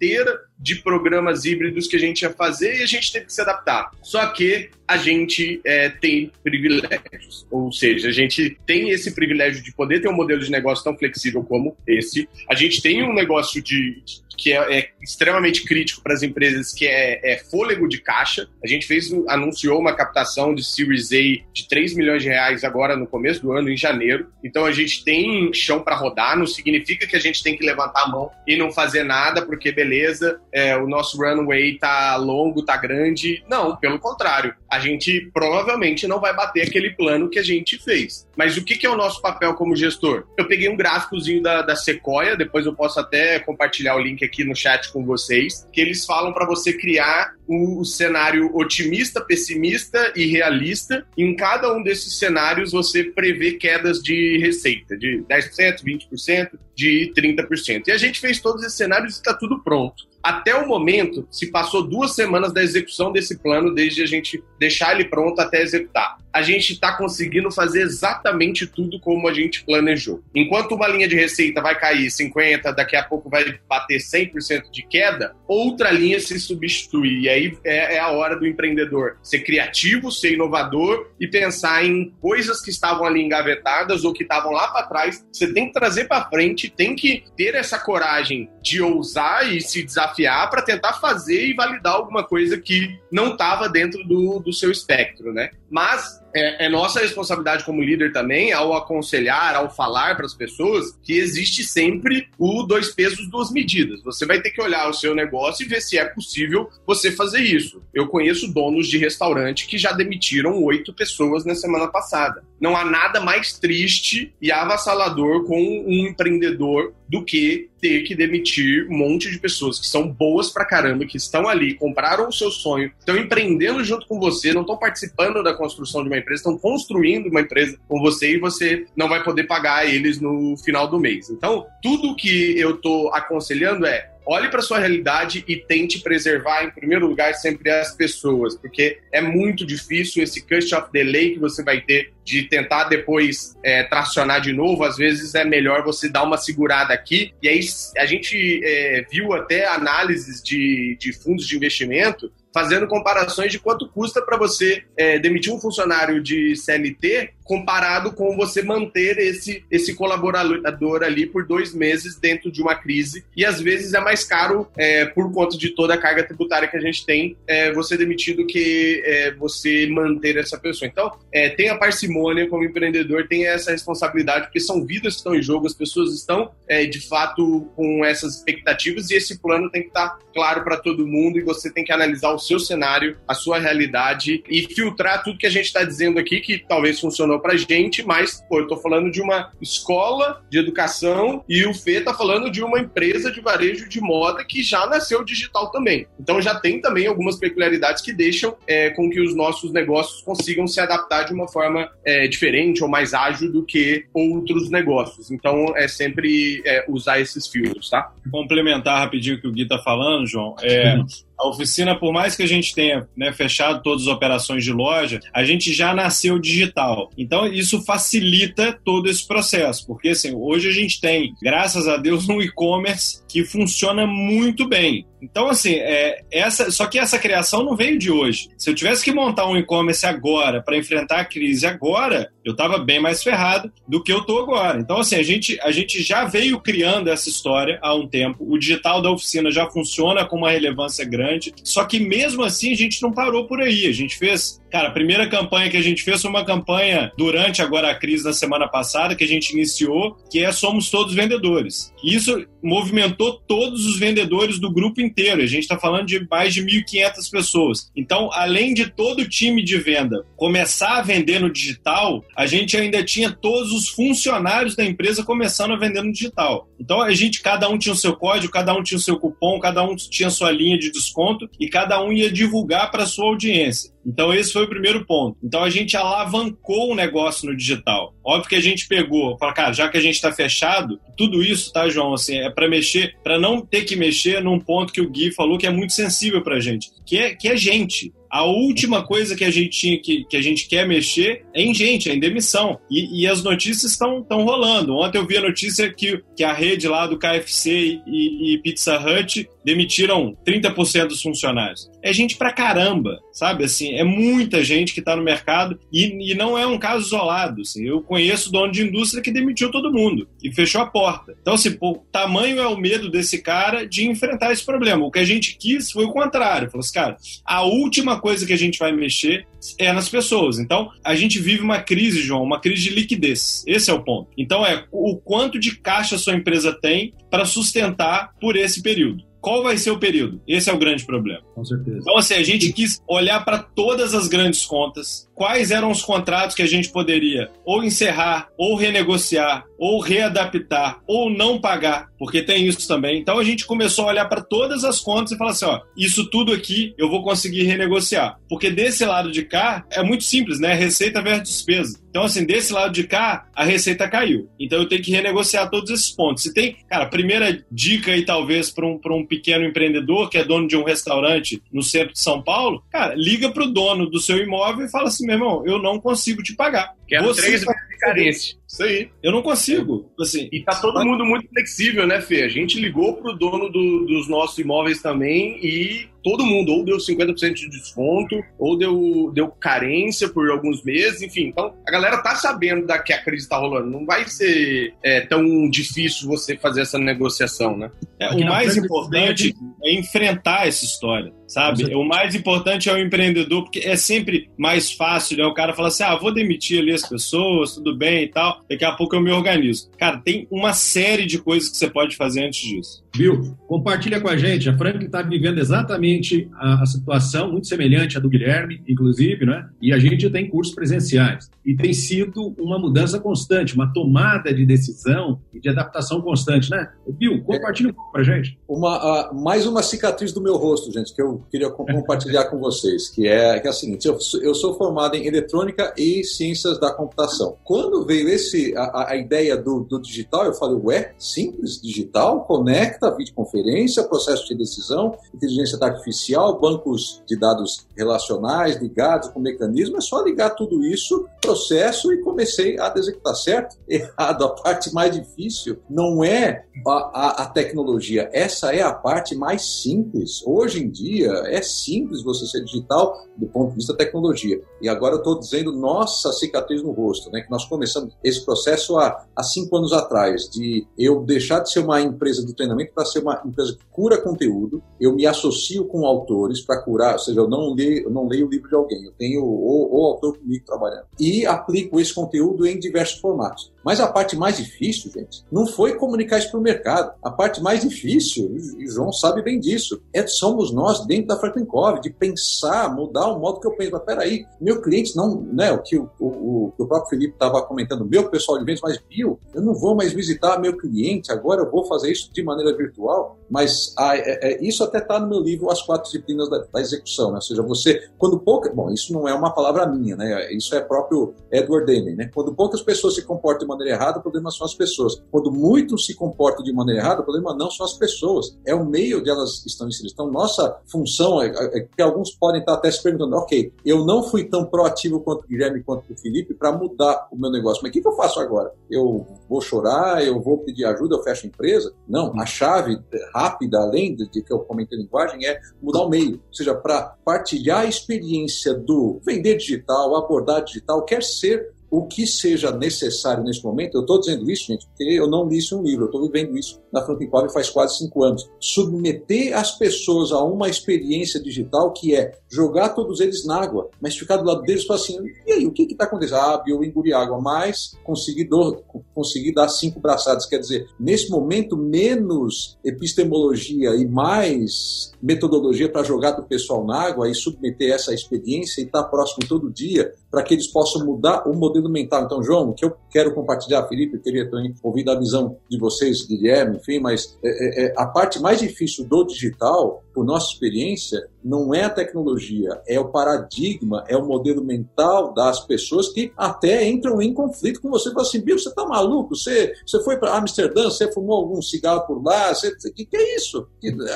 de 0.59 0.75
programas 0.77 1.45
híbridos 1.45 1.87
que 1.87 1.95
a 1.95 1.99
gente 1.99 2.21
ia 2.21 2.31
fazer 2.31 2.79
e 2.79 2.83
a 2.83 2.85
gente 2.85 3.11
teve 3.11 3.25
que 3.25 3.33
se 3.33 3.41
adaptar. 3.41 3.91
Só 4.01 4.25
que 4.27 4.69
a 4.87 4.97
gente 4.97 5.61
é, 5.65 5.89
tem 5.89 6.31
privilégios, 6.43 7.45
ou 7.51 7.71
seja, 7.71 8.07
a 8.07 8.11
gente 8.11 8.57
tem 8.65 8.89
esse 8.89 9.13
privilégio 9.13 9.63
de 9.63 9.71
poder 9.73 10.01
ter 10.01 10.09
um 10.09 10.15
modelo 10.15 10.41
de 10.41 10.51
negócio 10.51 10.83
tão 10.83 10.97
flexível 10.97 11.43
como 11.43 11.75
esse. 11.85 12.27
A 12.49 12.55
gente 12.55 12.81
tem 12.81 13.03
um 13.03 13.13
negócio 13.13 13.61
de, 13.61 14.01
que 14.37 14.53
é, 14.53 14.79
é 14.79 14.89
extremamente 15.01 15.63
crítico 15.65 16.01
para 16.01 16.13
as 16.13 16.23
empresas, 16.23 16.71
que 16.73 16.85
é, 16.85 17.33
é, 17.33 17.37
fôlego 17.37 17.87
de 17.87 17.99
caixa. 17.99 18.47
A 18.63 18.67
gente 18.67 18.85
fez, 18.85 19.11
anunciou 19.27 19.79
uma 19.79 19.93
captação 19.93 20.53
de 20.53 20.63
Series 20.63 21.11
A 21.11 21.43
de 21.53 21.67
3 21.67 21.95
milhões 21.95 22.21
de 22.21 22.29
reais 22.29 22.63
agora 22.63 22.95
no 22.95 23.07
começo 23.07 23.41
do 23.41 23.51
ano, 23.51 23.69
em 23.69 23.77
janeiro. 23.77 24.27
Então 24.43 24.65
a 24.65 24.71
gente 24.71 25.03
tem 25.03 25.51
chão 25.53 25.81
para 25.81 25.95
rodar, 25.95 26.37
não 26.37 26.45
significa 26.45 27.07
que 27.07 27.15
a 27.15 27.19
gente 27.19 27.41
tem 27.41 27.57
que 27.57 27.65
levantar 27.65 28.03
a 28.03 28.07
mão 28.07 28.29
e 28.45 28.55
não 28.55 28.71
fazer 28.71 29.03
nada, 29.03 29.41
porque 29.41 29.71
beleza, 29.71 30.39
é, 30.53 30.77
o 30.77 30.87
nosso 30.87 31.17
runway 31.17 31.77
tá 31.77 32.15
longo, 32.15 32.63
tá 32.63 32.77
grande. 32.77 33.43
Não, 33.49 33.75
pelo 33.75 33.99
contrário. 33.99 34.53
A 34.69 34.79
gente 34.79 35.29
provavelmente 35.33 36.07
não 36.07 36.19
vai 36.19 36.35
bater 36.35 36.67
aquele 36.67 36.91
plano 36.91 37.29
que 37.29 37.39
a 37.39 37.43
gente 37.43 37.81
fez. 37.83 38.27
Mas 38.35 38.57
o 38.57 38.63
que, 38.63 38.75
que 38.75 38.85
é 38.85 38.89
o 38.89 38.97
nosso 38.97 39.21
papel 39.21 39.53
como 39.53 39.75
gestor? 39.75 40.25
Eu 40.37 40.47
peguei 40.47 40.69
um 40.69 40.77
gráficozinho 40.77 41.41
da, 41.41 41.61
da 41.61 41.75
Sequoia, 41.75 42.35
depois 42.35 42.65
eu 42.65 42.75
posso 42.75 42.99
até 42.99 43.39
compartilhar 43.39 43.95
o 43.95 43.99
link 43.99 44.23
aqui 44.27 44.43
no 44.43 44.55
chat 44.55 44.91
com 44.91 45.03
vocês, 45.03 45.67
que 45.73 45.81
eles 45.81 46.05
falam 46.05 46.33
para 46.33 46.45
você 46.45 46.73
criar 46.73 47.36
o, 47.47 47.83
cenário 47.83 48.49
otimista, 48.55 49.21
pessimista 49.21 50.13
e 50.15 50.25
realista. 50.27 51.05
Em 51.17 51.35
cada 51.35 51.73
um 51.73 51.81
desses 51.81 52.17
cenários, 52.17 52.71
você 52.71 53.03
prevê 53.05 53.53
quedas 53.53 54.01
de 54.01 54.37
receita 54.39 54.97
de 54.97 55.23
10%, 55.29 55.83
20%, 55.83 56.49
de 56.75 57.11
30%. 57.17 57.87
E 57.87 57.91
a 57.91 57.97
gente 57.97 58.19
fez 58.19 58.39
todos 58.39 58.63
esses 58.63 58.77
cenários 58.77 59.15
e 59.15 59.17
está 59.17 59.33
tudo 59.33 59.63
pronto. 59.63 60.07
Até 60.27 60.53
o 60.53 60.67
momento, 60.67 61.25
se 61.31 61.49
passou 61.49 61.81
duas 61.81 62.13
semanas 62.13 62.53
da 62.53 62.61
execução 62.61 63.11
desse 63.13 63.37
plano, 63.37 63.73
desde 63.73 64.03
a 64.03 64.05
gente 64.05 64.43
deixar 64.59 64.93
ele 64.93 65.05
pronto 65.05 65.39
até 65.39 65.61
executar. 65.61 66.17
A 66.33 66.41
gente 66.41 66.73
está 66.73 66.95
conseguindo 66.97 67.49
fazer 67.49 67.81
exatamente 67.81 68.67
tudo 68.67 68.99
como 68.99 69.27
a 69.27 69.33
gente 69.33 69.63
planejou. 69.63 70.21
Enquanto 70.35 70.75
uma 70.75 70.87
linha 70.87 71.07
de 71.07 71.15
receita 71.15 71.61
vai 71.61 71.79
cair 71.79 72.07
50%, 72.07 72.75
daqui 72.75 72.95
a 72.95 73.03
pouco 73.03 73.29
vai 73.29 73.57
bater 73.67 73.99
100% 73.99 74.69
de 74.69 74.85
queda, 74.85 75.33
outra 75.47 75.91
linha 75.91 76.19
se 76.19 76.37
substitui. 76.39 77.21
E 77.21 77.29
aí 77.29 77.36
é, 77.63 77.95
é 77.95 77.99
a 77.99 78.09
hora 78.09 78.35
do 78.35 78.45
empreendedor 78.45 79.17
ser 79.21 79.39
criativo, 79.39 80.11
ser 80.11 80.33
inovador 80.33 81.11
e 81.19 81.27
pensar 81.27 81.83
em 81.85 82.11
coisas 82.21 82.61
que 82.61 82.69
estavam 82.69 83.05
ali 83.05 83.21
engavetadas 83.21 84.03
ou 84.03 84.13
que 84.13 84.23
estavam 84.23 84.51
lá 84.51 84.67
para 84.69 84.87
trás. 84.87 85.25
Você 85.31 85.53
tem 85.53 85.67
que 85.67 85.73
trazer 85.73 86.05
para 86.05 86.29
frente, 86.29 86.69
tem 86.69 86.95
que 86.95 87.23
ter 87.35 87.55
essa 87.55 87.79
coragem 87.79 88.49
de 88.61 88.81
ousar 88.81 89.51
e 89.51 89.61
se 89.61 89.83
desafiar 89.83 90.49
para 90.49 90.61
tentar 90.61 90.93
fazer 90.93 91.47
e 91.47 91.53
validar 91.53 91.93
alguma 91.93 92.23
coisa 92.23 92.57
que 92.57 92.99
não 93.11 93.31
estava 93.31 93.69
dentro 93.69 94.03
do, 94.03 94.39
do 94.39 94.53
seu 94.53 94.71
espectro, 94.71 95.33
né? 95.33 95.51
Mas 95.69 96.21
é, 96.33 96.65
é, 96.65 96.69
nossa 96.69 96.99
responsabilidade 96.99 97.63
como 97.63 97.81
líder 97.81 98.11
também, 98.11 98.51
ao 98.51 98.73
aconselhar, 98.73 99.55
ao 99.55 99.73
falar 99.73 100.15
para 100.15 100.25
as 100.25 100.33
pessoas, 100.33 100.97
que 101.03 101.13
existe 101.13 101.63
sempre 101.63 102.29
o 102.37 102.63
dois 102.63 102.93
pesos, 102.93 103.29
duas 103.29 103.51
medidas. 103.51 104.01
Você 104.03 104.25
vai 104.25 104.41
ter 104.41 104.51
que 104.51 104.61
olhar 104.61 104.89
o 104.89 104.93
seu 104.93 105.15
negócio 105.15 105.65
e 105.65 105.69
ver 105.69 105.81
se 105.81 105.97
é 105.97 106.05
possível 106.05 106.69
você 106.85 107.11
fazer 107.11 107.41
isso. 107.41 107.81
Eu 107.93 108.07
conheço 108.07 108.51
donos 108.53 108.87
de 108.87 108.97
restaurante 108.97 109.67
que 109.67 109.77
já 109.77 109.91
demitiram 109.91 110.61
oito 110.63 110.93
pessoas 110.93 111.45
na 111.45 111.55
semana 111.55 111.87
passada. 111.87 112.43
Não 112.59 112.75
há 112.75 112.83
nada 112.83 113.19
mais 113.19 113.57
triste 113.57 114.33
e 114.41 114.51
avassalador 114.51 115.45
com 115.45 115.59
um 115.59 116.07
empreendedor 116.07 116.93
do 117.07 117.23
que 117.23 117.69
ter 117.79 118.01
que 118.03 118.15
demitir 118.15 118.87
um 118.89 118.97
monte 118.97 119.29
de 119.29 119.39
pessoas 119.39 119.79
que 119.79 119.87
são 119.87 120.07
boas 120.07 120.49
pra 120.49 120.65
caramba, 120.65 121.05
que 121.05 121.17
estão 121.17 121.47
ali, 121.47 121.73
compraram 121.75 122.27
o 122.27 122.33
seu 122.33 122.51
sonho, 122.51 122.91
estão 122.99 123.17
empreendendo 123.17 123.83
junto 123.83 124.07
com 124.07 124.19
você, 124.19 124.53
não 124.53 124.61
estão 124.61 124.77
participando 124.77 125.43
da 125.43 125.53
construção 125.53 126.01
de 126.01 126.09
uma 126.09 126.17
empresa, 126.17 126.41
estão 126.41 126.57
construindo 126.57 127.27
uma 127.27 127.41
empresa 127.41 127.77
com 127.87 127.99
você 127.99 128.35
e 128.35 128.39
você 128.39 128.85
não 128.95 129.07
vai 129.07 129.23
poder 129.23 129.43
pagar 129.43 129.87
eles 129.87 130.19
no 130.19 130.57
final 130.57 130.87
do 130.87 130.99
mês. 130.99 131.29
Então, 131.29 131.65
tudo 131.81 132.15
que 132.15 132.59
eu 132.59 132.77
tô 132.77 133.09
aconselhando 133.13 133.85
é 133.85 134.16
olhe 134.27 134.49
para 134.49 134.61
sua 134.61 134.77
realidade 134.77 135.43
e 135.47 135.55
tente 135.55 135.99
preservar, 135.99 136.63
em 136.63 136.71
primeiro 136.71 137.07
lugar, 137.07 137.33
sempre 137.33 137.71
as 137.71 137.95
pessoas, 137.95 138.55
porque 138.55 138.99
é 139.11 139.21
muito 139.21 139.65
difícil 139.65 140.21
esse 140.21 140.41
cut 140.41 140.75
of 140.75 140.91
delay 140.91 141.33
que 141.33 141.39
você 141.39 141.63
vai 141.63 141.79
ter 141.79 142.13
de 142.25 142.43
tentar 142.43 142.85
depois 142.85 143.55
é, 143.63 143.83
tracionar 143.83 144.41
de 144.41 144.51
novo. 144.51 144.83
Às 144.83 144.97
vezes 144.97 145.33
é 145.33 145.45
melhor 145.45 145.81
você 145.83 146.09
dar 146.09 146.23
uma 146.23 146.37
segurada 146.37 146.93
aqui. 146.93 147.33
E 147.41 147.47
aí 147.47 147.61
a 147.97 148.05
gente 148.05 148.61
é, 148.63 149.05
viu 149.09 149.31
até 149.31 149.65
análises 149.65 150.43
de, 150.43 150.97
de 150.99 151.13
fundos 151.13 151.47
de 151.47 151.55
investimento 151.55 152.29
fazendo 152.53 152.87
comparações 152.87 153.51
de 153.51 153.59
quanto 153.59 153.87
custa 153.87 154.19
para 154.19 154.35
você 154.35 154.83
é, 154.97 155.19
demitir 155.19 155.53
um 155.53 155.59
funcionário 155.59 156.21
de 156.21 156.55
CLT 156.55 157.33
comparado 157.47 158.13
com 158.13 158.35
você 158.35 158.61
manter 158.61 159.17
esse, 159.17 159.63
esse 159.71 159.95
colaborador 159.95 161.03
ali 161.03 161.25
por 161.25 161.47
dois 161.47 161.73
meses 161.73 162.19
dentro 162.19 162.51
de 162.51 162.61
uma 162.61 162.75
crise. 162.75 163.23
E 163.35 163.45
às 163.45 163.61
vezes 163.61 163.93
é 163.93 163.99
mais 163.99 164.23
caro, 164.23 164.67
é, 164.77 165.05
por 165.05 165.31
conta 165.31 165.57
de 165.57 165.69
toda 165.69 165.93
a 165.93 165.97
carga 165.97 166.23
tributária 166.23 166.67
que 166.67 166.77
a 166.77 166.81
gente 166.81 167.05
tem, 167.05 167.37
é, 167.47 167.71
você 167.71 167.97
demitir 167.97 168.35
do 168.35 168.45
que 168.45 169.01
é, 169.05 169.31
você 169.31 169.87
manter 169.87 170.37
essa 170.37 170.57
pessoa. 170.57 170.87
Então, 170.87 171.11
é, 171.31 171.49
tenha 171.49 171.77
parcimônia 171.77 172.47
como 172.47 172.63
empreendedor, 172.63 173.27
tenha 173.27 173.51
essa 173.51 173.71
responsabilidade, 173.71 174.45
porque 174.45 174.59
são 174.59 174.85
vidas 174.85 175.13
que 175.13 175.19
estão 175.19 175.35
em 175.35 175.41
jogo, 175.41 175.67
as 175.67 175.73
pessoas 175.73 176.13
estão 176.13 176.51
é, 176.67 176.85
de 176.85 176.99
fato 177.07 177.71
com 177.75 178.03
essas 178.03 178.35
expectativas 178.35 179.09
e 179.09 179.15
esse 179.15 179.39
plano 179.39 179.69
tem 179.69 179.83
que 179.83 179.87
estar 179.87 180.17
claro 180.33 180.63
para 180.63 180.77
todo 180.77 181.07
mundo 181.07 181.39
e 181.39 181.43
você 181.43 181.71
tem 181.71 181.83
que 181.83 181.91
analisar 181.91 182.31
o 182.31 182.39
seu 182.39 182.59
cenário, 182.59 183.17
a 183.27 183.33
sua 183.33 183.57
realidade 183.57 184.43
e 184.49 184.63
filtrar 184.73 185.23
tudo 185.23 185.37
que 185.37 185.47
a 185.47 185.51
gente 185.51 185.65
está 185.65 185.83
dizendo 185.83 186.19
aqui, 186.19 186.41
que 186.41 186.59
talvez 186.59 186.99
funcionou 186.99 187.36
pra 187.39 187.55
gente, 187.55 188.05
mas, 188.05 188.43
pô, 188.47 188.59
eu 188.59 188.67
tô 188.67 188.77
falando 188.77 189.11
de 189.11 189.21
uma 189.21 189.51
escola 189.61 190.41
de 190.49 190.59
educação 190.59 191.43
e 191.47 191.65
o 191.65 191.73
Fê 191.73 192.01
tá 192.01 192.13
falando 192.13 192.49
de 192.49 192.63
uma 192.63 192.79
empresa 192.79 193.31
de 193.31 193.41
varejo 193.41 193.87
de 193.87 193.99
moda 194.01 194.43
que 194.43 194.63
já 194.63 194.85
nasceu 194.87 195.23
digital 195.23 195.71
também. 195.71 196.07
Então 196.19 196.41
já 196.41 196.55
tem 196.55 196.81
também 196.81 197.07
algumas 197.07 197.37
peculiaridades 197.37 198.01
que 198.01 198.13
deixam 198.13 198.55
é, 198.67 198.89
com 198.91 199.09
que 199.09 199.21
os 199.21 199.35
nossos 199.35 199.71
negócios 199.71 200.21
consigam 200.21 200.67
se 200.67 200.79
adaptar 200.79 201.23
de 201.23 201.33
uma 201.33 201.47
forma 201.47 201.89
é, 202.05 202.27
diferente 202.27 202.83
ou 202.83 202.89
mais 202.89 203.13
ágil 203.13 203.51
do 203.51 203.65
que 203.65 204.05
outros 204.13 204.69
negócios. 204.69 205.31
Então 205.31 205.75
é 205.75 205.87
sempre 205.87 206.61
é, 206.65 206.85
usar 206.87 207.19
esses 207.19 207.47
filtros, 207.47 207.89
tá? 207.89 208.11
Complementar 208.31 208.99
rapidinho 208.99 209.37
o 209.37 209.41
que 209.41 209.47
o 209.47 209.51
Gui 209.51 209.67
tá 209.67 209.79
falando, 209.79 210.27
João. 210.27 210.55
É, 210.61 210.97
a 211.37 211.47
oficina, 211.47 211.97
por 211.97 212.11
mais 212.11 212.35
que 212.35 212.43
a 212.43 212.47
gente 212.47 212.73
tenha 212.73 213.07
né, 213.15 213.31
fechado 213.31 213.81
todas 213.83 214.03
as 214.03 214.07
operações 214.07 214.63
de 214.63 214.71
loja, 214.71 215.19
a 215.33 215.43
gente 215.43 215.73
já 215.73 215.93
nasceu 215.93 216.39
digital. 216.39 217.11
Então, 217.17 217.45
isso 217.45 217.83
facilita 217.83 218.77
todo 218.83 219.09
esse 219.09 219.27
processo, 219.27 219.85
porque 219.85 220.09
assim, 220.09 220.33
hoje 220.35 220.67
a 220.67 220.73
gente 220.73 220.99
tem, 220.99 221.33
graças 221.41 221.87
a 221.87 221.97
Deus, 221.97 222.27
um 222.27 222.41
e-commerce 222.41 223.21
que 223.27 223.43
funciona 223.43 224.07
muito 224.07 224.67
bem. 224.67 225.05
Então, 225.21 225.49
assim, 225.49 225.75
é, 225.75 226.21
essa, 226.31 226.69
só 226.71 226.85
que 226.85 226.99
essa 226.99 227.17
criação 227.17 227.63
não 227.63 227.75
veio 227.75 227.97
de 227.97 228.11
hoje. 228.11 228.49
Se 228.57 228.69
eu 228.69 228.75
tivesse 228.75 229.03
que 229.03 229.11
montar 229.11 229.47
um 229.47 229.57
e-commerce 229.57 230.05
agora, 230.05 230.61
para 230.61 230.77
enfrentar 230.77 231.19
a 231.19 231.25
crise 231.25 231.65
agora, 231.65 232.31
eu 232.45 232.51
estava 232.51 232.77
bem 232.77 232.99
mais 232.99 233.23
ferrado 233.23 233.71
do 233.87 234.03
que 234.03 234.11
eu 234.11 234.19
estou 234.19 234.41
agora. 234.41 234.79
Então, 234.79 234.97
assim, 234.99 235.15
a 235.15 235.23
gente, 235.23 235.59
a 235.61 235.71
gente 235.71 236.01
já 236.01 236.25
veio 236.25 236.59
criando 236.59 237.09
essa 237.09 237.29
história 237.29 237.79
há 237.81 237.93
um 237.93 238.07
tempo. 238.07 238.45
O 238.47 238.57
digital 238.57 239.01
da 239.01 239.11
oficina 239.11 239.51
já 239.51 239.69
funciona 239.69 240.25
com 240.25 240.37
uma 240.37 240.51
relevância 240.51 241.03
grande. 241.03 241.53
Só 241.63 241.83
que 241.83 241.99
mesmo 241.99 242.43
assim, 242.43 242.71
a 242.71 242.75
gente 242.75 243.01
não 243.01 243.11
parou 243.11 243.47
por 243.47 243.61
aí. 243.61 243.87
A 243.87 243.93
gente 243.93 244.17
fez 244.17 244.61
Cara, 244.69 244.89
a 244.89 244.91
primeira 244.91 245.27
campanha 245.29 245.69
que 245.69 245.77
a 245.77 245.81
gente 245.81 246.03
fez 246.03 246.21
foi 246.21 246.29
uma 246.29 246.45
campanha 246.45 247.11
durante 247.17 247.61
agora 247.61 247.89
a 247.89 247.95
crise 247.95 248.23
da 248.23 248.33
semana 248.33 248.67
passada, 248.67 249.15
que 249.15 249.23
a 249.23 249.27
gente 249.27 249.51
iniciou, 249.51 250.17
que 250.29 250.43
é 250.43 250.51
Somos 250.51 250.89
Todos 250.89 251.13
Vendedores. 251.13 251.93
Isso 252.03 252.45
movimentou 252.61 253.39
todos 253.47 253.85
os 253.85 253.97
vendedores 253.97 254.59
do 254.59 254.71
grupo 254.71 254.99
inteiro. 254.99 255.41
A 255.41 255.45
gente 255.45 255.63
está 255.63 255.79
falando 255.79 256.07
de 256.07 256.27
mais 256.29 256.53
de 256.53 256.63
1.500 256.63 257.31
pessoas. 257.31 257.91
Então, 257.95 258.29
além 258.33 258.73
de 258.73 258.89
todo 258.89 259.21
o 259.21 259.29
time 259.29 259.63
de 259.63 259.77
venda 259.77 260.25
começar 260.35 260.97
a 260.97 261.01
vender 261.01 261.39
no 261.39 261.51
digital, 261.51 262.23
a 262.35 262.45
gente 262.45 262.75
ainda 262.75 263.03
tinha 263.03 263.31
todos 263.31 263.71
os 263.71 263.87
funcionários 263.89 264.75
da 264.75 264.83
empresa 264.83 265.23
começando 265.23 265.73
a 265.73 265.77
vender 265.77 266.01
no 266.01 266.11
digital. 266.11 266.67
Então, 266.79 267.01
a 267.01 267.13
gente, 267.13 267.41
cada 267.41 267.69
um 267.69 267.77
tinha 267.77 267.93
o 267.93 267.97
seu 267.97 268.15
código, 268.15 268.51
cada 268.51 268.73
um 268.75 268.83
tinha 268.83 268.97
o 268.97 269.01
seu 269.01 269.17
cupom, 269.17 269.59
cada 269.59 269.83
um 269.83 269.95
tinha 269.95 270.27
a 270.27 270.31
sua 270.31 270.51
linha 270.51 270.77
de 270.77 270.91
desconto 270.91 271.49
e 271.59 271.69
cada 271.69 272.03
um 272.03 272.11
ia 272.11 272.31
divulgar 272.31 272.91
para 272.91 273.03
a 273.03 273.07
sua 273.07 273.25
audiência. 273.25 273.91
Então, 274.07 274.33
esse 274.33 274.53
foi 274.53 274.63
o 274.63 274.69
primeiro 274.69 275.05
ponto. 275.05 275.37
Então, 275.43 275.63
a 275.63 275.69
gente 275.69 275.97
alavancou 275.97 276.91
o 276.91 276.95
negócio 276.95 277.47
no 277.49 277.55
digital. 277.55 278.15
Óbvio 278.23 278.49
que 278.49 278.55
a 278.55 278.61
gente 278.61 278.87
pegou, 278.87 279.37
cara, 279.37 279.73
já 279.73 279.89
que 279.89 279.97
a 279.97 280.01
gente 280.01 280.15
está 280.15 280.31
fechado, 280.31 280.97
tudo 281.17 281.43
isso, 281.43 281.73
tá, 281.73 281.89
João, 281.89 282.13
assim, 282.13 282.37
é 282.37 282.49
para 282.49 282.69
mexer, 282.69 283.15
para 283.21 283.37
não 283.37 283.59
ter 283.59 283.83
que 283.83 283.97
mexer 283.97 284.41
num 284.41 284.59
ponto 284.59 284.93
que 284.93 285.01
o 285.01 285.09
Gui 285.09 285.33
falou 285.33 285.57
que 285.57 285.67
é 285.67 285.71
muito 285.71 285.91
sensível 285.91 286.41
pra 286.41 286.59
gente, 286.59 286.89
que 287.05 287.17
é, 287.17 287.35
que 287.35 287.49
é 287.49 287.57
gente. 287.57 288.13
A 288.29 288.43
última 288.43 289.05
coisa 289.05 289.35
que 289.35 289.43
a 289.43 289.49
gente 289.49 289.69
tinha 289.69 290.01
que, 290.01 290.25
que 290.25 290.35
a 290.35 290.41
gente 290.41 290.67
quer 290.67 290.87
mexer 290.87 291.45
é 291.53 291.61
em 291.61 291.73
gente, 291.73 292.09
é 292.09 292.13
em 292.13 292.19
demissão. 292.19 292.77
E, 292.91 293.21
e 293.21 293.27
as 293.27 293.41
notícias 293.41 293.93
estão 293.93 294.21
rolando. 294.29 294.95
Ontem 294.95 295.17
eu 295.17 295.25
vi 295.25 295.37
a 295.37 295.41
notícia 295.41 295.91
que, 295.93 296.21
que 296.35 296.43
a 296.43 296.53
rede 296.53 296.87
lá 296.87 297.07
do 297.07 297.17
KFC 297.17 298.01
e, 298.05 298.53
e 298.53 298.57
Pizza 298.61 298.99
Hut 298.99 299.47
demitiram 299.67 300.33
30% 300.47 301.07
dos 301.07 301.21
funcionários. 301.21 301.91
É 302.01 302.13
gente 302.13 302.37
pra 302.37 302.53
caramba, 302.53 303.19
sabe? 303.33 303.65
Assim, 303.65 303.95
é 303.95 304.03
muita 304.03 304.63
gente 304.63 304.93
que 304.93 305.01
está 305.01 305.13
no 305.13 305.21
mercado 305.21 305.77
e, 305.91 306.31
e, 306.31 306.33
não 306.35 306.57
é 306.57 306.65
um 306.65 306.79
caso 306.79 307.05
isolado. 307.05 307.63
Assim. 307.63 307.85
Eu 307.85 308.01
conheço 308.01 308.49
dono 308.49 308.71
de 308.71 308.83
indústria 308.83 309.21
que 309.21 309.29
demitiu 309.29 309.69
todo 309.69 309.91
mundo 309.91 310.25
e 310.41 310.53
fechou 310.53 310.79
a 310.79 310.85
porta. 310.85 311.35
Então, 311.41 311.55
assim, 311.55 311.75
o 311.81 311.95
tamanho 312.09 312.61
é 312.61 312.67
o 312.67 312.77
medo 312.77 313.11
desse 313.11 313.41
cara 313.41 313.85
de 313.85 314.07
enfrentar 314.07 314.53
esse 314.53 314.65
problema. 314.65 315.05
O 315.05 315.11
que 315.11 315.19
a 315.19 315.25
gente 315.25 315.57
quis 315.57 315.91
foi 315.91 316.05
o 316.05 316.13
contrário. 316.13 316.71
Falou 316.71 316.79
assim, 316.79 316.93
cara, 316.93 317.17
a 317.43 317.63
última 317.63 318.21
coisa 318.21 318.45
que 318.45 318.53
a 318.53 318.57
gente 318.57 318.79
vai 318.79 318.93
mexer 318.93 319.45
é 319.77 319.91
nas 319.91 320.07
pessoas. 320.07 320.59
Então, 320.59 320.91
a 321.03 321.13
gente 321.13 321.39
vive 321.39 321.61
uma 321.61 321.81
crise, 321.81 322.21
João, 322.21 322.41
uma 322.41 322.61
crise 322.61 322.83
de 322.83 322.91
liquidez. 322.91 323.65
Esse 323.67 323.91
é 323.91 323.93
o 323.93 324.01
ponto. 324.01 324.29
Então, 324.37 324.65
é 324.65 324.85
o 324.93 325.17
quanto 325.17 325.59
de 325.59 325.77
caixa 325.77 326.17
sua 326.17 326.35
empresa 326.35 326.71
tem 326.71 327.13
para 327.29 327.43
sustentar 327.43 328.31
por 328.39 328.55
esse 328.55 328.81
período 328.81 329.26
qual 329.41 329.63
vai 329.63 329.77
ser 329.77 329.91
o 329.91 329.99
período? 329.99 330.41
Esse 330.47 330.69
é 330.69 330.73
o 330.73 330.77
grande 330.77 331.05
problema. 331.05 331.41
Com 331.53 331.63
certeza. 331.63 331.99
Então, 331.99 332.17
assim, 332.17 332.33
a 332.33 332.43
gente 332.43 332.71
quis 332.73 333.01
olhar 333.07 333.43
para 333.43 333.59
todas 333.59 334.13
as 334.13 334.27
grandes 334.27 334.65
contas, 334.65 335.26
quais 335.37 335.69
eram 335.69 335.91
os 335.91 336.01
contratos 336.01 336.55
que 336.55 336.63
a 336.63 336.67
gente 336.67 336.89
poderia 336.89 337.49
ou 337.63 337.83
encerrar, 337.83 338.49
ou 338.57 338.75
renegociar, 338.75 339.63
ou 339.77 339.99
readaptar, 339.99 340.99
ou 341.05 341.29
não 341.29 341.61
pagar, 341.61 342.07
porque 342.17 342.41
tem 342.41 342.65
isso 342.65 342.87
também. 342.87 343.19
Então 343.19 343.37
a 343.37 343.43
gente 343.43 343.65
começou 343.65 344.05
a 344.05 344.07
olhar 344.09 344.25
para 344.25 344.41
todas 344.41 344.83
as 344.83 344.99
contas 344.99 345.31
e 345.31 345.37
falar 345.37 345.51
assim: 345.51 345.65
ó, 345.65 345.79
isso 345.95 346.27
tudo 346.29 346.51
aqui 346.51 346.95
eu 346.97 347.07
vou 347.07 347.23
conseguir 347.23 347.63
renegociar. 347.63 348.39
Porque 348.49 348.71
desse 348.71 349.05
lado 349.05 349.31
de 349.31 349.43
cá 349.43 349.85
é 349.91 350.01
muito 350.01 350.23
simples, 350.23 350.59
né? 350.59 350.73
Receita 350.73 351.21
versus 351.21 351.47
despesa. 351.49 351.99
Então, 352.09 352.25
assim, 352.25 352.45
desse 352.47 352.73
lado 352.73 352.91
de 352.91 353.03
cá, 353.03 353.45
a 353.55 353.63
receita 353.63 354.07
caiu. 354.07 354.49
Então 354.59 354.79
eu 354.79 354.87
tenho 354.87 355.03
que 355.03 355.11
renegociar 355.11 355.69
todos 355.69 355.91
esses 355.91 356.09
pontos. 356.09 356.41
Se 356.41 356.51
tem, 356.51 356.75
cara, 356.89 357.05
primeira 357.05 357.63
dica 357.71 358.11
aí, 358.11 358.25
talvez, 358.25 358.71
para 358.71 358.87
um, 358.87 358.99
um 359.11 359.23
pequeno 359.23 359.63
empreendedor 359.63 360.27
que 360.27 360.39
é 360.39 360.43
dono 360.43 360.67
de 360.67 360.75
um 360.75 360.83
restaurante 360.83 361.61
no 361.71 361.83
centro 361.83 362.13
de 362.13 362.19
São 362.19 362.41
Paulo, 362.41 362.81
cara, 362.91 363.13
liga 363.13 363.51
para 363.51 363.63
o 363.63 363.71
dono 363.71 364.09
do 364.09 364.19
seu 364.19 364.37
imóvel 364.37 364.87
e 364.87 364.89
fala 364.89 365.09
assim: 365.09 365.26
meu 365.27 365.35
irmão, 365.35 365.63
eu 365.65 365.77
não 365.79 365.99
consigo 365.99 366.41
te 366.41 366.55
pagar. 366.55 366.95
Quero 367.07 367.25
Você 367.25 367.41
três 367.41 367.65
meses 367.65 367.89
de 367.89 367.97
carência. 367.97 368.57
Isso 368.67 368.83
aí. 368.83 369.09
Eu 369.23 369.31
não 369.31 369.41
consigo. 369.41 370.11
Assim, 370.19 370.49
e 370.51 370.61
tá 370.61 370.75
todo 370.75 371.03
mundo 371.03 371.25
muito 371.25 371.47
flexível, 371.49 372.05
né, 372.05 372.21
Fê? 372.21 372.43
A 372.43 372.49
gente 372.49 372.79
ligou 372.79 373.15
pro 373.15 373.33
dono 373.33 373.69
do, 373.69 374.05
dos 374.05 374.27
nossos 374.27 374.57
imóveis 374.57 375.01
também 375.01 375.57
e 375.63 376.09
todo 376.23 376.45
mundo 376.45 376.73
ou 376.73 376.83
deu 376.83 376.97
50% 376.97 377.53
de 377.53 377.69
desconto, 377.69 378.43
ou 378.59 378.77
deu, 378.77 379.31
deu 379.33 379.47
carência 379.47 380.27
por 380.27 380.49
alguns 380.51 380.83
meses, 380.83 381.21
enfim. 381.21 381.47
Então, 381.47 381.73
a 381.87 381.91
galera 381.91 382.17
tá 382.17 382.35
sabendo 382.35 382.85
da 382.85 382.99
que 382.99 383.13
a 383.13 383.23
crise 383.23 383.47
tá 383.47 383.57
rolando. 383.57 383.89
Não 383.89 384.05
vai 384.05 384.27
ser 384.27 384.93
é, 385.01 385.21
tão 385.21 385.69
difícil 385.69 386.27
você 386.27 386.57
fazer 386.57 386.81
essa 386.81 386.97
negociação, 386.97 387.77
né? 387.77 387.89
É, 388.19 388.29
o 388.31 388.45
mais 388.45 388.75
importante 388.75 389.55
é 389.85 389.93
enfrentar 389.93 390.67
essa 390.67 390.83
história 390.83 391.31
sabe? 391.47 391.95
O 391.95 392.03
mais 392.03 392.35
importante 392.35 392.89
é 392.89 392.93
o 392.93 392.97
empreendedor, 392.97 393.63
porque 393.63 393.79
é 393.79 393.95
sempre 393.95 394.49
mais 394.57 394.91
fácil, 394.91 395.37
né? 395.37 395.45
O 395.45 395.53
cara 395.53 395.73
fala 395.73 395.87
assim, 395.87 396.03
ah, 396.03 396.15
vou 396.15 396.33
demitir 396.33 396.79
ali 396.79 396.91
as 396.97 397.09
pessoas, 397.09 397.75
tudo 397.75 397.95
bem 397.95 398.23
e 398.23 398.27
tal, 398.27 398.61
daqui 398.69 398.85
a 398.85 398.91
pouco 398.91 399.15
eu 399.15 399.21
me 399.21 399.31
organizo. 399.31 399.89
Cara, 399.97 400.17
tem 400.17 400.47
uma 400.51 400.73
série 400.73 401.25
de 401.25 401.39
coisas 401.39 401.69
que 401.69 401.77
você 401.77 401.89
pode 401.89 402.15
fazer 402.15 402.45
antes 402.45 402.61
disso. 402.61 403.03
Viu? 403.17 403.57
Compartilha 403.67 404.21
com 404.21 404.29
a 404.29 404.37
gente. 404.37 404.69
A 404.69 404.77
Franklin 404.77 405.07
está 405.07 405.21
vivendo 405.21 405.57
exatamente 405.57 406.47
a, 406.53 406.83
a, 406.83 406.85
situação 406.85 407.51
muito 407.51 407.67
semelhante 407.67 408.17
à 408.17 408.21
do 408.21 408.29
Guilherme, 408.29 408.81
inclusive, 408.87 409.45
né? 409.45 409.67
E 409.81 409.91
a 409.91 409.97
gente 409.97 410.29
tem 410.29 410.47
cursos 410.47 410.73
presenciais. 410.73 411.49
E 411.65 411.75
tem 411.75 411.93
sido 411.93 412.55
uma 412.59 412.79
mudança 412.79 413.19
constante, 413.19 413.73
uma 413.73 413.91
tomada 413.91 414.53
de 414.53 414.65
decisão 414.65 415.41
e 415.51 415.59
de 415.59 415.67
adaptação 415.67 416.21
constante, 416.21 416.69
né? 416.69 416.87
Bill, 417.09 417.43
compartilha 417.43 417.89
um 417.89 417.93
pouco 417.93 418.11
com 418.11 418.17
a 418.19 418.23
gente. 418.23 418.57
Uma, 418.69 419.31
mais 419.33 419.65
uma 419.65 419.81
cicatriz 419.81 420.31
do 420.31 420.41
meu 420.41 420.55
rosto, 420.55 420.91
gente, 420.93 421.13
que 421.13 421.21
eu 421.21 421.43
queria 421.49 421.69
compartilhar 421.69 422.45
com 422.45 422.59
vocês, 422.59 423.09
que 423.09 423.27
é, 423.27 423.59
que 423.59 423.67
é 423.67 423.69
a 423.69 423.73
seguinte: 423.73 424.07
eu, 424.07 424.17
eu 424.41 424.53
sou 424.53 424.77
formado 424.77 425.15
em 425.15 425.25
eletrônica 425.25 425.93
e 425.97 426.23
ciências 426.23 426.79
da 426.79 426.93
computação. 426.93 427.57
Quando 427.63 428.05
veio 428.05 428.29
esse, 428.29 428.75
a, 428.77 429.11
a 429.11 429.17
ideia 429.17 429.57
do, 429.57 429.81
do 429.81 429.99
digital, 429.99 430.45
eu 430.45 430.53
falei, 430.53 430.79
ué, 430.83 431.13
simples, 431.17 431.81
digital, 431.81 432.45
conecta 432.45 433.06
videoconferência, 433.15 434.03
processo 434.03 434.47
de 434.47 434.55
decisão, 434.55 435.17
inteligência 435.33 435.77
artificial, 435.81 436.59
bancos 436.59 437.21
de 437.27 437.37
dados 437.37 437.85
relacionais 437.95 438.77
ligados 438.77 439.29
com 439.29 439.39
mecanismo, 439.39 439.97
é 439.97 440.01
só 440.01 440.21
ligar 440.23 440.51
tudo 440.51 440.83
isso, 440.83 441.27
processo 441.41 442.11
e 442.11 442.21
comecei 442.21 442.79
a 442.79 442.93
executar 442.95 443.35
certo, 443.35 443.77
errado. 443.87 444.45
A 444.45 444.49
parte 444.49 444.93
mais 444.93 445.15
difícil 445.15 445.77
não 445.89 446.23
é 446.23 446.65
a, 446.85 446.91
a, 446.91 447.43
a 447.43 447.45
tecnologia, 447.47 448.29
essa 448.31 448.73
é 448.73 448.81
a 448.81 448.93
parte 448.93 449.35
mais 449.35 449.81
simples. 449.81 450.41
Hoje 450.45 450.83
em 450.83 450.89
dia 450.89 451.31
é 451.45 451.61
simples 451.61 452.23
você 452.23 452.45
ser 452.45 452.63
digital 452.63 453.17
do 453.35 453.47
ponto 453.47 453.69
de 453.69 453.75
vista 453.75 453.93
da 453.93 453.99
tecnologia. 453.99 454.61
E 454.81 454.89
agora 454.89 455.15
eu 455.15 455.19
estou 455.19 455.39
dizendo 455.39 455.71
nossa 455.71 456.31
cicatriz 456.31 456.81
no 456.83 456.91
rosto, 456.91 457.29
né? 457.31 457.41
Que 457.41 457.51
nós 457.51 457.65
começamos 457.65 458.15
esse 458.23 458.43
processo 458.43 458.97
há, 458.97 459.25
há 459.35 459.43
cinco 459.43 459.75
anos 459.77 459.93
atrás, 459.93 460.49
de 460.49 460.85
eu 460.97 461.23
deixar 461.23 461.59
de 461.59 461.71
ser 461.71 461.79
uma 461.79 462.01
empresa 462.01 462.45
de 462.45 462.53
treinamento 462.53 462.93
para 462.97 463.05
ser 463.05 463.19
uma 463.19 463.39
empresa 463.45 463.73
que 463.73 463.85
cura 463.91 464.19
conteúdo, 464.19 464.81
eu 464.99 465.13
me 465.13 465.27
associo 465.27 465.85
com 465.85 466.03
autores 466.03 466.61
para 466.61 466.81
curar, 466.81 467.13
ou 467.13 467.19
seja, 467.19 467.39
eu 467.39 467.47
não 467.47 467.75
leio, 467.75 468.05
eu 468.05 468.09
não 468.09 468.27
leio 468.27 468.47
o 468.47 468.49
livro 468.49 468.67
de 468.67 468.73
alguém, 468.73 469.05
eu 469.05 469.11
tenho 469.11 469.43
o, 469.43 469.99
o 470.01 470.05
autor 470.07 470.35
comigo 470.35 470.65
trabalhando. 470.65 471.05
E 471.19 471.45
aplico 471.45 471.99
esse 471.99 472.11
conteúdo 472.11 472.65
em 472.65 472.79
diversos 472.79 473.19
formatos. 473.19 473.71
Mas 473.87 474.01
a 474.01 474.07
parte 474.11 474.35
mais 474.35 474.57
difícil, 474.57 475.09
gente, 475.09 475.45
não 475.49 475.65
foi 475.65 475.95
comunicar 475.95 476.39
isso 476.39 476.51
para 476.51 476.59
o 476.59 476.61
mercado. 476.61 477.13
A 477.23 477.31
parte 477.31 477.63
mais 477.63 477.79
difícil, 477.79 478.53
e 478.77 478.85
João 478.85 479.13
sabe 479.13 479.41
bem 479.41 479.61
disso, 479.61 480.01
é 480.13 480.27
somos 480.27 480.73
nós 480.73 481.05
dentro 481.05 481.27
da 481.27 481.37
Franklin 481.37 481.63
Cove, 481.63 482.01
de 482.01 482.09
pensar, 482.09 482.93
mudar 482.93 483.27
o 483.27 483.39
modo 483.39 483.61
que 483.61 483.67
eu 483.67 483.77
penso. 483.77 483.93
Mas 483.93 484.03
peraí, 484.03 484.45
meu 484.59 484.81
cliente 484.81 485.15
não, 485.15 485.39
né, 485.39 485.71
o 485.71 485.81
que 485.81 485.97
o, 485.97 486.09
o, 486.19 486.73
o 486.77 486.85
próprio 486.85 487.11
Felipe 487.11 487.35
estava 487.35 487.61
comentando, 487.61 488.05
meu 488.05 488.29
pessoal 488.29 488.59
de 488.59 488.65
vendas, 488.65 488.81
mas 488.81 489.01
viu, 489.09 489.39
eu 489.53 489.61
não 489.61 489.73
vou 489.73 489.95
mais 489.95 490.11
visitar 490.11 490.59
meu 490.59 490.75
cliente, 490.75 491.31
agora 491.31 491.61
eu 491.61 491.71
vou 491.71 491.85
fazer 491.85 492.11
isso 492.11 492.29
de 492.33 492.43
maneira 492.43 492.75
virtual. 492.75 493.37
Mas 493.49 493.95
é, 493.97 494.51
é, 494.51 494.65
isso 494.65 494.83
até 494.83 494.97
está 494.97 495.17
no 495.17 495.29
meu 495.29 495.39
livro, 495.39 495.71
As 495.71 495.81
Quatro 495.81 496.03
Disciplinas 496.03 496.49
da, 496.49 496.65
da 496.73 496.81
Execução, 496.81 497.29
né? 497.29 497.35
ou 497.35 497.41
seja, 497.41 497.61
você, 497.61 498.09
quando 498.17 498.37
pouca, 498.37 498.69
bom, 498.69 498.91
isso 498.91 499.13
não 499.13 499.29
é 499.29 499.33
uma 499.33 499.53
palavra 499.53 499.87
minha, 499.87 500.17
né, 500.17 500.51
isso 500.53 500.75
é 500.75 500.81
próprio 500.81 501.33
Edward 501.49 501.85
Deming, 501.85 502.15
né, 502.15 502.29
quando 502.33 502.53
poucas 502.53 502.81
pessoas 502.81 503.15
se 503.15 503.23
comportam 503.23 503.59
de 503.59 503.67
maneira 503.67 503.76
errada, 503.85 504.19
o 504.19 504.21
problema 504.21 504.49
são 504.51 504.65
as 504.65 504.73
pessoas. 504.73 505.21
Quando 505.31 505.51
muitos 505.51 506.05
se 506.05 506.15
comportam 506.15 506.63
de 506.63 506.73
maneira 506.73 507.01
errada, 507.01 507.21
o 507.21 507.23
problema 507.23 507.55
não 507.55 507.69
são 507.69 507.85
as 507.85 507.93
pessoas, 507.93 508.57
é 508.65 508.73
o 508.73 508.85
meio 508.85 509.21
elas 509.29 509.65
estão 509.65 509.87
inseridas. 509.87 510.13
Então, 510.13 510.31
nossa 510.31 510.79
função 510.89 511.41
é, 511.41 511.47
é, 511.47 511.79
é 511.79 511.81
que 511.81 512.01
alguns 512.01 512.31
podem 512.31 512.61
estar 512.61 512.73
até 512.73 512.89
se 512.89 513.01
perguntando, 513.01 513.35
ok, 513.35 513.71
eu 513.85 514.05
não 514.05 514.23
fui 514.23 514.45
tão 514.45 514.65
proativo 514.65 515.19
quanto 515.19 515.43
o 515.43 515.47
Guilherme, 515.47 515.83
quanto 515.83 516.11
o 516.11 516.17
Felipe, 516.17 516.53
para 516.53 516.71
mudar 516.71 517.27
o 517.31 517.37
meu 517.37 517.51
negócio, 517.51 517.81
mas 517.83 517.89
o 517.89 517.93
que, 517.93 518.01
que 518.01 518.07
eu 518.07 518.15
faço 518.15 518.39
agora? 518.39 518.71
Eu 518.89 519.25
vou 519.49 519.61
chorar, 519.61 520.25
eu 520.25 520.41
vou 520.41 520.57
pedir 520.59 520.85
ajuda, 520.85 521.15
eu 521.15 521.23
fecho 521.23 521.45
a 521.45 521.49
empresa? 521.49 521.93
Não, 522.07 522.33
a 522.39 522.45
chave 522.45 522.99
rápida, 523.33 523.79
além 523.79 524.15
de, 524.15 524.29
de 524.29 524.41
que 524.41 524.51
eu 524.51 524.59
comentei 524.59 524.97
linguagem, 524.97 525.45
é 525.45 525.59
mudar 525.81 526.01
o 526.01 526.09
meio. 526.09 526.33
Ou 526.47 526.53
seja, 526.53 526.73
para 526.73 527.15
partilhar 527.25 527.81
a 527.81 527.85
experiência 527.85 528.73
do 528.73 529.19
vender 529.25 529.57
digital, 529.57 530.15
abordar 530.15 530.63
digital, 530.63 531.03
quer 531.03 531.23
ser 531.23 531.73
o 531.89 532.05
que 532.05 532.27
seja 532.27 532.71
necessário 532.71 533.43
nesse 533.43 533.63
momento, 533.63 533.95
eu 533.95 534.01
estou 534.01 534.19
dizendo 534.19 534.49
isso, 534.49 534.65
gente, 534.67 534.85
porque 534.87 535.03
eu 535.03 535.27
não 535.27 535.47
li 535.47 535.57
isso 535.57 535.75
em 535.75 535.79
um 535.79 535.83
livro, 535.83 536.03
eu 536.03 536.07
estou 536.07 536.21
vivendo 536.21 536.57
isso 536.57 536.79
na 536.91 537.01
Frontin 537.01 537.29
faz 537.53 537.69
quase 537.69 537.97
cinco 537.97 538.23
anos. 538.23 538.49
Submeter 538.59 539.57
as 539.57 539.77
pessoas 539.77 540.31
a 540.31 540.43
uma 540.43 540.69
experiência 540.69 541.41
digital 541.41 541.91
que 541.93 542.15
é 542.15 542.31
jogar 542.49 542.89
todos 542.89 543.19
eles 543.19 543.45
na 543.45 543.61
água, 543.61 543.89
mas 544.01 544.17
ficar 544.17 544.37
do 544.37 544.45
lado 544.45 544.61
deles 544.63 544.83
e 544.83 544.87
falar 544.87 544.99
assim, 544.99 545.17
e 545.45 545.51
aí, 545.51 545.65
o 545.65 545.71
que 545.71 545.83
está 545.83 546.05
acontecendo? 546.05 546.37
Ah, 546.37 546.63
eu 546.67 546.83
engoli 546.83 547.13
água, 547.13 547.39
mas 547.39 547.93
consegui, 548.03 548.45
do, 548.45 548.81
consegui 549.13 549.53
dar 549.53 549.67
cinco 549.67 549.99
braçadas. 549.99 550.45
Quer 550.45 550.59
dizer, 550.59 550.87
nesse 550.99 551.29
momento, 551.29 551.77
menos 551.77 552.77
epistemologia 552.83 553.95
e 553.95 554.05
mais 554.07 555.11
metodologia 555.21 555.89
para 555.89 556.03
jogar 556.03 556.39
o 556.39 556.43
pessoal 556.43 556.85
na 556.85 557.01
água 557.01 557.29
e 557.29 557.35
submeter 557.35 557.93
essa 557.93 558.13
experiência 558.13 558.81
e 558.81 558.85
estar 558.85 559.03
tá 559.03 559.09
próximo 559.09 559.47
todo 559.47 559.71
dia 559.71 560.13
para 560.37 560.43
que 560.43 560.53
eles 560.53 560.67
possam 560.67 561.03
mudar 561.03 561.47
o 561.47 561.55
modelo 561.55 561.89
mental. 561.89 562.23
Então, 562.23 562.43
João, 562.43 562.69
o 562.69 562.73
que 562.75 562.85
eu 562.85 562.95
quero 563.09 563.33
compartilhar, 563.33 563.87
Felipe, 563.87 564.17
eu 564.17 564.21
queria 564.21 564.47
também 564.47 564.71
ouvir 564.83 565.03
da 565.03 565.17
visão 565.17 565.57
de 565.67 565.79
vocês, 565.79 566.27
Guilherme, 566.27 566.77
enfim, 566.77 566.99
mas 566.99 567.35
é, 567.43 567.49
é, 567.49 567.85
é, 567.85 567.93
a 567.97 568.05
parte 568.05 568.39
mais 568.39 568.59
difícil 568.59 569.03
do 569.07 569.25
digital, 569.25 570.03
por 570.17 570.25
nossa 570.25 570.51
experiência, 570.51 571.29
não 571.43 571.75
é 571.75 571.83
a 571.83 571.91
tecnologia, 571.91 572.81
é 572.87 572.99
o 572.99 573.09
paradigma, 573.09 574.03
é 574.07 574.17
o 574.17 574.25
modelo 574.25 574.63
mental 574.63 575.31
das 575.31 575.59
pessoas 575.59 576.09
que 576.09 576.33
até 576.35 576.89
entram 576.89 577.21
em 577.21 577.31
conflito 577.31 577.79
com 577.79 577.91
você. 577.91 578.09
Falam 578.09 578.27
assim, 578.27 578.41
Bill, 578.41 578.57
você 578.57 578.73
tá 578.73 578.83
maluco? 578.83 579.35
Você, 579.35 579.75
você 579.85 580.03
foi 580.03 580.17
para 580.17 580.35
Amsterdã, 580.35 580.85
você 580.85 581.13
fumou 581.13 581.37
algum 581.37 581.61
cigarro 581.61 582.07
por 582.07 582.23
lá? 582.23 582.51
O 582.51 582.93
que, 582.93 583.05
que 583.05 583.15
é 583.15 583.35
isso? 583.35 583.67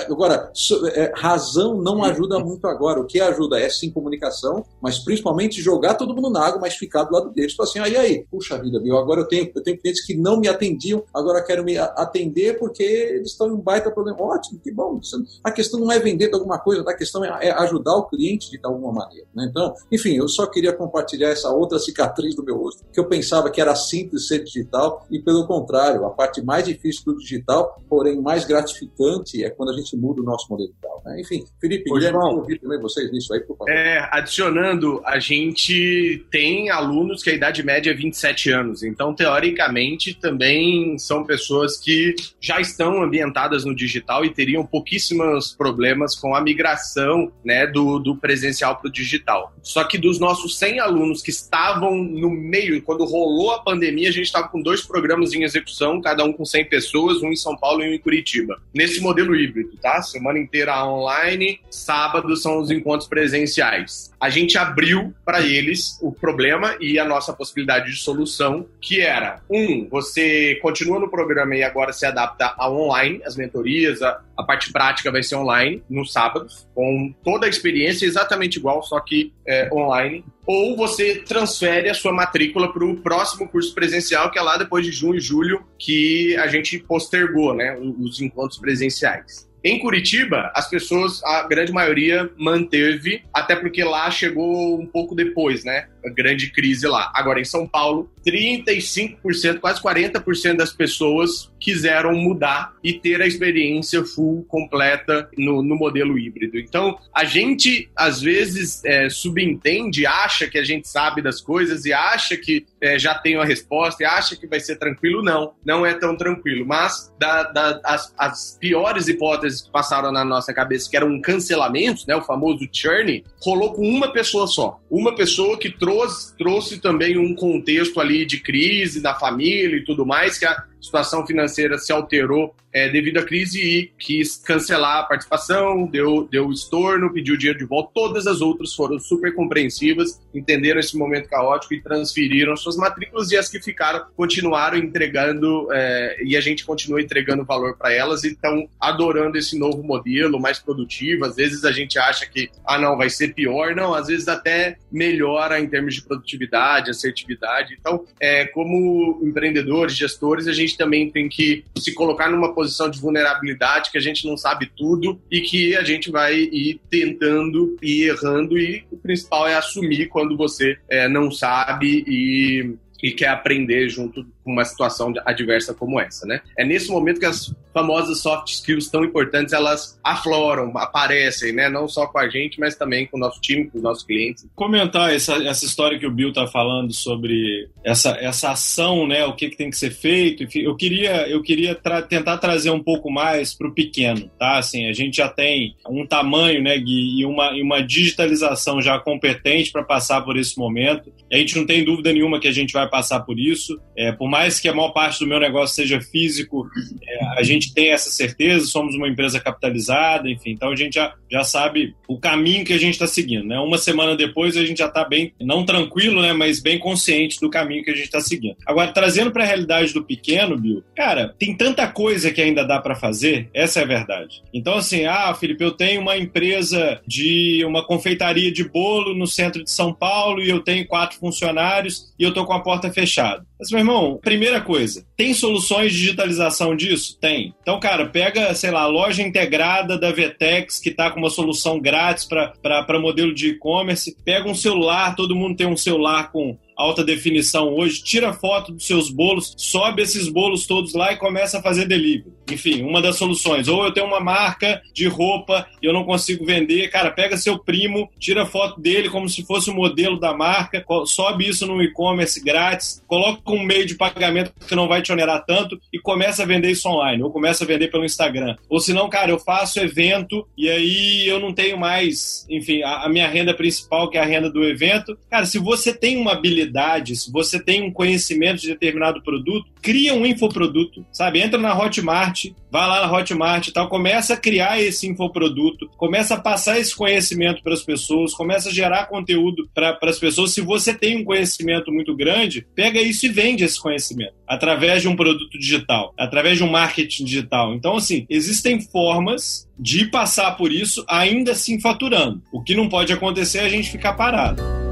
Agora, 0.10 0.52
é, 0.96 1.14
razão 1.16 1.80
não 1.80 2.04
ajuda 2.04 2.40
muito 2.40 2.66
agora. 2.66 3.00
O 3.00 3.06
que 3.06 3.22
ajuda 3.22 3.60
é 3.60 3.70
sim 3.70 3.92
comunicação, 3.92 4.66
mas 4.82 4.98
principalmente 4.98 5.62
jogar 5.62 5.94
todo 5.94 6.16
mundo 6.16 6.32
na 6.32 6.48
água, 6.48 6.62
mas 6.62 6.74
ficar 6.74 7.04
do 7.04 7.14
lado 7.14 7.30
deles. 7.30 7.54
Falar 7.54 7.70
assim, 7.70 7.80
aí, 7.80 7.96
aí, 7.96 8.26
puxa 8.32 8.60
vida, 8.60 8.80
Bill, 8.80 8.98
agora 8.98 9.22
eu 9.22 9.28
tenho, 9.28 9.52
eu 9.54 9.62
tenho 9.62 9.80
clientes 9.80 10.04
que 10.04 10.18
não 10.18 10.40
me 10.40 10.48
atendiam, 10.48 11.04
agora 11.14 11.44
quero 11.44 11.64
me 11.64 11.78
atender 11.78 12.58
porque 12.58 12.82
eles 12.82 13.30
estão 13.30 13.48
em 13.48 13.52
um 13.52 13.62
baita 13.62 13.92
problema. 13.92 14.20
Ótimo, 14.20 14.60
que 14.60 14.72
bom. 14.72 15.00
A 15.44 15.52
questão 15.52 15.80
não 15.80 15.91
é 15.92 16.00
vender 16.00 16.34
alguma 16.34 16.60
coisa, 16.60 16.82
a 16.82 16.96
questão 16.96 17.24
é, 17.24 17.48
é 17.48 17.52
ajudar 17.52 17.96
o 17.96 18.06
cliente 18.08 18.50
de 18.50 18.60
alguma 18.64 18.92
maneira. 18.92 19.28
Né? 19.34 19.48
Então, 19.50 19.74
enfim, 19.92 20.16
eu 20.16 20.28
só 20.28 20.48
queria 20.48 20.74
compartilhar 20.74 21.30
essa 21.30 21.50
outra 21.50 21.80
cicatriz 21.80 22.36
do 22.36 22.44
meu 22.44 22.58
rosto, 22.58 22.84
que 22.92 23.00
eu 23.00 23.06
pensava 23.06 23.50
que 23.50 23.62
era 23.62 23.76
simples 23.76 24.28
ser 24.28 24.44
digital, 24.44 25.06
e 25.10 25.20
pelo 25.20 25.46
contrário, 25.46 26.06
a 26.06 26.10
parte 26.10 26.42
mais 26.42 26.66
difícil 26.66 27.04
do 27.06 27.18
digital, 27.18 27.82
porém 27.90 28.22
mais 28.22 28.46
gratificante, 28.46 29.44
é 29.44 29.50
quando 29.50 29.72
a 29.72 29.74
gente 29.74 29.96
muda 29.96 30.22
o 30.22 30.24
nosso 30.24 30.48
modelo 30.50 30.70
digital. 30.70 31.02
Né? 31.06 31.22
Enfim, 31.22 31.46
Felipe, 31.60 31.86
Pois 31.90 32.04
Guilherme, 32.04 32.36
ouvir 32.36 32.60
também 32.60 32.80
vocês 32.80 33.12
nisso 33.12 33.34
aí, 33.34 33.42
por 33.42 33.58
favor. 33.58 33.72
É, 33.72 34.08
adicionando, 34.12 35.02
a 35.06 35.20
gente 35.20 36.26
tem 36.32 36.70
alunos 36.70 37.24
que 37.24 37.30
a 37.30 37.34
idade 37.34 37.64
média 37.64 37.92
é 37.92 37.94
27 37.94 38.52
anos, 38.52 38.84
então, 38.84 39.14
teoricamente, 39.14 40.14
também 40.14 40.98
são 40.98 41.24
pessoas 41.24 41.78
que 41.78 42.16
já 42.40 42.60
estão 42.60 43.02
ambientadas 43.02 43.66
no 43.66 43.76
digital 43.76 44.24
e 44.24 44.34
teriam 44.34 44.66
pouquíssimos 44.66 45.54
problemas 45.54 45.81
com 46.20 46.36
a 46.36 46.42
migração 46.42 47.32
né, 47.44 47.66
do, 47.68 48.00
do 48.00 48.16
presencial 48.16 48.78
para 48.78 48.88
o 48.88 48.92
digital. 48.92 49.54
Só 49.62 49.84
que 49.84 49.98
dos 49.98 50.20
nossos 50.20 50.58
100 50.58 50.80
alunos 50.80 51.22
que 51.22 51.30
estavam 51.30 51.96
no 51.96 52.30
meio, 52.30 52.82
quando 52.82 53.06
rolou 53.06 53.52
a 53.52 53.60
pandemia, 53.60 54.10
a 54.10 54.12
gente 54.12 54.26
estava 54.26 54.48
com 54.48 54.62
dois 54.62 54.82
programas 54.82 55.34
em 55.34 55.44
execução, 55.44 56.02
cada 56.02 56.24
um 56.24 56.34
com 56.34 56.46
100 56.46 56.66
pessoas, 56.66 57.22
um 57.22 57.32
em 57.32 57.36
São 57.36 57.56
Paulo 57.56 57.84
e 57.84 57.90
um 57.90 57.94
em 57.94 58.00
Curitiba. 58.00 58.62
Nesse 58.74 59.02
modelo 59.02 59.36
híbrido, 59.36 59.78
tá? 59.82 60.02
Semana 60.02 60.40
inteira 60.40 60.86
online, 60.86 61.60
sábado 61.70 62.36
são 62.36 62.60
os 62.60 62.72
encontros 62.72 63.08
presenciais. 63.08 64.12
A 64.20 64.30
gente 64.30 64.58
abriu 64.58 65.14
para 65.26 65.42
eles 65.42 65.98
o 66.02 66.12
problema 66.12 66.76
e 66.80 67.00
a 67.00 67.06
nossa 67.06 67.34
possibilidade 67.34 67.92
de 67.92 67.98
solução, 67.98 68.66
que 68.80 69.02
era, 69.02 69.42
um, 69.50 69.88
você 69.90 70.56
continua 70.62 71.00
no 71.00 71.10
programa 71.10 71.56
e 71.56 71.64
agora 71.64 71.94
se 71.94 72.06
adapta 72.06 72.54
ao 72.58 72.76
online, 72.78 73.22
as 73.26 73.36
mentorias, 73.36 74.02
a, 74.02 74.22
a 74.42 74.44
parte 74.44 74.72
prática 74.72 75.12
vai 75.12 75.24
ser 75.24 75.36
online, 75.36 75.84
no 75.90 76.06
sábado, 76.06 76.48
com 76.74 77.14
toda 77.24 77.46
a 77.46 77.50
experiência 77.50 78.06
exatamente 78.06 78.58
igual, 78.58 78.84
só 78.84 79.00
que 79.00 79.34
é, 79.48 79.70
online. 79.74 80.24
Ou 80.46 80.76
você 80.76 81.16
transfere 81.16 81.90
a 81.90 81.94
sua 81.94 82.12
matrícula 82.12 82.74
para 82.74 82.84
o 82.84 82.98
próximo 82.98 83.48
curso 83.48 83.74
presencial, 83.74 84.32
que 84.32 84.40
é 84.40 84.42
lá 84.42 84.58
depois 84.58 84.86
de 84.86 84.92
junho 84.92 85.16
e 85.16 85.22
julho, 85.22 85.66
que 85.78 86.36
a 86.38 86.48
gente 86.48 86.80
postergou, 86.80 87.54
né? 87.54 87.78
Os 87.78 88.20
encontros 88.20 88.60
presenciais. 88.60 89.50
Em 89.64 89.78
Curitiba, 89.78 90.52
as 90.56 90.68
pessoas, 90.68 91.24
a 91.24 91.48
grande 91.48 91.72
maioria 91.72 92.32
manteve, 92.36 93.24
até 93.32 93.56
porque 93.56 93.84
lá 93.84 94.10
chegou 94.10 94.80
um 94.80 94.88
pouco 94.88 95.14
depois, 95.14 95.64
né? 95.64 95.88
Grande 96.14 96.52
crise 96.52 96.88
lá. 96.88 97.12
Agora, 97.14 97.40
em 97.40 97.46
São 97.46 97.68
Paulo, 97.68 98.10
35%, 98.26 99.60
quase 99.60 99.82
40% 99.82 100.56
das 100.56 100.74
pessoas 100.74 101.52
quiseram 101.60 102.14
mudar 102.14 102.74
e 102.84 102.94
ter 102.94 103.22
a 103.22 103.28
experiência 103.28 104.04
full, 104.04 104.44
completa 104.48 105.30
no, 105.38 105.62
no 105.62 105.76
modelo 105.76 106.18
híbrido. 106.18 106.58
Então, 106.58 106.98
a 107.14 107.24
gente, 107.24 107.90
às 107.96 108.22
vezes, 108.22 108.84
é, 108.84 109.10
subentende, 109.10 110.06
acha 110.06 110.48
que 110.48 110.58
a 110.58 110.64
gente 110.64 110.88
sabe 110.88 111.22
das 111.22 111.40
coisas 111.40 111.86
e 111.86 111.94
acha 111.94 112.36
que 112.36 112.66
é, 112.82 112.98
já 112.98 113.14
tem 113.14 113.36
a 113.36 113.44
resposta 113.44 114.04
e 114.04 114.06
acha 114.06 114.36
que 114.36 114.48
vai 114.48 114.60
ser 114.60 114.78
tranquilo. 114.78 115.22
Não, 115.22 115.54
não 115.64 115.86
é 115.86 115.94
tão 115.94 116.18
tranquilo. 116.18 116.66
Mas 116.66 117.14
da, 117.20 117.44
da, 117.44 117.80
as, 117.84 118.14
as 118.18 118.58
piores 118.60 119.08
hipóteses 119.08 119.62
que 119.62 119.72
passaram 119.72 120.12
na 120.12 120.26
nossa 120.26 120.54
cabeça, 120.54 120.90
que 120.90 120.98
eram 120.98 121.22
cancelamentos, 121.22 122.06
né, 122.08 122.16
o 122.16 122.24
famoso 122.24 122.68
churn, 122.72 123.24
rolou 123.42 123.74
com 123.74 123.88
uma 123.88 124.12
pessoa 124.12 124.48
só. 124.48 124.80
Uma 124.90 125.16
pessoa 125.16 125.58
que 125.58 125.70
trouxe, 125.70 125.91
trouxe 126.38 126.80
também 126.80 127.18
um 127.18 127.36
contexto 127.36 128.00
ali 128.00 128.26
de 128.26 128.40
crise 128.40 129.02
da 129.02 129.14
família 129.14 129.78
e 129.78 129.84
tudo 129.84 130.06
mais, 130.06 130.38
que 130.38 130.46
a, 130.46 130.64
situação 130.82 131.26
financeira 131.26 131.78
se 131.78 131.92
alterou 131.92 132.56
é, 132.74 132.90
devido 132.90 133.18
à 133.18 133.24
crise 133.24 133.60
e 133.60 133.92
quis 134.00 134.38
cancelar 134.38 135.00
a 135.00 135.04
participação, 135.04 135.86
deu, 135.86 136.28
deu 136.32 136.50
estorno, 136.52 137.12
pediu 137.12 137.38
dinheiro 137.38 137.60
de 137.60 137.66
volta. 137.66 137.92
Todas 137.94 138.28
as 138.28 138.42
outras 138.42 138.74
foram 138.74 138.98
super 139.00 139.34
compreensivas, 139.36 140.22
entenderam 140.34 140.80
esse 140.80 140.98
momento 140.98 141.28
caótico 141.28 141.74
e 141.74 141.82
transferiram 141.82 142.56
suas 142.56 142.78
matrículas 142.78 143.32
e 143.32 143.38
as 143.38 143.50
que 143.50 143.62
ficaram 143.62 144.06
continuaram 144.16 144.78
entregando 144.78 145.68
é, 145.72 146.18
e 146.24 146.38
a 146.38 146.42
gente 146.42 146.66
continua 146.66 147.02
entregando 147.02 147.44
valor 147.44 147.76
para 147.78 147.94
elas 147.94 148.24
e 148.24 148.30
estão 148.30 148.68
adorando 148.80 149.38
esse 149.38 149.58
novo 149.58 149.84
modelo 149.84 150.40
mais 150.40 150.60
produtivo. 150.60 151.26
Às 151.26 151.36
vezes 151.36 151.66
a 151.66 151.72
gente 151.72 152.00
acha 152.00 152.26
que, 152.26 152.50
ah, 152.66 152.80
não, 152.80 152.98
vai 152.98 153.10
ser 153.10 153.34
pior. 153.34 153.76
Não, 153.76 153.94
às 153.94 154.08
vezes 154.08 154.28
até 154.28 154.78
melhora 154.92 155.60
em 155.60 155.68
termos 155.68 155.96
de 155.96 156.02
produtividade, 156.02 156.90
assertividade. 156.90 157.76
Então, 157.80 158.06
é, 158.20 158.46
como 158.46 159.20
empreendedores, 159.24 159.96
gestores, 159.96 160.48
a 160.48 160.54
gente 160.54 160.71
gente 160.72 160.78
também 160.78 161.10
tem 161.10 161.28
que 161.28 161.64
se 161.78 161.94
colocar 161.94 162.30
numa 162.30 162.54
posição 162.54 162.90
de 162.90 163.00
vulnerabilidade, 163.00 163.92
que 163.92 163.98
a 163.98 164.02
gente 164.02 164.26
não 164.26 164.38
sabe 164.38 164.72
tudo 164.76 165.20
e 165.30 165.42
que 165.42 165.76
a 165.76 165.84
gente 165.84 166.10
vai 166.10 166.36
ir 166.36 166.80
tentando 166.90 167.78
e 167.82 168.04
errando. 168.04 168.58
E 168.58 168.84
o 168.92 168.98
principal 168.98 169.48
é 169.48 169.56
assumir 169.56 170.08
quando 170.08 170.38
você 170.38 170.78
é, 170.90 171.08
não 171.08 171.32
sabe 171.32 172.04
e 172.08 172.76
e 173.04 173.12
quer 173.12 173.30
aprender 173.30 173.90
junto 173.90 174.24
com 174.44 174.52
uma 174.52 174.64
situação 174.64 175.12
adversa 175.26 175.74
como 175.74 176.00
essa, 176.00 176.24
né? 176.28 176.40
É 176.56 176.64
nesse 176.64 176.92
momento 176.92 177.20
que 177.20 177.26
as 177.26 177.52
famosas 177.74 178.20
soft 178.20 178.50
skills 178.50 178.90
tão 178.90 179.04
importantes 179.04 179.54
elas 179.54 180.00
afloram, 180.04 180.72
aparecem, 180.78 181.54
né? 181.54 181.70
Não 181.70 181.88
só 181.88 182.08
com 182.08 182.20
a 182.20 182.30
gente, 182.30 182.60
mas 182.60 182.76
também 182.76 183.08
com 183.08 183.18
o 183.18 183.20
nosso 183.20 183.40
time, 183.42 183.70
com 183.70 183.78
os 183.78 183.84
nossos 183.84 184.04
clientes. 184.04 184.48
Comentar 184.56 185.14
essa, 185.14 185.36
essa 185.44 185.66
história 185.66 185.98
que 185.98 186.06
o 186.06 186.12
Bill 186.12 186.34
tá 186.34 186.48
falando 186.48 186.94
sobre 186.94 187.70
essa, 187.84 188.12
essa 188.20 188.52
ação, 188.52 189.08
né? 189.08 189.26
O 189.26 189.34
que, 189.34 189.50
que 189.50 189.58
tem 189.58 189.70
que 189.70 189.78
ser 189.78 189.92
feito. 189.92 190.46
Eu 190.58 190.76
queria, 190.76 191.28
eu 191.28 191.42
queria 191.42 191.76
tra 191.76 192.02
tentar 192.02 192.38
trazer 192.38 192.72
um 192.72 192.84
pouco 192.84 193.12
mais 193.12 193.54
para 193.54 193.68
o 193.68 193.74
pequeno, 193.74 194.30
tá? 194.38 194.58
Assim, 194.58 194.88
a 194.88 194.94
gente 194.94 195.18
já 195.18 195.30
tem 195.30 195.76
um 195.90 196.06
tamanho, 196.06 196.62
né, 196.62 196.78
Gui, 196.78 197.20
e 197.20 197.26
uma, 197.26 197.52
e 197.52 197.62
uma 197.62 197.82
digitalização 197.82 198.82
já 198.82 199.00
competente 199.00 199.72
para 199.72 199.84
passar 199.84 200.22
por 200.22 200.38
esse 200.38 200.58
momento. 200.58 201.12
E 201.30 201.36
a 201.36 201.38
gente 201.38 201.56
não 201.56 201.66
tem 201.66 201.84
dúvida 201.84 202.12
nenhuma 202.12 202.40
que 202.40 202.48
a 202.48 202.52
gente 202.52 202.74
vai 202.74 202.88
passar 202.90 203.22
por 203.22 203.40
isso. 203.40 203.80
É, 203.96 204.12
por 204.12 204.30
mais 204.30 204.60
que 204.60 204.68
a 204.68 204.74
maior 204.74 204.92
parte 204.92 205.20
do 205.20 205.28
meu 205.28 205.40
negócio 205.40 205.76
seja 205.76 206.02
físico, 206.02 206.68
é, 207.04 207.40
a 207.40 207.44
gente 207.44 207.61
tem 207.74 207.92
essa 207.92 208.10
certeza, 208.10 208.66
somos 208.66 208.96
uma 208.96 209.08
empresa 209.08 209.40
capitalizada, 209.40 210.30
enfim, 210.30 210.52
então 210.52 210.72
a 210.72 210.76
gente 210.76 210.96
já, 210.96 211.14
já 211.30 211.44
sabe 211.44 211.96
o 212.08 212.20
caminho 212.20 212.66
que 212.66 212.74
a 212.74 212.78
gente 212.78 212.94
está 212.94 213.08
seguindo. 213.08 213.46
Né? 213.46 213.60
Uma 213.60 213.78
semana 213.78 214.16
depois 214.16 214.58
a 214.58 214.66
gente 214.66 214.80
já 214.80 214.88
está 214.88 215.04
bem, 215.04 215.34
não 215.40 215.66
tranquilo, 215.66 216.22
né, 216.22 216.34
mas 216.34 216.62
bem 216.62 216.80
consciente 216.80 217.40
do 217.40 217.50
caminho 217.50 217.84
que 217.84 217.92
a 217.92 217.96
gente 217.96 218.06
está 218.06 218.22
seguindo. 218.22 218.56
Agora, 218.66 218.92
trazendo 218.92 219.32
para 219.32 219.44
a 219.44 219.48
realidade 219.48 219.94
do 219.94 220.04
pequeno, 220.04 220.58
Bill, 220.58 220.84
cara, 220.96 221.36
tem 221.38 221.56
tanta 221.56 221.88
coisa 221.88 222.32
que 222.32 222.42
ainda 222.42 222.64
dá 222.64 222.80
para 222.80 222.96
fazer, 222.96 223.50
essa 223.54 223.80
é 223.80 223.84
a 223.84 223.88
verdade. 223.88 224.42
Então, 224.54 224.76
assim, 224.76 225.06
ah, 225.06 225.34
Felipe, 225.34 225.64
eu 225.64 225.72
tenho 225.72 226.02
uma 226.02 226.18
empresa 226.18 227.02
de 227.06 227.64
uma 227.66 227.86
confeitaria 227.86 228.52
de 228.52 228.64
bolo 228.64 229.14
no 229.14 229.28
centro 229.28 229.64
de 229.64 229.72
São 229.72 229.94
Paulo 229.94 230.42
e 230.42 230.50
eu 230.50 230.60
tenho 230.60 230.88
quatro 230.88 231.18
funcionários 231.18 232.14
e 232.18 232.24
eu 232.24 232.34
tô 232.34 232.46
com 232.46 232.54
a 232.54 232.62
porta 232.62 232.92
fechada. 232.92 233.46
Mas, 233.62 233.70
meu 233.70 233.82
irmão, 233.82 234.20
primeira 234.20 234.60
coisa, 234.60 235.06
tem 235.16 235.36
soluções 235.36 235.92
de 235.92 236.00
digitalização 236.00 236.76
disso? 236.76 237.16
Tem. 237.22 237.54
Então, 237.62 237.80
cara, 237.80 238.08
pega, 238.08 238.56
sei 238.56 238.72
lá, 238.72 238.82
a 238.82 238.88
loja 238.88 239.22
integrada 239.22 240.00
da 240.00 240.12
Vetex, 240.12 240.80
que 240.80 240.90
está 240.90 241.12
com 241.12 241.20
uma 241.20 241.30
solução 241.30 241.80
grátis 241.80 242.26
para 242.26 243.00
modelo 243.00 243.32
de 243.32 243.50
e-commerce, 243.50 244.18
pega 244.26 244.50
um 244.50 244.56
celular, 244.56 245.16
todo 245.16 245.36
mundo 245.36 245.56
tem 245.56 245.68
um 245.68 245.78
celular 245.78 246.32
com 246.32 246.58
alta 246.82 247.04
definição 247.04 247.74
hoje, 247.74 248.04
tira 248.04 248.34
foto 248.34 248.72
dos 248.72 248.86
seus 248.86 249.10
bolos, 249.10 249.54
sobe 249.58 250.02
esses 250.02 250.28
bolos 250.28 250.66
todos 250.66 250.94
lá 250.94 251.14
e 251.14 251.18
começa 251.18 251.60
a 251.60 251.62
fazer 251.62 251.88
delivery. 251.88 252.32
Enfim, 252.52 252.84
uma 252.84 253.02
das 253.02 253.16
soluções. 253.16 253.68
Ou 253.68 253.86
eu 253.86 253.94
tenho 253.94 254.08
uma 254.08 254.20
marca 254.20 254.82
de 254.94 255.08
roupa 255.08 255.66
e 255.82 255.86
eu 255.86 255.94
não 255.94 256.04
consigo 256.04 256.46
vender, 256.46 256.90
cara, 256.90 257.12
pega 257.12 257.38
seu 257.38 257.58
primo, 257.58 258.10
tira 258.20 258.46
foto 258.46 258.80
dele 258.80 259.10
como 259.10 259.30
se 259.30 259.46
fosse 259.46 259.70
o 259.70 259.74
modelo 259.74 260.20
da 260.20 260.34
marca, 260.34 260.84
sobe 261.06 261.48
isso 261.48 261.66
no 261.66 261.82
e-commerce 261.82 262.44
grátis, 262.44 263.02
coloca 263.08 263.42
um 263.52 263.64
meio 263.64 263.86
de 263.86 263.96
pagamento 263.96 264.52
que 264.68 264.76
não 264.76 264.88
vai 264.88 265.02
te 265.02 265.12
onerar 265.12 265.46
tanto 265.46 265.80
e 265.94 266.00
começa 266.00 266.44
a 266.44 266.46
vender 266.46 266.72
isso 266.72 266.90
online, 266.90 267.24
ou 267.24 267.32
começa 267.32 267.64
a 267.64 267.68
vender 267.68 267.88
pelo 267.88 268.06
Instagram. 268.06 268.56
Ou 268.70 268.80
se 268.80 268.94
não, 268.94 269.10
cara, 269.10 269.32
eu 269.32 269.40
faço 269.40 269.80
evento 269.80 270.46
e 270.58 270.70
aí 270.70 271.28
eu 271.28 271.40
não 271.40 271.54
tenho 271.54 271.78
mais, 271.78 272.46
enfim, 272.50 272.82
a, 272.84 273.06
a 273.06 273.10
minha 273.10 273.28
renda 273.28 273.54
principal, 273.54 274.10
que 274.10 274.18
é 274.18 274.22
a 274.22 274.26
renda 274.26 274.50
do 274.50 274.64
evento. 274.64 275.18
Cara, 275.30 275.46
se 275.46 275.58
você 275.58 275.94
tem 275.94 276.18
uma 276.18 276.34
habilidade, 276.34 276.71
se 277.16 277.32
você 277.32 277.60
tem 277.60 277.82
um 277.82 277.92
conhecimento 277.92 278.62
de 278.62 278.68
determinado 278.68 279.22
produto, 279.22 279.70
cria 279.82 280.14
um 280.14 280.26
infoproduto, 280.26 281.06
sabe? 281.12 281.40
Entra 281.40 281.60
na 281.60 281.78
Hotmart, 281.78 282.46
vai 282.72 282.88
lá 282.88 283.06
na 283.06 283.12
Hotmart 283.12 283.68
e 283.68 283.74
tal, 283.74 283.90
começa 283.90 284.34
a 284.34 284.38
criar 284.38 284.82
esse 284.82 285.08
infoproduto, 285.08 285.90
começa 285.98 286.36
a 286.36 286.40
passar 286.40 286.80
esse 286.80 286.96
conhecimento 286.96 287.62
para 287.64 287.74
as 287.74 287.82
pessoas, 287.82 288.34
começa 288.34 288.70
a 288.70 288.74
gerar 288.74 289.08
conteúdo 289.08 289.70
para 289.74 289.98
as 290.04 290.20
pessoas. 290.20 290.54
Se 290.54 290.62
você 290.62 290.94
tem 290.94 291.18
um 291.18 291.24
conhecimento 291.24 291.92
muito 291.92 292.16
grande, 292.16 292.66
pega 292.76 293.02
isso 293.02 293.26
e 293.26 293.30
vende 293.30 293.64
esse 293.64 293.80
conhecimento 293.80 294.34
através 294.48 295.02
de 295.02 295.08
um 295.08 295.16
produto 295.16 295.58
digital, 295.58 296.14
através 296.18 296.58
de 296.58 296.64
um 296.64 296.70
marketing 296.70 297.24
digital. 297.24 297.74
Então, 297.74 297.96
assim, 297.96 298.26
existem 298.30 298.82
formas 298.82 299.68
de 299.80 300.06
passar 300.06 300.52
por 300.58 300.72
isso 300.72 301.04
ainda 301.08 301.54
assim 301.54 301.80
faturando. 301.80 302.42
O 302.52 302.62
que 302.62 302.76
não 302.76 302.88
pode 302.88 303.12
acontecer 303.12 303.60
é 303.60 303.64
a 303.64 303.70
gente 303.70 303.90
ficar 303.90 304.14
parado. 304.14 304.91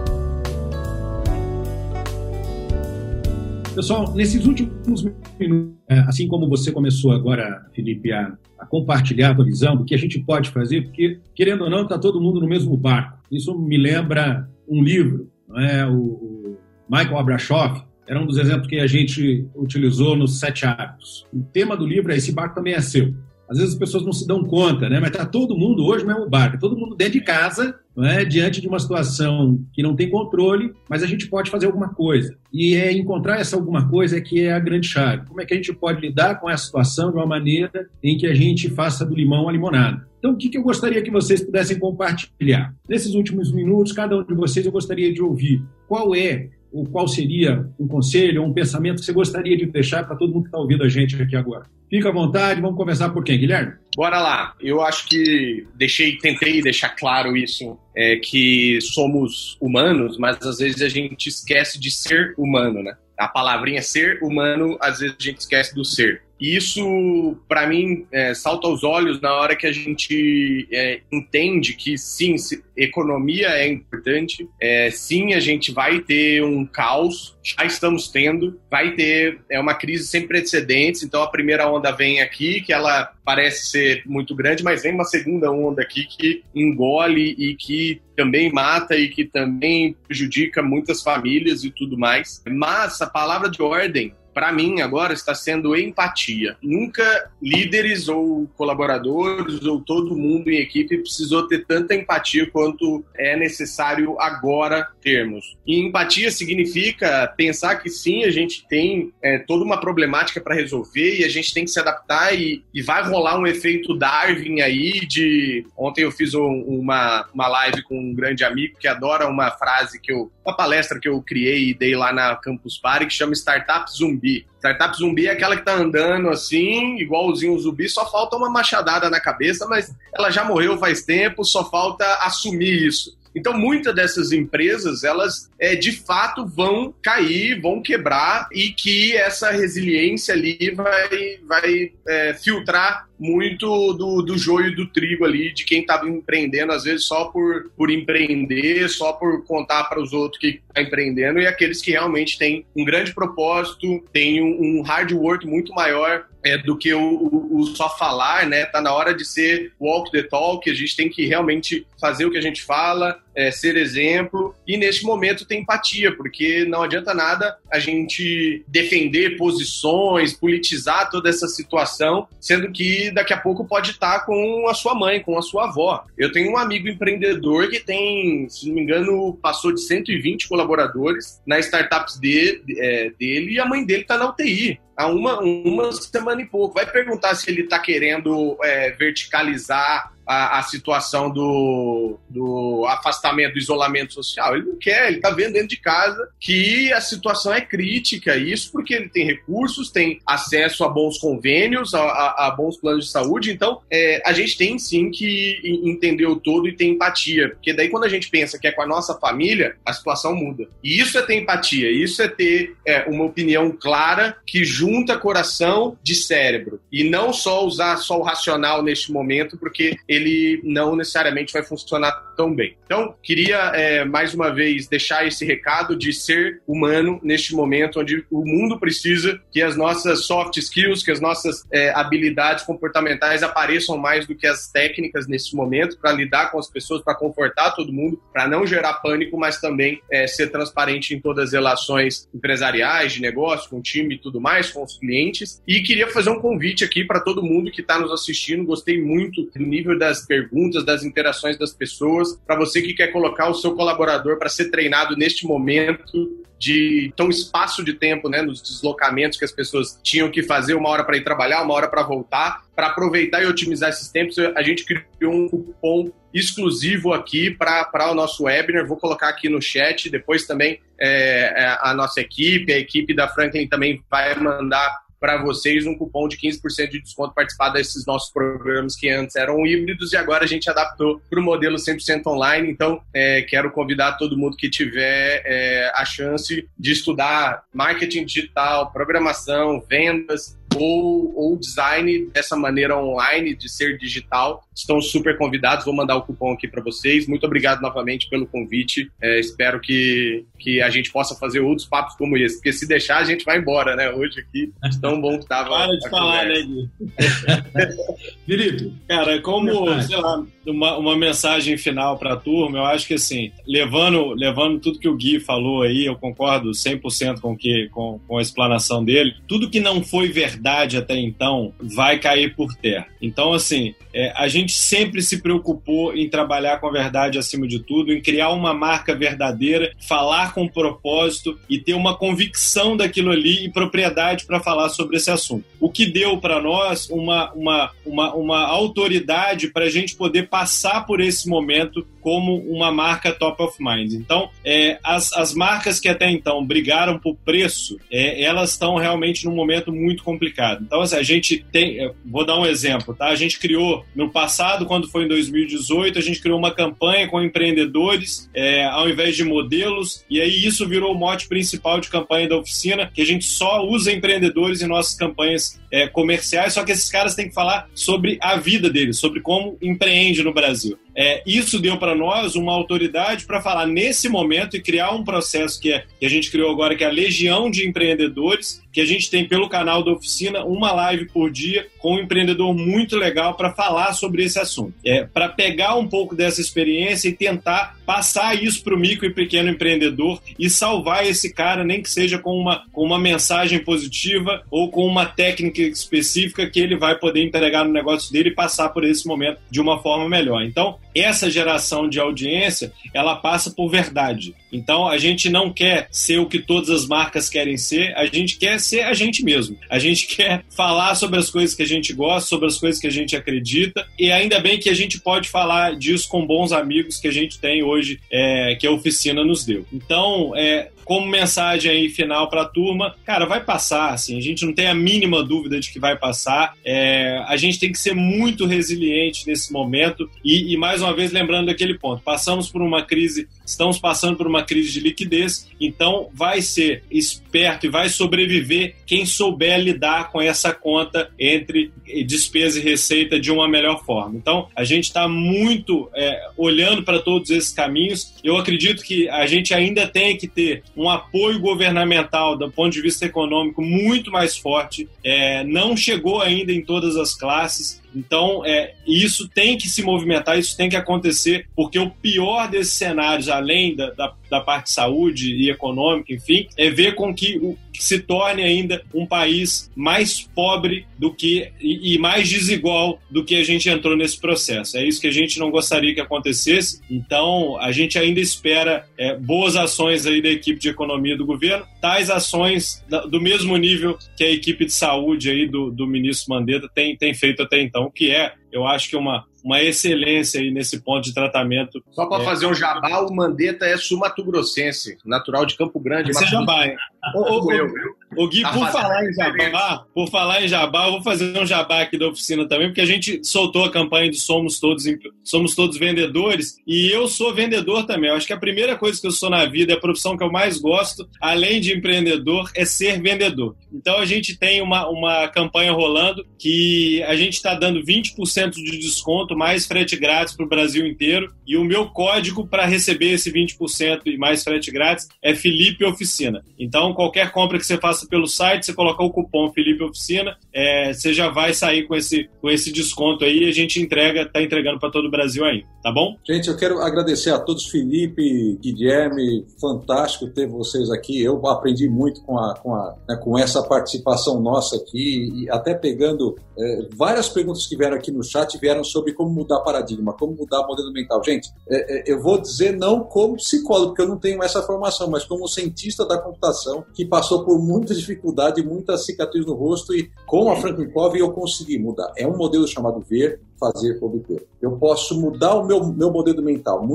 Pessoal, 3.80 4.14
nesses 4.14 4.46
últimos 4.46 5.06
minutos, 5.40 5.74
é, 5.88 6.00
assim 6.00 6.28
como 6.28 6.50
você 6.50 6.70
começou 6.70 7.14
agora, 7.14 7.66
Felipe, 7.74 8.12
a, 8.12 8.38
a 8.60 8.66
compartilhar 8.66 9.30
a 9.30 9.36
tua 9.36 9.46
visão 9.46 9.78
do 9.78 9.86
que 9.86 9.96
a 9.96 9.98
gente 9.98 10.20
pode 10.20 10.50
fazer, 10.50 10.82
porque, 10.82 11.18
querendo 11.34 11.64
ou 11.64 11.70
não, 11.70 11.84
está 11.84 11.98
todo 11.98 12.20
mundo 12.20 12.42
no 12.42 12.48
mesmo 12.48 12.76
barco. 12.76 13.18
Isso 13.32 13.58
me 13.58 13.78
lembra 13.78 14.50
um 14.68 14.84
livro, 14.84 15.32
não 15.48 15.58
é? 15.62 15.88
o, 15.88 15.96
o 15.96 16.58
Michael 16.92 17.20
Abrashoff, 17.20 17.82
era 18.06 18.22
um 18.22 18.26
dos 18.26 18.38
exemplos 18.38 18.68
que 18.68 18.82
a 18.82 18.86
gente 18.86 19.48
utilizou 19.56 20.14
nos 20.14 20.42
Sete 20.42 20.66
Hábitos. 20.66 21.26
O 21.34 21.42
tema 21.42 21.78
do 21.78 21.88
livro 21.88 22.12
é 22.12 22.18
Esse 22.18 22.34
barco 22.34 22.56
também 22.56 22.74
é 22.74 22.82
seu. 22.82 23.16
Às 23.50 23.60
vezes 23.60 23.76
as 23.76 23.80
pessoas 23.80 24.04
não 24.04 24.12
se 24.12 24.28
dão 24.28 24.44
conta, 24.44 24.90
né? 24.90 25.00
Mas 25.00 25.12
está 25.12 25.26
todo 25.26 25.58
mundo 25.58 25.86
hoje 25.86 26.04
no 26.04 26.14
mesmo 26.14 26.30
barco, 26.30 26.60
todo 26.60 26.78
mundo 26.78 26.98
dentro 26.98 27.14
de 27.14 27.22
casa, 27.22 27.80
é? 28.06 28.24
diante 28.24 28.62
de 28.62 28.68
uma 28.68 28.80
situação 28.80 29.60
que 29.74 29.84
não 29.84 29.96
tem 29.96 30.10
controle, 30.10 30.74
mas 30.90 31.04
a 31.04 31.08
gente 31.08 31.28
pode 31.28 31.50
fazer 31.50 31.66
alguma 31.66 31.90
coisa. 31.90 32.36
E 32.52 32.76
é 32.76 32.92
encontrar 32.92 33.40
essa 33.40 33.56
alguma 33.56 33.90
coisa 33.90 34.20
que 34.22 34.42
é 34.42 34.52
a 34.52 34.60
grande 34.60 34.88
chave. 34.88 35.28
Como 35.28 35.42
é 35.42 35.46
que 35.46 35.54
a 35.54 35.58
gente 35.58 35.74
pode 35.74 36.02
lidar 36.02 36.40
com 36.40 36.50
essa 36.50 36.66
situação 36.66 37.12
de 37.12 37.18
uma 37.18 37.26
maneira 37.26 37.88
em 38.04 38.18
que 38.18 38.28
a 38.28 38.34
gente 38.34 38.70
faça 38.70 39.06
do 39.06 39.16
limão 39.16 39.48
a 39.48 39.52
limonada? 39.52 40.08
Então, 40.20 40.32
o 40.32 40.38
que, 40.38 40.56
eu 40.58 40.64
gostaria 40.64 41.02
que 41.02 41.10
vocês 41.10 41.42
pudessem 41.42 41.80
compartilhar? 41.80 42.76
Nesses 42.88 43.14
últimos 43.14 43.54
minutos, 43.54 43.94
cada 43.94 44.18
um 44.18 44.24
de 44.24 44.34
vocês, 44.34 44.66
eu 44.66 44.72
gostaria 44.72 45.14
de 45.14 45.22
ouvir 45.22 45.64
qual 45.88 46.14
é 46.14 46.50
ou 46.72 46.86
qual 46.86 47.08
seria 47.08 47.68
um 47.80 47.88
conselho 47.88 48.44
um 48.44 48.54
pensamento 48.54 49.00
que 49.00 49.06
você 49.06 49.14
gostaria 49.14 49.58
de 49.58 49.66
deixar 49.66 50.06
para 50.06 50.16
todo 50.16 50.34
mundo 50.34 50.44
que 50.44 50.50
está 50.50 50.58
ouvindo 50.58 50.84
a 50.84 50.90
gente 50.90 51.22
aqui 51.22 51.36
agora? 51.36 51.66
Fica 51.90 52.10
à 52.10 52.12
vontade, 52.12 52.62
vamos 52.62 52.78
começar 52.78 53.10
por 53.10 53.24
quem, 53.24 53.40
Guilherme? 53.40 53.74
Bora 53.96 54.20
lá. 54.20 54.54
Eu 54.62 54.82
acho 54.82 55.08
que 55.08 55.66
deixei, 55.76 56.18
tentei 56.18 56.62
deixar 56.62 56.90
claro 56.90 57.36
isso, 57.36 57.78
é, 57.96 58.18
que 58.18 58.80
somos 58.82 59.58
humanos, 59.60 60.18
mas 60.20 60.38
às 60.46 60.60
vezes 60.60 60.82
a 60.84 60.90
gente 60.90 61.28
esquece 61.28 61.80
de 61.80 61.90
ser 61.90 62.36
humano, 62.38 62.84
né? 62.84 62.96
A 63.18 63.28
palavrinha 63.28 63.82
ser 63.82 64.20
humano, 64.22 64.78
às 64.80 65.00
vezes 65.00 65.16
a 65.20 65.24
gente 65.24 65.40
esquece 65.40 65.74
do 65.74 65.84
ser. 65.84 66.22
E 66.40 66.56
isso, 66.56 67.38
para 67.48 67.68
mim, 67.68 68.06
é, 68.12 68.34
salta 68.34 68.68
aos 68.68 68.84
olhos 68.84 69.20
na 69.20 69.34
hora 69.34 69.56
que 69.56 69.68
a 69.68 69.72
gente 69.72 70.68
é, 70.72 71.02
entende 71.12 71.74
que, 71.74 71.98
sim, 71.98 72.36
economia 72.78 73.50
é 73.50 73.68
importante, 73.68 74.48
é, 74.60 74.90
sim, 74.90 75.34
a 75.34 75.40
gente 75.40 75.72
vai 75.72 76.00
ter 76.00 76.42
um 76.44 76.66
caos, 76.66 77.38
já 77.44 77.66
estamos 77.66 78.08
tendo, 78.08 78.60
vai 78.72 78.92
ter 78.96 79.42
é 79.50 79.60
uma 79.60 79.74
crise 79.74 80.08
sem 80.08 80.26
precedentes, 80.26 81.04
então 81.04 81.22
a 81.22 81.30
primeira 81.30 81.70
onda 81.70 81.92
vem 81.92 82.22
aqui, 82.22 82.62
que 82.62 82.72
ela 82.72 83.12
parece 83.26 83.68
ser 83.70 84.04
muito 84.06 84.34
grande, 84.34 84.64
mas 84.64 84.84
vem 84.84 84.94
uma 84.94 85.04
segunda 85.04 85.52
onda 85.52 85.82
aqui 85.82 86.06
que 86.06 86.44
engole 86.56 87.36
e 87.38 87.56
que 87.56 88.02
também 88.16 88.52
mata 88.52 88.96
e 88.96 89.10
que 89.10 89.26
também 89.26 89.96
prejudica 90.08 90.62
muitas 90.62 91.04
famílias 91.04 91.64
e 91.64 91.70
tudo 91.70 91.98
mais. 91.98 92.42
Mas 92.50 93.02
a 93.02 93.08
palavra 93.08 93.50
de 93.50 93.62
ordem 93.62 94.14
para 94.40 94.54
mim 94.54 94.80
agora 94.80 95.12
está 95.12 95.36
sendo 95.36 95.76
empatia. 95.76 96.56
Nunca 96.64 97.30
líderes 97.42 98.08
ou 98.08 98.48
colaboradores 98.56 99.66
ou 99.66 99.82
todo 99.82 100.16
mundo 100.16 100.50
em 100.50 100.60
equipe 100.60 100.98
precisou 100.98 101.46
ter 101.46 101.66
tanta 101.66 101.94
empatia 101.94 102.50
quanto 102.50 103.04
é 103.18 103.36
necessário 103.36 104.16
agora 104.18 104.88
termos. 105.02 105.58
E 105.68 105.78
empatia 105.82 106.32
significa 106.32 107.28
pensar 107.36 107.76
que 107.84 107.90
sim, 107.90 108.24
a 108.24 108.32
gente 108.32 108.66
tem 108.70 109.12
é, 109.22 109.40
toda 109.40 109.66
uma 109.66 109.78
problemática 109.78 110.40
para 110.40 110.56
resolver 110.56 111.20
e 111.20 111.26
a 111.26 111.30
gente 111.30 111.54
tem 111.54 111.66
que 111.66 111.72
se 111.72 111.80
adaptar 111.82 112.34
e, 112.34 112.64
e, 112.74 112.82
vai 112.82 113.04
rolar 113.04 113.38
um 113.38 113.46
efeito 113.46 113.94
Darwin 113.94 114.62
aí 114.62 115.06
de... 115.06 115.66
Ontem 115.78 116.06
eu 116.06 116.14
fiz 116.14 116.34
um, 116.34 116.62
uma, 116.62 117.28
uma 117.34 117.50
live 117.50 117.84
com 117.84 118.00
um 118.00 118.14
grande 118.14 118.46
amigo 118.46 118.78
que 118.80 118.88
adora 118.88 119.28
uma 119.28 119.52
frase 119.52 120.00
que 120.00 120.14
eu... 120.14 120.32
Uma 120.50 120.56
palestra 120.56 121.00
que 121.00 121.08
eu 121.08 121.22
criei 121.22 121.70
e 121.70 121.74
dei 121.76 121.96
lá 121.96 122.12
na 122.12 122.36
Campus 122.36 122.76
Party 122.76 123.06
que 123.06 123.14
chama 123.14 123.34
Startup 123.34 123.86
Zumbi. 123.92 124.48
Startup 124.58 124.98
zumbi 124.98 125.28
é 125.28 125.32
aquela 125.32 125.56
que 125.56 125.64
tá 125.64 125.74
andando 125.74 126.28
assim, 126.28 126.98
igualzinho 126.98 127.54
o 127.54 127.60
zumbi, 127.60 127.88
só 127.88 128.10
falta 128.10 128.36
uma 128.36 128.50
machadada 128.50 129.10
na 129.10 129.20
cabeça, 129.20 129.68
mas 129.68 129.96
ela 130.14 130.32
já 130.32 130.44
morreu 130.44 130.78
faz 130.78 131.04
tempo, 131.04 131.46
só 131.46 131.70
falta 131.70 132.04
assumir 132.22 132.88
isso. 132.88 133.16
Então, 133.36 133.54
muitas 133.54 133.94
dessas 133.94 134.32
empresas, 134.32 135.04
elas 135.04 135.50
é, 135.60 135.76
de 135.76 135.92
fato 135.92 136.46
vão 136.46 136.94
cair, 137.02 137.62
vão 137.62 137.82
quebrar 137.82 138.48
e 138.52 138.70
que 138.70 139.16
essa 139.16 139.52
resiliência 139.52 140.34
ali 140.34 140.72
vai, 140.76 141.40
vai 141.48 141.92
é, 142.08 142.34
filtrar 142.34 143.08
muito 143.20 143.94
do, 143.94 144.22
do 144.22 144.38
joio 144.38 144.74
do 144.74 144.88
trigo 144.88 145.26
ali 145.26 145.54
de 145.54 145.66
quem 145.66 145.82
estava 145.82 146.08
empreendendo, 146.08 146.72
às 146.72 146.86
vezes 146.86 147.06
só 147.06 147.26
por, 147.26 147.70
por 147.76 147.92
empreender, 147.92 148.88
só 148.88 149.12
por 149.12 149.44
contar 149.46 149.84
para 149.86 150.02
os 150.02 150.14
outros 150.14 150.40
que 150.40 150.62
está 150.70 150.82
empreendendo, 150.82 151.40
e 151.40 151.46
aqueles 151.46 151.82
que 151.82 151.92
realmente 151.92 152.38
têm 152.38 152.66
um 152.76 152.86
grande 152.86 153.14
propósito, 153.14 154.02
têm 154.14 154.42
um, 154.42 154.80
um 154.80 154.82
hard 154.82 155.12
work 155.12 155.46
muito 155.46 155.74
maior 155.74 156.29
é, 156.44 156.58
do 156.58 156.78
que 156.78 156.94
o, 156.94 157.02
o, 157.02 157.60
o, 157.60 157.66
só 157.76 157.90
falar, 157.90 158.46
né? 158.48 158.66
Tá 158.66 158.82
na 158.82 158.94
hora 158.94 159.14
de 159.14 159.26
ser 159.26 159.74
walk 159.80 160.12
the 160.12 160.24
talk, 160.24 160.70
a 160.70 160.74
gente 160.74 160.96
tem 160.96 161.10
que 161.10 161.26
realmente 161.26 161.86
fazer 162.00 162.26
o 162.26 162.32
que 162.32 162.38
a 162.38 162.42
gente 162.42 162.64
fala, 162.64 163.20
é, 163.36 163.52
ser 163.52 163.76
exemplo, 163.76 164.56
e 164.68 164.78
neste 164.78 165.06
momento 165.06 165.46
ter 165.46 165.56
empatia, 165.56 166.16
porque 166.16 166.66
não 166.66 166.82
adianta 166.82 167.14
nada 167.14 167.58
a 167.72 167.80
gente 167.80 168.64
defender 168.68 169.38
posições, 169.38 170.34
politizar 170.34 171.10
toda 171.10 171.30
essa 171.30 171.48
situação, 171.48 172.28
sendo 172.40 172.72
que 172.72 173.12
daqui 173.12 173.34
a 173.34 173.38
pouco 173.38 173.66
pode 173.66 173.92
estar 173.92 174.26
com 174.26 174.68
a 174.70 174.74
sua 174.74 174.96
mãe, 174.96 175.22
com 175.22 175.38
a 175.38 175.42
sua 175.42 175.66
avó. 175.66 176.06
Eu 176.18 176.32
tenho 176.32 176.52
um 176.52 176.58
amigo 176.58 176.88
empreendedor 176.88 177.70
que 177.70 177.80
tem, 177.80 178.48
se 178.50 178.68
não 178.68 178.76
me 178.76 178.82
engano, 178.82 179.38
passou 179.42 179.74
de 179.74 179.82
120 179.82 180.48
colaboradores 180.48 181.42
nas 181.46 181.66
startups 181.66 182.18
de, 182.20 182.62
é, 182.78 183.12
dele 183.18 183.54
e 183.54 183.60
a 183.60 183.66
mãe 183.66 183.86
dele 183.86 184.02
está 184.02 184.18
na 184.18 184.30
UTI 184.30 184.80
há 185.00 185.08
uma, 185.08 185.40
uma 185.40 185.94
semana 185.94 186.42
e 186.42 186.46
pouco. 186.46 186.76
Vai 186.76 186.86
perguntar 186.86 187.34
se 187.34 187.50
ele 187.50 187.62
está 187.62 187.80
querendo 187.80 188.58
é, 188.62 188.92
verticalizar 188.92 190.12
a, 190.30 190.60
a 190.60 190.62
situação 190.62 191.32
do, 191.32 192.20
do 192.30 192.86
afastamento, 192.88 193.54
do 193.54 193.58
isolamento 193.58 194.14
social. 194.14 194.56
Ele 194.56 194.68
não 194.68 194.76
quer, 194.76 195.08
ele 195.08 195.16
está 195.16 195.32
vendo 195.32 195.54
dentro 195.54 195.70
de 195.70 195.78
casa 195.78 196.30
que 196.40 196.94
a 196.94 197.02
situação 197.02 197.52
é 197.52 197.60
crítica. 197.60 198.38
Isso 198.38 198.72
porque 198.72 198.94
ele 198.94 199.10
tem 199.10 199.26
recursos, 199.26 199.90
tem 199.90 200.20
acesso 200.24 200.84
a 200.84 200.90
bons 200.90 201.18
convênios, 201.18 201.96
a, 201.96 202.04
a, 202.04 202.48
a 202.48 202.52
bons 202.52 202.78
planos 202.78 203.06
de 203.06 203.12
saúde. 203.12 203.52
Então, 203.52 203.82
é, 203.90 204.22
a 204.24 204.32
gente 204.32 204.56
tem 204.56 204.78
sim 204.78 205.10
que 205.10 205.60
entender 205.84 206.28
o 206.28 206.36
todo 206.36 206.68
e 206.68 206.76
ter 206.76 206.86
empatia. 206.86 207.50
Porque 207.50 207.74
daí, 207.74 207.90
quando 207.90 208.04
a 208.04 208.10
gente 208.10 208.30
pensa 208.30 208.60
que 208.60 208.68
é 208.68 208.72
com 208.72 208.84
a 208.84 208.88
nossa 208.88 209.18
família, 209.18 209.78
a 209.84 209.92
situação 209.92 210.36
muda. 210.36 210.68
E 210.84 211.02
isso 211.02 211.18
é 211.18 211.24
ter 211.24 211.42
empatia, 211.42 211.92
isso 211.92 212.22
é 212.22 212.28
ter 212.28 212.76
é, 212.86 213.04
uma 213.10 213.26
opinião 213.26 213.72
clara 213.72 214.38
que 214.46 214.64
junta 214.64 215.18
coração 215.18 215.98
de 216.04 216.14
cérebro. 216.14 216.80
E 216.92 217.04
não 217.04 217.34
só 217.34 217.66
usar 217.66 217.98
só 217.98 218.20
o 218.20 218.24
racional 218.24 218.84
neste 218.84 219.12
momento, 219.12 219.58
porque 219.58 219.98
ele 220.20 220.62
não 220.64 220.96
necessariamente 220.96 221.54
vai 221.54 221.64
funcionar 221.64 222.12
tão 222.36 222.54
bem. 222.54 222.78
Então, 222.86 223.16
queria 223.22 223.58
é, 223.74 224.06
mais 224.06 224.34
uma 224.34 224.54
vez 224.54 224.88
deixar 224.88 225.28
esse 225.28 225.46
recado 225.46 225.96
de 225.96 226.14
ser 226.14 226.62
humano 226.68 227.20
neste 227.24 227.54
momento 227.54 228.00
onde 228.00 228.26
o 228.32 228.46
mundo 228.46 228.80
precisa 228.80 229.42
que 229.52 229.62
as 229.62 229.76
nossas 229.76 230.26
soft 230.26 230.58
skills, 230.58 231.04
que 231.04 231.12
as 231.12 231.20
nossas 231.20 231.66
é, 231.72 231.90
habilidades 231.92 232.64
comportamentais 232.64 233.44
apareçam 233.44 233.98
mais 233.98 234.26
do 234.26 234.36
que 234.36 234.48
as 234.48 234.72
técnicas 234.72 235.28
nesse 235.28 235.56
momento 235.56 235.98
para 236.00 236.12
lidar 236.12 236.52
com 236.52 236.60
as 236.60 236.70
pessoas, 236.70 237.02
para 237.04 237.16
confortar 237.16 237.72
todo 237.72 237.92
mundo, 237.92 238.22
para 238.32 238.48
não 238.48 238.66
gerar 238.66 238.94
pânico, 238.96 239.38
mas 239.38 239.60
também 239.60 240.02
é, 240.12 240.28
ser 240.28 240.50
transparente 240.50 241.14
em 241.14 241.20
todas 241.20 241.46
as 241.46 241.54
relações 241.54 242.28
empresariais, 242.34 243.14
de 243.14 243.22
negócio, 243.22 243.70
com 243.70 243.80
o 243.80 243.82
time 243.82 244.16
e 244.16 244.18
tudo 244.18 244.40
mais, 244.40 244.70
com 244.70 244.84
os 244.84 244.98
clientes. 244.98 245.62
E 245.68 245.82
queria 245.82 246.08
fazer 246.08 246.30
um 246.30 246.40
convite 246.40 246.84
aqui 246.84 247.04
para 247.04 247.20
todo 247.20 247.44
mundo 247.44 247.72
que 247.72 247.82
está 247.82 248.00
nos 248.00 248.12
assistindo. 248.12 248.66
Gostei 248.66 249.02
muito 249.02 249.44
do 249.44 249.66
nível 249.66 249.98
das 250.10 250.26
perguntas, 250.26 250.84
das 250.84 251.04
interações 251.04 251.58
das 251.58 251.72
pessoas. 251.72 252.40
Para 252.46 252.58
você 252.58 252.82
que 252.82 252.94
quer 252.94 253.08
colocar 253.08 253.50
o 253.50 253.54
seu 253.54 253.76
colaborador 253.76 254.38
para 254.38 254.50
ser 254.50 254.70
treinado 254.70 255.16
neste 255.16 255.46
momento, 255.46 256.40
de 256.60 257.14
tão 257.16 257.30
espaço 257.30 257.84
de 257.84 257.94
tempo, 257.94 258.28
né, 258.28 258.42
nos 258.42 258.62
deslocamentos 258.62 259.40
que 259.40 259.46
as 259.46 259.52
pessoas 259.52 259.98
tinham 260.04 260.30
que 260.30 260.44
fazer 260.44 260.74
uma 260.74 260.90
hora 260.90 261.06
para 261.06 261.16
ir 261.16 261.24
trabalhar, 261.24 261.64
uma 261.64 261.74
hora 261.74 261.88
para 261.88 262.04
voltar, 262.04 262.64
para 262.76 262.88
aproveitar 262.88 263.42
e 263.42 263.46
otimizar 263.46 263.90
esses 263.90 264.10
tempos, 264.10 264.38
a 264.38 264.62
gente 264.62 264.84
criou 264.84 265.34
um 265.34 265.48
cupom 265.48 266.12
exclusivo 266.34 267.14
aqui 267.14 267.50
para 267.52 268.12
o 268.12 268.14
nosso 268.14 268.44
webinar. 268.44 268.86
Vou 268.86 268.98
colocar 268.98 269.30
aqui 269.30 269.50
no 269.50 269.62
chat. 269.62 270.10
Depois 270.10 270.46
também 270.46 270.80
é, 271.00 271.64
é, 271.64 271.78
a 271.82 271.94
nossa 271.94 272.22
equipe, 272.22 272.72
a 272.72 272.78
equipe 272.78 273.14
da 273.14 273.28
Franklin 273.28 273.68
também 273.68 274.04
vai 274.10 274.36
mandar 274.36 275.09
para 275.20 275.42
vocês 275.42 275.86
um 275.86 275.96
cupom 275.96 276.28
de 276.28 276.38
15% 276.38 276.90
de 276.90 277.02
desconto 277.02 277.34
participar 277.34 277.70
desses 277.70 278.06
nossos 278.06 278.32
programas 278.32 278.96
que 278.96 279.10
antes 279.10 279.36
eram 279.36 279.66
híbridos 279.66 280.14
e 280.14 280.18
agora 280.18 280.44
a 280.44 280.48
gente 280.48 280.70
adaptou 280.70 281.22
para 281.30 281.40
o 281.40 281.44
modelo 281.44 281.76
100% 281.76 282.26
online. 282.28 282.72
Então, 282.72 283.02
é, 283.14 283.42
quero 283.42 283.72
convidar 283.72 284.14
todo 284.14 284.38
mundo 284.38 284.56
que 284.56 284.70
tiver 284.70 285.42
é, 285.46 285.92
a 285.96 286.06
chance 286.06 286.68
de 286.78 286.92
estudar 286.92 287.64
marketing 287.74 288.26
digital, 288.26 288.92
programação, 288.92 289.84
vendas, 289.90 290.58
ou, 290.76 291.34
ou 291.36 291.58
design 291.58 292.28
dessa 292.28 292.56
maneira 292.56 292.98
online, 292.98 293.56
de 293.56 293.70
ser 293.70 293.98
digital, 293.98 294.64
estão 294.80 295.02
super 295.02 295.38
convidados. 295.38 295.86
Vou 295.86 295.94
mandar 295.94 296.16
o 296.16 296.22
cupom 296.22 296.54
aqui 296.54 296.68
para 296.68 296.82
vocês. 296.82 297.28
Muito 297.28 297.46
obrigado 297.46 297.82
novamente 297.82 298.30
pelo 298.30 298.48
convite. 298.48 299.12
É, 299.22 299.40
espero 299.40 299.80
que, 299.80 300.46
que 300.58 300.82
a 300.82 300.90
gente 300.90 301.12
possa 301.12 301.36
fazer 301.36 301.60
outros 301.60 301.88
papos 301.88 302.16
como 302.16 302.38
esse, 302.38 302.56
porque 302.56 302.74
se 302.74 302.88
deixar, 302.88 303.18
a 303.18 303.24
gente 303.24 303.46
vai 303.46 303.60
embora, 303.60 303.96
né? 303.96 304.10
Hoje 304.12 304.40
aqui, 304.40 304.72
tão 305.02 305.20
bom 305.20 305.38
que 305.40 305.48
tava. 305.48 305.70
Para 305.70 305.98
de 305.98 306.10
falar, 306.10 306.46
né, 306.46 306.62
Gui? 306.62 306.90
Felipe, 308.46 308.94
cara, 309.08 309.42
como, 309.42 310.02
sei 310.02 310.18
lá, 310.18 310.44
uma, 310.66 310.98
uma 310.98 311.18
mensagem 311.18 311.78
final 311.78 312.18
para 312.18 312.34
a 312.34 312.38
turma, 312.38 312.78
eu 312.78 312.86
acho 312.86 313.08
que 313.08 313.16
assim, 313.16 313.52
levando, 313.68 314.34
levando 314.34 314.80
tudo 314.80 315.00
que 315.00 315.08
o 315.08 315.16
Gui 315.16 315.40
falou 315.40 315.84
aí, 315.84 316.06
eu 316.06 316.16
concordo 316.16 316.72
100% 316.72 317.40
com, 317.40 317.56
que, 317.56 317.90
com, 317.92 318.20
com 318.28 318.38
a 318.38 318.42
explanação 318.42 319.04
dele, 319.04 319.36
tudo 319.48 319.70
que 319.70 319.80
não 319.80 320.04
foi 320.04 320.30
verdade 320.30 320.98
até 320.98 321.18
então 321.18 321.74
vai 321.80 322.20
cair 322.20 322.56
por 322.56 322.74
terra. 322.76 323.08
Então, 323.22 323.54
assim, 323.54 323.94
é, 324.14 324.32
a 324.36 324.48
gente 324.48 324.69
sempre 324.74 325.22
se 325.22 325.42
preocupou 325.42 326.16
em 326.16 326.30
trabalhar 326.30 326.80
com 326.80 326.88
a 326.88 326.92
verdade 326.92 327.38
acima 327.38 327.68
de 327.68 327.80
tudo, 327.80 328.14
em 328.14 328.22
criar 328.22 328.50
uma 328.50 328.74
marca 328.74 329.16
verdadeira, 329.16 329.94
falar 330.08 330.54
com 330.54 330.68
propósito 330.68 331.58
e 331.70 331.78
ter 331.78 331.94
uma 331.94 332.16
convicção 332.16 332.96
daquilo 332.96 333.32
ali 333.32 333.66
e 333.66 333.72
propriedade 333.72 334.46
para 334.46 334.60
falar 334.60 334.90
sobre 334.90 335.18
esse 335.18 335.32
assunto. 335.32 335.66
O 335.80 335.90
que 335.90 336.06
deu 336.06 336.38
para 336.38 336.62
nós 336.62 337.10
uma, 337.10 337.52
uma, 337.54 337.92
uma, 338.06 338.34
uma 338.36 338.66
autoridade 338.68 339.68
para 339.68 339.86
a 339.86 339.90
gente 339.90 340.16
poder 340.16 340.50
passar 340.50 341.06
por 341.06 341.20
esse 341.20 341.48
momento 341.48 342.06
como 342.22 342.58
uma 342.58 342.92
marca 342.92 343.32
top 343.32 343.64
of 343.64 343.78
mind. 343.80 344.14
Então, 344.14 344.50
é, 344.64 345.00
as, 345.04 345.32
as 345.34 345.54
marcas 345.54 346.00
que 346.00 346.10
até 346.10 346.30
então 346.30 346.66
brigaram 346.66 347.18
por 347.18 347.36
preço, 347.36 347.98
é, 348.12 348.44
elas 348.44 348.72
estão 348.72 348.96
realmente 348.96 349.46
num 349.46 349.56
momento 349.56 349.92
muito 349.92 350.24
complicado. 350.24 350.84
Então, 350.84 351.02
assim, 351.02 351.16
a 351.16 351.24
gente 351.24 351.66
tem, 351.72 352.00
é, 352.00 352.12
vou 352.26 352.46
dar 352.46 352.60
um 352.60 352.66
exemplo, 352.66 353.16
tá? 353.16 353.28
A 353.28 353.36
gente 353.36 353.60
criou 353.60 354.06
no 354.16 354.30
passado, 354.30 354.59
quando 354.86 355.10
foi 355.10 355.26
em 355.26 355.28
2018, 355.28 356.20
a 356.20 356.22
gente 356.22 356.42
criou 356.42 356.58
uma 356.58 356.74
campanha 356.74 357.28
com 357.28 357.42
empreendedores 357.42 358.50
é, 358.54 358.86
ao 358.86 359.10
invés 359.10 359.36
de 359.36 359.44
modelos, 359.44 360.26
e 360.30 360.42
aí 360.42 360.66
isso 360.66 360.88
virou 360.88 361.14
o 361.14 361.18
mote 361.18 361.48
principal 361.48 362.00
de 362.00 362.10
campanha 362.10 362.50
da 362.50 362.58
oficina, 362.58 363.10
que 363.14 363.22
a 363.22 363.26
gente 363.26 363.46
só 363.46 363.86
usa 363.86 364.12
empreendedores 364.12 364.82
em 364.82 364.88
nossas 364.88 365.16
campanhas 365.16 365.80
é, 365.92 366.08
comerciais, 366.08 366.74
só 366.74 366.84
que 366.84 366.92
esses 366.92 367.10
caras 367.10 367.36
têm 367.36 367.48
que 367.48 367.54
falar 367.54 367.90
sobre 367.94 368.38
a 368.42 368.58
vida 368.58 368.90
deles, 368.90 369.18
sobre 369.18 369.42
como 369.42 369.78
empreende 369.82 370.44
no 370.44 370.54
Brasil. 370.54 370.98
É, 371.22 371.44
isso 371.46 371.82
deu 371.82 371.98
para 371.98 372.16
nós 372.16 372.56
uma 372.56 372.72
autoridade 372.72 373.46
para 373.46 373.62
falar 373.62 373.86
nesse 373.86 374.30
momento 374.30 374.78
e 374.78 374.82
criar 374.82 375.12
um 375.12 375.22
processo 375.22 375.78
que, 375.78 375.92
é, 375.92 376.06
que 376.18 376.26
a 376.26 376.30
gente 376.30 376.50
criou 376.50 376.72
agora, 376.72 376.96
que 376.96 377.04
é 377.04 377.08
a 377.08 377.12
Legião 377.12 377.70
de 377.70 377.86
Empreendedores, 377.86 378.82
que 378.90 379.02
a 379.02 379.06
gente 379.06 379.30
tem 379.30 379.46
pelo 379.46 379.68
canal 379.68 380.02
da 380.02 380.14
oficina 380.14 380.64
uma 380.64 380.94
live 380.94 381.26
por 381.26 381.52
dia 381.52 381.88
com 381.98 382.16
um 382.16 382.20
empreendedor 382.20 382.74
muito 382.74 383.18
legal 383.18 383.56
para 383.56 383.74
falar 383.74 384.14
sobre 384.14 384.46
esse 384.46 384.58
assunto. 384.60 384.94
É, 385.06 385.26
para 385.26 385.50
pegar 385.50 385.98
um 385.98 386.08
pouco 386.08 386.34
dessa 386.34 386.62
experiência 386.62 387.28
e 387.28 387.34
tentar 387.34 387.99
passar 388.10 388.60
isso 388.60 388.84
para 388.84 388.96
o 388.96 389.00
micro 389.00 389.28
e 389.28 389.32
pequeno 389.32 389.70
empreendedor 389.70 390.42
e 390.58 390.68
salvar 390.68 391.28
esse 391.28 391.54
cara, 391.54 391.84
nem 391.84 392.02
que 392.02 392.10
seja 392.10 392.40
com 392.40 392.58
uma, 392.58 392.84
com 392.92 393.04
uma 393.04 393.20
mensagem 393.20 393.78
positiva 393.78 394.64
ou 394.72 394.90
com 394.90 395.06
uma 395.06 395.28
técnica 395.28 395.84
específica 395.84 396.68
que 396.68 396.80
ele 396.80 396.98
vai 396.98 397.20
poder 397.20 397.44
entregar 397.44 397.86
no 397.86 397.94
negócio 397.94 398.34
dele 398.34 398.50
e 398.50 398.56
passar 398.56 398.90
por 398.90 399.04
esse 399.04 399.28
momento 399.28 399.60
de 399.70 399.80
uma 399.80 400.02
forma 400.02 400.28
melhor. 400.28 400.64
Então, 400.64 400.98
essa 401.14 401.52
geração 401.52 402.10
de 402.10 402.20
audiência, 402.20 402.92
ela 403.14 403.36
passa 403.36 403.70
por 403.70 403.90
verdade. 403.90 404.56
Então, 404.72 405.08
a 405.08 405.18
gente 405.18 405.50
não 405.50 405.72
quer 405.72 406.08
ser 406.12 406.40
o 406.40 406.46
que 406.46 406.60
todas 406.60 406.90
as 406.90 407.08
marcas 407.08 407.50
querem 407.50 407.78
ser, 407.78 408.16
a 408.16 408.26
gente 408.26 408.58
quer 408.58 408.80
ser 408.80 409.02
a 409.02 409.14
gente 409.14 409.44
mesmo. 409.44 409.78
A 409.90 410.00
gente 410.00 410.28
quer 410.36 410.64
falar 410.70 411.16
sobre 411.16 411.40
as 411.40 411.50
coisas 411.50 411.76
que 411.76 411.84
a 411.84 411.88
gente 411.88 412.14
gosta, 412.14 412.50
sobre 412.50 412.68
as 412.68 412.78
coisas 412.78 413.00
que 413.00 413.08
a 413.08 413.12
gente 413.12 413.36
acredita, 413.36 414.08
e 414.18 414.32
ainda 414.32 414.60
bem 414.60 414.80
que 414.80 414.90
a 414.90 414.94
gente 414.94 415.20
pode 415.20 415.50
falar 415.50 415.96
disso 415.96 416.28
com 416.30 416.46
bons 416.46 416.72
amigos 416.72 417.20
que 417.20 417.28
a 417.28 417.34
gente 417.34 417.60
tem 417.60 417.84
hoje, 417.84 417.99
é, 418.32 418.76
que 418.80 418.88
a 418.88 418.92
oficina 418.92 419.44
nos 419.44 419.66
deu. 419.66 419.86
Então, 419.92 420.56
é, 420.56 420.90
como 421.10 421.26
mensagem 421.26 421.90
aí 421.92 422.08
final 422.08 422.52
para 422.52 422.62
a 422.62 422.66
turma, 422.66 423.16
cara, 423.26 423.48
vai 423.48 423.64
passar, 423.64 424.14
assim, 424.14 424.38
a 424.38 424.42
gente 424.42 424.64
não 424.64 424.72
tem 424.72 424.86
a 424.86 424.94
mínima 424.94 425.42
dúvida 425.42 425.80
de 425.80 425.92
que 425.92 426.00
vai 426.00 426.16
passar. 426.16 426.76
É, 426.86 427.44
a 427.48 427.58
gente 427.58 427.80
tem 427.80 427.92
que 427.92 427.98
ser 427.98 428.14
muito 428.14 428.68
resiliente 428.68 429.48
nesse 429.48 429.74
momento 429.74 430.30
e, 430.46 430.72
e, 430.72 430.78
mais 430.78 431.02
uma 431.02 431.12
vez, 431.12 431.32
lembrando 431.32 431.72
aquele 431.72 431.98
ponto, 431.98 432.22
passamos 432.22 432.70
por 432.70 432.84
uma 432.84 433.02
crise, 433.02 433.48
estamos 433.66 433.98
passando 433.98 434.38
por 434.38 434.46
uma 434.46 434.62
crise 434.62 434.92
de 434.92 435.00
liquidez, 435.00 435.68
então 435.82 436.30
vai 436.32 436.62
ser 436.62 437.04
esperto 437.10 437.88
e 437.88 437.90
vai 437.90 438.08
sobreviver 438.08 438.98
quem 439.08 439.26
souber 439.26 439.80
lidar 439.80 440.32
com 440.32 440.40
essa 440.40 440.72
conta 440.72 441.32
entre 441.40 441.92
despesa 442.28 442.78
e 442.78 442.84
receita 442.84 443.40
de 443.40 443.52
uma 443.52 443.68
melhor 443.68 444.06
forma. 444.06 444.38
Então, 444.38 444.68
a 444.76 444.84
gente 444.84 445.06
está 445.06 445.28
muito 445.28 446.08
é, 446.16 446.40
olhando 446.56 447.02
para 447.02 447.18
todos 447.18 447.50
esses 447.50 447.72
caminhos. 447.72 448.36
Eu 448.44 448.58
acredito 448.58 449.02
que 449.02 449.28
a 449.30 449.48
gente 449.48 449.74
ainda 449.74 450.08
tem 450.08 450.38
que 450.38 450.48
ter 450.48 450.84
um 451.00 451.10
apoio 451.10 451.62
governamental 451.62 452.58
do 452.58 452.70
ponto 452.70 452.92
de 452.92 453.02
vista 453.02 453.26
econômico 453.26 453.82
muito 453.82 454.30
mais 454.30 454.58
forte. 454.58 455.08
É, 455.24 455.64
não 455.64 455.96
chegou 455.96 456.42
ainda 456.42 456.74
em 456.74 456.84
todas 456.84 457.16
as 457.16 457.34
classes. 457.34 458.02
Então, 458.16 458.66
é, 458.66 458.94
isso 459.06 459.48
tem 459.48 459.78
que 459.78 459.88
se 459.88 460.02
movimentar, 460.02 460.58
isso 460.58 460.76
tem 460.76 460.90
que 460.90 460.96
acontecer, 460.96 461.68
porque 461.76 462.00
o 462.00 462.10
pior 462.10 462.70
desses 462.70 462.94
cenários, 462.94 463.50
além 463.50 463.96
da, 463.96 464.12
da, 464.12 464.34
da 464.50 464.62
parte 464.62 464.86
de 464.86 464.92
saúde 464.92 465.54
e 465.54 465.70
econômica, 465.70 466.34
enfim, 466.34 466.68
é 466.78 466.90
ver 466.90 467.16
com 467.16 467.34
que 467.34 467.58
o, 467.58 467.78
se 468.00 468.18
torne 468.20 468.64
ainda 468.64 469.04
um 469.14 469.26
país 469.26 469.92
mais 469.94 470.42
pobre 470.56 471.06
do 471.18 471.34
que 471.34 471.70
e, 471.82 472.16
e, 472.16 472.18
mais 472.18 472.48
desigual 472.48 473.20
do 473.30 473.44
que 473.44 473.56
a 473.56 473.64
gente 473.64 473.90
entrou 473.90 474.16
nesse 474.16 474.40
processo. 474.40 474.98
É 474.98 475.06
isso 475.06 475.20
que 475.20 475.28
a 475.28 475.32
gente 475.32 475.60
não 475.60 475.70
gostaria 475.70 476.14
que 476.14 476.22
acontecesse. 476.22 477.02
Então, 477.12 477.78
a 477.80 477.92
gente 477.92 478.18
ainda 478.18 478.40
espera 478.40 479.06
é, 479.18 479.36
boas 479.36 479.76
ações 479.76 480.26
aí 480.26 480.42
da 480.42 480.50
equipe 480.50 480.80
de 480.80 480.88
economia 480.88 481.36
do 481.36 481.46
governo, 481.46 481.86
tais 482.02 482.30
ações 482.30 483.04
do 483.30 483.42
mesmo 483.42 483.76
nível 483.76 484.18
que 484.38 484.46
a 484.46 484.52
equipe 484.52 484.86
de 484.86 484.94
saúde 484.94 485.52
aí 485.52 485.68
do, 485.68 485.92
do 485.92 486.08
ministro 486.08 486.54
Mandetta 486.54 486.90
tem, 486.94 487.18
tem 487.18 487.34
feito 487.34 487.62
até 487.62 487.82
então, 487.82 487.99
o 488.00 488.12
que 488.12 488.34
é, 488.34 488.54
eu 488.72 488.86
acho 488.86 489.10
que 489.10 489.16
é 489.16 489.20
uma, 489.20 489.48
uma 489.64 489.82
excelência 489.82 490.60
aí 490.60 490.72
nesse 490.72 491.02
ponto 491.02 491.24
de 491.24 491.34
tratamento. 491.34 492.04
Só 492.12 492.26
para 492.26 492.44
é... 492.44 492.46
fazer 492.46 492.66
um 492.66 492.74
jabá, 492.74 493.20
o 493.20 493.34
Mandetta 493.34 493.86
é 493.86 493.98
sumatogrossense, 493.98 495.18
natural 495.26 495.66
de 495.66 495.76
Campo 495.76 496.00
Grande. 496.00 496.32
Esse 496.32 496.44
é 496.44 496.48
jabá, 496.48 496.86
hein? 496.88 496.96
ô, 497.36 497.40
ô, 497.40 497.60
ô, 497.60 498.44
O 498.44 498.48
Gui, 498.48 498.62
tá 498.62 498.72
por 498.72 498.88
falar 498.90 499.26
em 499.26 499.34
jabá, 499.34 500.06
por 500.14 500.30
falar 500.30 500.64
em 500.64 500.68
jabá, 500.68 501.08
eu 501.08 501.12
vou 501.12 501.24
fazer 501.24 501.58
um 501.58 501.66
jabá 501.66 502.02
aqui 502.02 502.18
da 502.18 502.28
oficina 502.28 502.68
também, 502.68 502.88
porque 502.88 503.02
a 503.02 503.06
gente 503.06 503.42
soltou 503.44 503.84
a 503.84 503.92
campanha 503.92 504.30
de 504.30 504.40
somos 504.40 504.80
todos 504.80 505.04
somos 505.44 505.76
todos 505.76 505.98
vendedores 505.98 506.76
e 506.88 507.10
eu 507.12 507.28
sou 507.28 507.54
vendedor 507.54 508.06
também. 508.06 508.30
Eu 508.30 508.36
acho 508.36 508.48
que 508.48 508.54
a 508.54 508.60
primeira 508.60 508.96
coisa 508.96 509.20
que 509.20 509.28
eu 509.28 509.32
sou 509.32 509.50
na 509.50 509.66
vida, 509.66 509.94
a 509.94 510.00
profissão 510.00 510.38
que 510.38 510.44
eu 510.44 510.52
mais 510.52 510.80
gosto, 510.80 511.28
além 511.42 511.82
de 511.82 511.96
empreendedor, 511.96 512.70
é 512.76 512.86
ser 512.86 513.22
vendedor. 513.22 513.76
Então 513.92 514.18
a 514.18 514.26
gente 514.26 514.58
tem 514.58 514.82
uma, 514.82 515.08
uma 515.10 515.48
campanha 515.48 515.92
rolando 515.92 516.46
que 516.58 517.24
a 517.24 517.36
gente 517.36 517.54
está 517.54 517.74
dando 517.74 518.02
20% 518.04 518.72
de 518.72 518.98
desconto 518.98 519.58
mais 519.60 519.86
frete 519.86 520.16
grátis 520.16 520.56
para 520.56 520.66
o 520.66 520.70
Brasil 520.70 521.06
inteiro 521.06 521.54
e 521.68 521.76
o 521.76 521.84
meu 521.84 522.08
código 522.08 522.66
para 522.66 522.86
receber 522.86 523.34
esse 523.34 523.52
20% 523.52 524.22
e 524.26 524.38
mais 524.38 524.64
frete 524.64 524.90
grátis 524.90 525.28
é 525.44 525.54
Felipe 525.54 526.06
Oficina. 526.06 526.64
Então 526.80 527.14
qualquer 527.14 527.52
compra 527.52 527.78
que 527.78 527.86
você 527.86 527.98
faça 527.98 528.26
pelo 528.26 528.48
site, 528.48 528.86
você 528.86 528.94
colocar 528.94 529.22
o 529.22 529.30
cupom 529.30 529.70
Felipe 529.74 530.02
Oficina, 530.02 530.56
é, 530.74 531.12
você 531.14 531.34
já 531.34 531.50
vai 531.50 531.74
sair 531.74 532.08
com 532.08 532.16
esse, 532.16 532.50
com 532.62 532.70
esse 532.70 532.90
desconto 532.90 533.44
aí 533.44 533.68
a 533.68 533.72
gente 533.74 534.02
entrega, 534.02 534.44
está 534.44 534.62
entregando 534.62 534.98
para 534.98 535.12
todo 535.12 535.28
o 535.28 535.32
Brasil 535.32 535.66
aí, 535.66 535.84
tá 536.02 536.10
bom? 536.10 536.38
Gente, 536.48 536.70
eu 536.70 536.78
quero 536.78 537.02
agradecer 537.02 537.50
a 537.50 537.60
todos, 537.60 537.88
Felipe, 537.88 538.80
Guilherme, 538.82 539.66
fantástico 539.80 540.48
ter 540.48 540.68
vocês 540.68 541.12
aqui. 541.12 541.42
Eu 541.42 541.68
aprendi 541.68 542.08
muito 542.08 542.42
com, 542.44 542.58
a, 542.58 542.76
com, 542.76 542.96
a, 542.96 543.14
né, 543.28 543.36
com 543.36 543.60
essa 543.60 543.84
participação 543.84 544.62
nossa 544.62 544.96
aqui 544.96 545.64
e 545.64 545.70
até 545.70 545.94
pegando 545.94 546.56
é, 546.78 547.08
várias 547.14 547.50
perguntas 547.50 547.86
que 547.86 547.98
vieram 547.98 548.16
aqui 548.16 548.32
no 548.32 548.44
chat 548.44 548.78
vieram 548.78 549.04
sobre 549.04 549.34
como 549.40 549.52
mudar 549.52 549.80
paradigma, 549.80 550.34
como 550.34 550.54
mudar 550.54 550.86
modelo 550.86 551.14
mental. 551.14 551.42
Gente, 551.42 551.72
é, 551.88 552.30
é, 552.30 552.34
eu 552.34 552.42
vou 552.42 552.60
dizer 552.60 552.98
não 552.98 553.22
como 553.22 553.56
psicólogo, 553.56 554.08
porque 554.08 554.22
eu 554.22 554.28
não 554.28 554.38
tenho 554.38 554.62
essa 554.62 554.84
formação, 554.84 555.30
mas 555.30 555.46
como 555.46 555.66
cientista 555.66 556.26
da 556.26 556.38
computação 556.38 557.06
que 557.14 557.24
passou 557.26 557.64
por 557.64 557.80
muita 557.80 558.14
dificuldade, 558.14 558.84
muita 558.84 559.18
cicatriz 559.18 559.66
no 559.66 559.76
rosto 559.76 560.14
e 560.14 560.30
com 560.46 560.70
a 560.70 560.76
Franklin 560.76 561.10
Covey 561.12 561.40
eu 561.40 561.54
consegui 561.54 561.98
mudar. 561.98 562.34
É 562.36 562.46
um 562.46 562.58
modelo 562.58 562.86
chamado 562.86 563.22
VER, 563.22 563.62
fazer, 563.80 564.18
obter. 564.22 564.68
Eu 564.82 564.92
posso 564.98 565.40
mudar 565.40 565.76
o 565.76 565.86
meu, 565.86 566.06
meu 566.06 566.32
modelo 566.32 566.62
mental. 566.62 567.08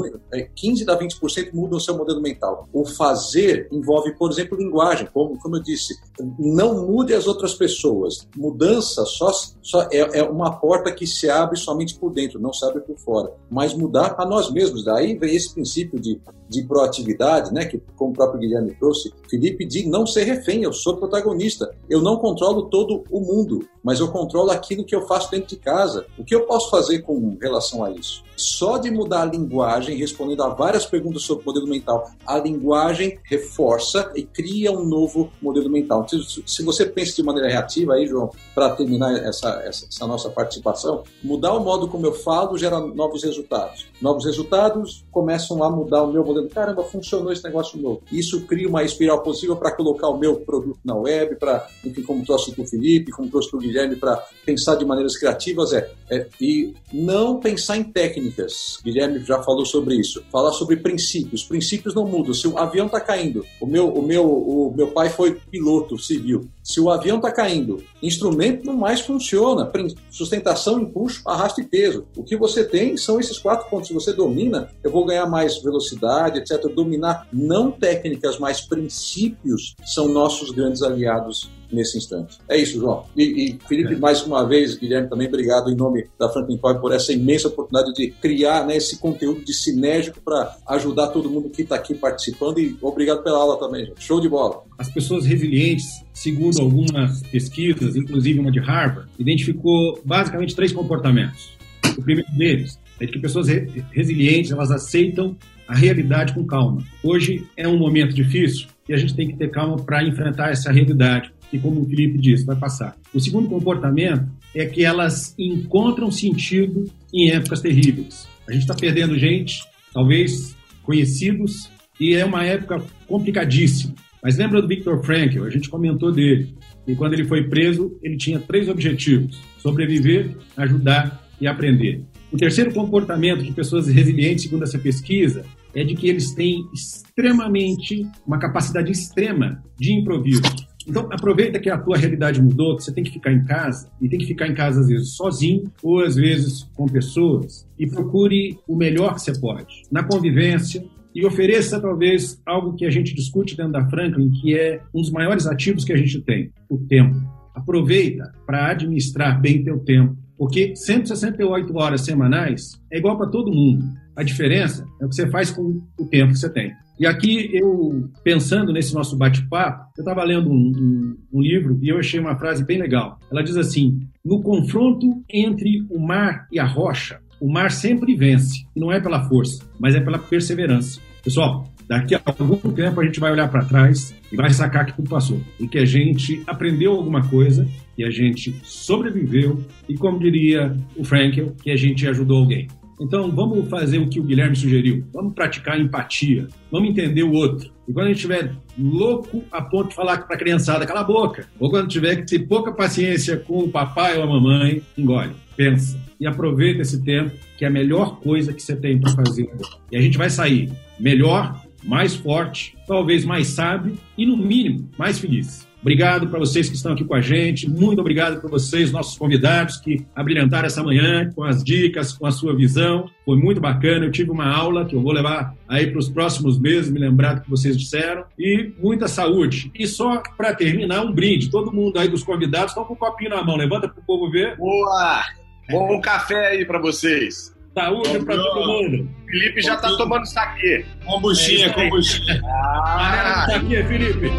15 0.55 0.91
a 0.91 0.99
20% 0.99 1.53
muda 1.53 1.77
o 1.77 1.81
seu 1.81 1.97
modelo 1.97 2.21
mental. 2.21 2.69
O 2.73 2.85
fazer 2.85 3.69
envolve, 3.71 4.13
por 4.13 4.31
exemplo, 4.31 4.57
linguagem. 4.57 5.09
Como, 5.13 5.39
como 5.39 5.57
eu 5.57 5.63
disse, 5.63 5.95
não 6.39 6.87
mude 6.87 7.15
as 7.15 7.27
outras 7.27 7.55
pessoas. 7.55 8.27
Mudança 8.37 9.05
só, 9.05 9.31
só 9.63 9.83
é, 9.91 10.21
é 10.21 10.23
uma 10.23 10.59
porta 10.59 10.93
que 10.93 11.07
se 11.07 11.29
abre 11.29 11.57
somente 11.57 11.99
por 11.99 12.11
dentro, 12.11 12.41
não 12.41 12.53
se 12.53 12.65
abre 12.65 12.81
por 12.81 12.97
fora. 12.99 13.33
Mas 13.51 13.75
mudar 13.75 14.15
a 14.19 14.27
nós 14.27 14.51
mesmos. 14.51 14.85
Daí 14.85 15.17
vem 15.17 15.35
esse 15.35 15.53
princípio 15.53 16.01
de, 16.01 16.21
de 16.49 16.63
proatividade, 16.65 17.53
né? 17.53 17.65
que, 17.65 17.81
como 17.97 18.13
o 18.13 18.15
próprio 18.15 18.41
Guilherme 18.41 18.75
trouxe, 18.75 19.13
Felipe, 19.29 19.65
de 19.67 19.87
não 19.89 20.07
ser 20.07 20.25
refém. 20.25 20.63
Eu 20.63 20.73
sou 20.73 20.97
protagonista. 20.97 21.75
Eu 21.89 22.01
não 22.01 22.17
controlo 22.17 22.69
todo 22.69 23.05
o 23.11 23.21
mundo, 23.21 23.67
mas 23.83 24.01
eu 24.01 24.11
controlo 24.11 24.51
aquilo 24.51 24.85
que 24.85 24.95
eu 24.95 25.07
faço 25.07 25.31
dentro 25.31 25.49
de 25.49 25.57
casa. 25.57 26.07
O 26.19 26.25
que 26.25 26.35
eu 26.35 26.47
posso 26.55 26.71
fazer 26.71 27.01
com 27.01 27.37
relação 27.41 27.85
a 27.85 27.91
isso? 27.91 28.23
Só 28.37 28.79
de 28.79 28.91
mudar 28.91 29.23
a 29.23 29.27
linguagem, 29.27 29.97
respondendo 29.97 30.43
a 30.43 30.49
várias 30.49 30.87
perguntas 30.87 31.23
sobre 31.23 31.43
o 31.43 31.47
modelo 31.47 31.69
mental, 31.69 32.11
a 32.27 32.39
linguagem 32.39 33.19
reforça 33.25 34.13
e 34.15 34.23
cria 34.23 34.73
um 34.73 34.85
novo 34.85 35.31
modelo 35.41 35.71
mental. 35.71 36.07
Se 36.47 36.63
você 36.63 36.87
pensa 36.87 37.17
de 37.17 37.23
maneira 37.23 37.49
reativa, 37.49 37.95
aí, 37.95 38.07
João, 38.07 38.31
para 38.55 38.71
terminar 38.71 39.15
essa, 39.17 39.63
essa, 39.65 39.87
essa, 39.87 40.07
nossa 40.07 40.31
participação, 40.31 41.05
mudar 41.23 41.55
o 41.55 41.61
modo 41.61 41.89
como 41.89 42.07
eu 42.07 42.13
falo 42.13 42.59
gera 42.59 42.81
novos 42.81 43.23
resultados. 43.23 43.87
Novos 44.01 44.25
resultados 44.25 45.05
começam 45.11 45.63
a 45.63 45.71
mudar 45.71 46.03
o 46.03 46.13
meu 46.13 46.25
modelo. 46.25 46.49
Caramba, 46.49 46.85
funcionou 46.85 47.33
esse 47.33 47.45
negócio 47.45 47.81
novo. 47.81 48.03
Isso 48.11 48.43
cria 48.43 48.69
uma 48.69 48.83
espiral 48.83 49.23
positiva 49.23 49.57
para 49.57 49.73
colocar 49.73 50.09
o 50.09 50.19
meu 50.19 50.37
produto 50.37 50.79
na 50.85 50.95
web, 50.95 51.37
para, 51.37 51.67
enfim, 51.85 52.03
como 52.03 52.25
trouxe 52.25 52.55
o 52.59 52.67
Felipe, 52.67 53.13
como 53.13 53.29
trouxe 53.29 53.55
o 53.55 53.59
Guilherme, 53.59 53.97
para 53.97 54.17
pensar 54.45 54.77
de 54.77 54.85
maneiras 54.85 55.17
criativas 55.17 55.73
é, 55.73 55.91
é 56.11 56.27
e 56.41 56.75
não 56.93 57.39
pensar 57.39 57.77
em 57.77 57.85
técnicas. 58.25 58.79
Guilherme 58.83 59.21
já 59.25 59.43
falou 59.43 59.67
sobre 59.67 59.97
isso. 59.97 60.23
Falar 60.31 60.53
sobre 60.53 60.77
princípios. 60.77 61.45
Princípios 61.45 61.95
não 61.95 62.07
mudam. 62.07 62.33
Se 62.33 62.47
o 62.49 62.57
avião 62.59 62.87
está 62.87 63.01
caindo, 63.01 63.45
o 63.61 63.67
meu, 63.67 63.89
o, 63.89 64.03
meu, 64.03 64.27
o 64.27 64.75
meu 64.75 64.89
pai 64.89 65.11
foi 65.11 65.35
piloto 65.51 65.99
civil. 65.99 66.49
Se 66.63 66.81
o 66.81 66.91
avião 66.91 67.17
está 67.17 67.31
caindo, 67.31 67.83
instrumento 68.03 68.65
não 68.65 68.77
mais 68.77 69.01
funciona. 69.01 69.71
Sustentação, 70.11 70.81
impulso, 70.81 71.23
arrasto 71.27 71.61
e 71.61 71.65
peso. 71.65 72.07
O 72.17 72.25
que 72.25 72.37
você 72.37 72.65
tem 72.65 72.97
são 72.97 73.21
esses 73.21 73.39
quatro 73.39 73.69
pontos. 73.69 73.89
Se 73.89 73.95
você 73.95 74.13
domina, 74.13 74.71
eu 74.83 74.91
vou 74.91 75.05
ganhar 75.05 75.27
mais 75.27 75.61
velocidade, 75.63 76.39
etc. 76.39 76.73
Dominar 76.75 77.27
não 77.33 77.71
técnicas, 77.71 78.39
mas 78.39 78.61
princípios 78.61 79.75
são 79.85 80.09
nossos 80.09 80.51
grandes 80.51 80.83
aliados 80.83 81.51
nesse 81.75 81.99
instante. 81.99 82.39
É 82.49 82.57
isso, 82.57 82.79
João. 82.79 83.05
E, 83.17 83.23
e 83.23 83.59
Felipe, 83.69 83.95
é. 83.95 83.97
mais 83.97 84.23
uma 84.23 84.47
vez, 84.47 84.77
Guilherme, 84.77 85.09
também 85.09 85.29
obrigado 85.29 85.71
em 85.71 85.75
nome 85.75 86.07
da 86.19 86.29
Franklin 86.29 86.57
Covey 86.57 86.81
por 86.81 86.93
essa 86.93 87.13
imensa 87.13 87.49
oportunidade 87.49 87.95
de 87.95 88.11
criar 88.11 88.67
né, 88.67 88.77
esse 88.77 88.99
conteúdo 88.99 89.45
de 89.45 89.53
sinérgico 89.53 90.21
para 90.21 90.57
ajudar 90.69 91.09
todo 91.09 91.31
mundo 91.31 91.51
que 91.51 91.63
está 91.63 91.77
aqui 91.77 91.95
participando 91.95 92.59
e 92.59 92.77
obrigado 92.81 93.23
pela 93.23 93.39
aula 93.39 93.59
também, 93.59 93.87
gente. 93.87 94.03
Show 94.03 94.21
de 94.21 94.29
bola. 94.29 94.63
As 94.79 94.91
pessoas 94.91 95.27
resilientes, 95.27 96.05
segundo 96.13 96.61
algumas 96.61 97.23
pesquisas, 97.25 97.97
inclusive 97.97 98.39
uma 98.39 98.51
de 98.51 98.61
Harvard, 98.61 99.09
identificou 99.19 100.01
basicamente 100.05 100.55
três 100.55 100.73
comportamentos. 100.73 101.55
O 101.97 102.03
primeiro 102.03 102.31
deles 102.33 102.79
é 103.01 103.07
que 103.07 103.19
pessoas 103.19 103.49
re 103.49 103.85
resilientes 103.93 104.51
elas 104.51 104.71
aceitam 104.71 105.37
a 105.67 105.75
realidade 105.75 106.35
com 106.35 106.47
calma. 106.47 106.83
Hoje 107.03 107.47
é 107.57 107.67
um 107.67 107.79
momento 107.79 108.15
difícil 108.15 108.69
e 108.89 108.93
a 108.93 108.97
gente 108.97 109.15
tem 109.15 109.29
que 109.29 109.37
ter 109.37 109.51
calma 109.51 109.77
para 109.77 110.03
enfrentar 110.05 110.51
essa 110.51 110.71
realidade 110.71 111.33
que, 111.51 111.59
como 111.59 111.81
o 111.81 111.85
Felipe 111.85 112.19
disse, 112.19 112.45
vai 112.45 112.57
passar. 112.57 112.97
O 113.13 113.21
segundo 113.21 113.49
comportamento 113.49 114.27
é 114.55 114.67
que 114.67 114.85
elas 114.85 115.35
encontram 115.39 116.11
sentido 116.11 116.85
em 117.13 117.31
épocas 117.31 117.61
terríveis. 117.61 118.29
A 118.47 118.53
gente 118.53 118.63
está 118.63 118.75
perdendo 118.75 119.19
gente, 119.19 119.63
talvez 119.93 120.57
conhecidos, 120.83 121.71
e 121.99 122.15
é 122.15 122.25
uma 122.25 122.45
época 122.45 122.83
complicadíssima. 123.07 123.95
Mas 124.23 124.39
lembra 124.39 124.63
do 124.63 124.69
Viktor 124.69 125.03
Frankl? 125.05 125.45
A 125.45 125.51
gente 125.51 125.69
comentou 125.69 126.11
dele. 126.11 126.55
E 126.87 126.95
quando 126.95 127.15
ele 127.15 127.25
foi 127.25 127.45
preso, 127.45 127.99
ele 128.03 128.17
tinha 128.17 128.39
três 128.39 128.69
objetivos: 128.69 129.41
sobreviver, 129.59 130.37
ajudar 130.57 131.29
e 131.41 131.47
aprender. 131.47 132.03
O 132.33 132.37
terceiro 132.37 132.73
comportamento 132.73 133.43
de 133.43 133.53
pessoas 133.53 133.87
resilientes, 133.87 134.45
segundo 134.45 134.65
essa 134.65 134.79
pesquisa, 134.79 135.45
é 135.75 135.85
de 135.85 135.95
que 135.95 136.09
eles 136.09 136.33
têm 136.33 136.67
extremamente, 136.73 138.07
uma 138.27 138.39
capacidade 138.39 138.91
extrema 138.91 139.63
de 139.79 139.93
improviso. 139.93 140.43
Então, 140.87 141.09
aproveita 141.11 141.59
que 141.59 141.71
a 141.71 141.79
tua 141.79 141.97
realidade 141.97 142.43
mudou, 142.43 142.77
que 142.77 142.85
você 142.85 142.93
tem 142.93 143.03
que 143.03 143.11
ficar 143.13 143.33
em 143.33 143.45
casa, 143.45 143.91
e 144.01 144.09
tem 144.09 144.19
que 144.19 144.27
ficar 144.27 144.47
em 144.47 144.55
casa 144.55 144.81
às 144.81 144.89
vezes 144.89 145.17
sozinho, 145.17 145.73
ou 145.83 146.01
às 146.01 146.15
vezes 146.15 146.65
com 146.75 146.87
pessoas, 146.87 147.67
e 147.79 147.87
procure 147.87 148.59
o 148.69 148.77
melhor 148.77 149.15
que 149.15 149.23
você 149.23 149.39
pode, 149.39 149.83
na 149.91 150.03
convivência, 150.03 150.85
e 151.15 151.25
ofereça 151.25 151.81
talvez 151.81 152.41
algo 152.45 152.75
que 152.75 152.85
a 152.85 152.91
gente 152.91 153.15
discute 153.15 153.57
dentro 153.57 153.73
da 153.73 153.89
Franklin, 153.89 154.31
que 154.31 154.59
é 154.59 154.81
um 154.93 155.01
dos 155.01 155.11
maiores 155.11 155.47
ativos 155.47 155.85
que 155.85 155.93
a 155.93 155.97
gente 155.97 156.21
tem, 156.21 156.51
o 156.69 156.77
tempo. 156.77 157.17
Aproveita 157.55 158.33
para 158.45 158.71
administrar 158.71 159.41
bem 159.41 159.63
teu 159.63 159.79
tempo, 159.79 160.17
porque 160.37 160.75
168 160.75 161.77
horas 161.77 162.01
semanais 162.01 162.81
é 162.91 162.99
igual 162.99 163.17
para 163.17 163.29
todo 163.29 163.53
mundo. 163.53 163.85
A 164.17 164.25
diferença 164.25 164.85
é 165.01 165.07
o 165.07 165.09
que 165.09 165.15
você 165.15 165.29
faz 165.29 165.53
com 165.53 165.81
o 165.99 166.07
tempo 166.07 166.33
que 166.33 166.39
você 166.39 166.51
tem. 166.51 166.73
E 166.99 167.07
aqui, 167.07 167.51
eu, 167.53 168.09
pensando 168.23 168.73
nesse 168.73 168.95
nosso 168.95 169.17
bate-papo, 169.17 169.91
eu 169.99 170.03
estava 170.03 170.23
lendo 170.23 170.49
um, 170.49 170.55
um, 170.55 171.17
um, 171.33 171.41
livro 171.41 171.79
e 171.83 171.89
eu 171.89 171.99
achei 171.99 172.21
uma 172.21 172.39
frase 172.39 172.65
bem 172.65 172.79
legal. 172.79 173.19
Ela 173.31 173.43
diz 173.43 173.57
assim: 173.57 174.01
No 174.25 174.41
confronto 174.41 175.23
entre 175.29 175.85
o 175.91 175.99
mar 175.99 176.47
e 176.53 176.61
a 176.61 176.65
rocha, 176.65 177.21
o 177.41 177.53
mar 177.53 177.73
sempre 177.73 178.15
vence. 178.15 178.65
E 178.77 178.81
não 178.81 178.93
é 178.93 179.01
pela 179.01 179.29
força, 179.29 179.65
mas 179.79 179.95
é 179.97 180.01
pela 180.01 180.19
perseverança. 180.19 181.01
Pessoal, 181.25 181.69
daqui 181.89 182.15
a 182.15 182.21
algum 182.25 182.71
tempo 182.73 183.01
a 183.01 183.05
gente 183.05 183.19
vai 183.19 183.33
olhar 183.33 183.49
para 183.51 183.65
trás 183.65 184.15
e 184.31 184.37
vai 184.37 184.51
sacar 184.51 184.87
que 184.87 184.95
tudo 184.95 185.11
passou. 185.11 185.41
E 185.59 185.67
que 185.67 185.79
a 185.79 185.85
gente 185.85 186.43
aprendeu 186.47 186.93
alguma 186.93 187.29
coisa, 187.29 187.67
e 187.99 188.05
a 188.05 188.11
gente 188.11 188.55
sobreviveu, 188.63 189.65
e 189.89 189.97
como 189.97 190.19
diria 190.19 190.77
o 190.97 191.05
Frankel, 191.05 191.55
que 191.63 191.71
a 191.71 191.77
gente 191.77 192.07
ajudou 192.07 192.39
alguém. 192.39 192.69
Então, 193.01 193.31
vamos 193.31 193.69
fazer 193.69 193.99
o 193.99 194.09
que 194.09 194.21
o 194.21 194.23
Guilherme 194.23 194.55
sugeriu. 194.55 195.05
Vamos 195.13 195.35
praticar 195.35 195.81
empatia. 195.81 196.47
Vamos 196.71 196.91
entender 196.91 197.23
o 197.23 197.33
outro. 197.33 197.71
E 197.89 197.93
quando 197.93 198.07
a 198.07 198.09
gente 198.09 198.17
estiver 198.17 198.53
louco 198.79 199.45
a 199.51 199.61
ponto 199.61 199.89
de 199.89 199.95
falar 199.95 200.19
para 200.19 200.37
a 200.37 200.39
criançada, 200.39 200.87
cala 200.87 201.01
a 201.01 201.05
boca. 201.05 201.47
Ou 201.59 201.71
quando 201.71 201.89
tiver 201.89 202.17
que 202.17 202.27
ter 202.27 202.47
pouca 202.47 202.73
paciência 202.73 203.37
com 203.37 203.59
o 203.59 203.69
papai 203.69 204.17
ou 204.17 204.23
a 204.23 204.27
mamãe, 204.27 204.83
engole, 204.97 205.33
pensa. 205.57 206.01
E 206.19 206.27
aproveita 206.27 206.83
esse 206.83 207.03
tempo, 207.03 207.33
que 207.59 207.65
é 207.65 207.69
a 207.69 207.71
melhor 207.71 208.21
coisa 208.21 208.53
que 208.53 208.63
você 208.63 208.77
tem 208.77 208.99
para 208.99 209.13
fazer. 209.13 209.51
E 209.91 209.97
a 209.97 210.01
gente 210.01 210.17
vai 210.17 210.31
sair 210.31 210.73
melhor, 210.99 211.61
mais 211.83 212.15
forte, 212.15 212.77
talvez 212.87 213.25
mais 213.25 213.49
sábio 213.49 213.99
e, 214.17 214.25
no 214.25 214.37
mínimo, 214.37 214.89
mais 214.97 215.19
feliz. 215.19 215.69
Obrigado 215.85 216.29
para 216.29 216.39
vocês 216.39 216.67
que 216.67 216.77
estão 216.77 216.95
aqui 216.95 217.05
com 217.05 217.13
a 217.13 217.21
gente. 217.21 217.69
Muito 217.69 218.01
obrigado 218.01 218.41
para 218.41 218.49
vocês, 218.49 218.91
nossos 218.91 219.19
convidados, 219.19 219.77
que 219.77 220.03
abrilhantaram 220.17 220.65
essa 220.65 220.83
manhã 220.83 221.31
com 221.35 221.45
as 221.45 221.63
dicas, 221.63 222.11
com 222.11 222.27
a 222.27 222.31
sua 222.31 222.57
visão. 222.57 223.11
Foi 223.23 223.37
muito 223.37 223.61
bacana. 223.61 224.07
Eu 224.07 224.11
tive 224.11 224.31
uma 224.31 224.49
aula 224.49 224.87
que 224.87 224.97
eu 224.97 225.03
vou 225.03 225.13
levar 225.13 225.55
aí 225.69 225.89
para 225.89 225.99
os 225.99 226.09
próximos 226.09 226.59
meses, 226.59 226.91
me 226.91 226.99
lembrar 226.99 227.35
do 227.35 227.43
que 227.43 227.51
vocês 227.51 227.77
disseram. 227.77 228.25
E 228.39 228.73
muita 228.83 229.07
saúde. 229.07 229.71
E 229.75 229.87
só 229.87 230.23
para 230.39 230.55
terminar, 230.55 231.03
um 231.03 231.13
brinde. 231.13 231.51
Todo 231.51 231.71
mundo 231.71 231.99
aí 231.99 232.09
dos 232.09 232.23
convidados 232.23 232.71
estão 232.71 232.87
com 232.87 232.95
o 232.95 232.97
copinho 232.97 233.29
na 233.29 233.45
mão. 233.45 233.55
Levanta 233.55 233.87
para 233.87 234.01
o 234.01 234.07
povo 234.07 234.31
ver. 234.31 234.57
Boa! 234.57 235.23
Bom 235.71 236.01
café 236.01 236.47
aí 236.47 236.65
para 236.65 236.79
vocês. 236.79 237.54
Saúde 237.75 238.25
para 238.25 238.37
todo 238.37 238.67
mundo. 238.67 239.11
Felipe 239.29 239.61
já 239.61 239.75
está 239.75 239.89
tomando 239.97 240.25
saque. 240.27 240.87
Kombuchinha, 241.05 241.67
é 241.67 241.71
kombuchinha. 241.71 242.41
Ah, 242.45 243.47
saque, 243.51 243.83
Felipe. 243.83 244.31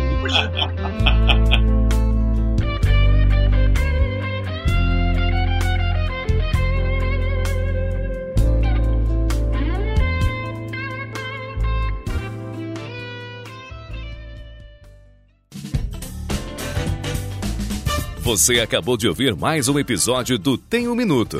Você 18.21 18.59
acabou 18.59 18.97
de 18.97 19.07
ouvir 19.07 19.35
mais 19.35 19.67
um 19.67 19.77
episódio 19.77 20.39
do 20.39 20.57
Tem 20.57 20.87
um 20.87 20.95
Minuto. 20.95 21.39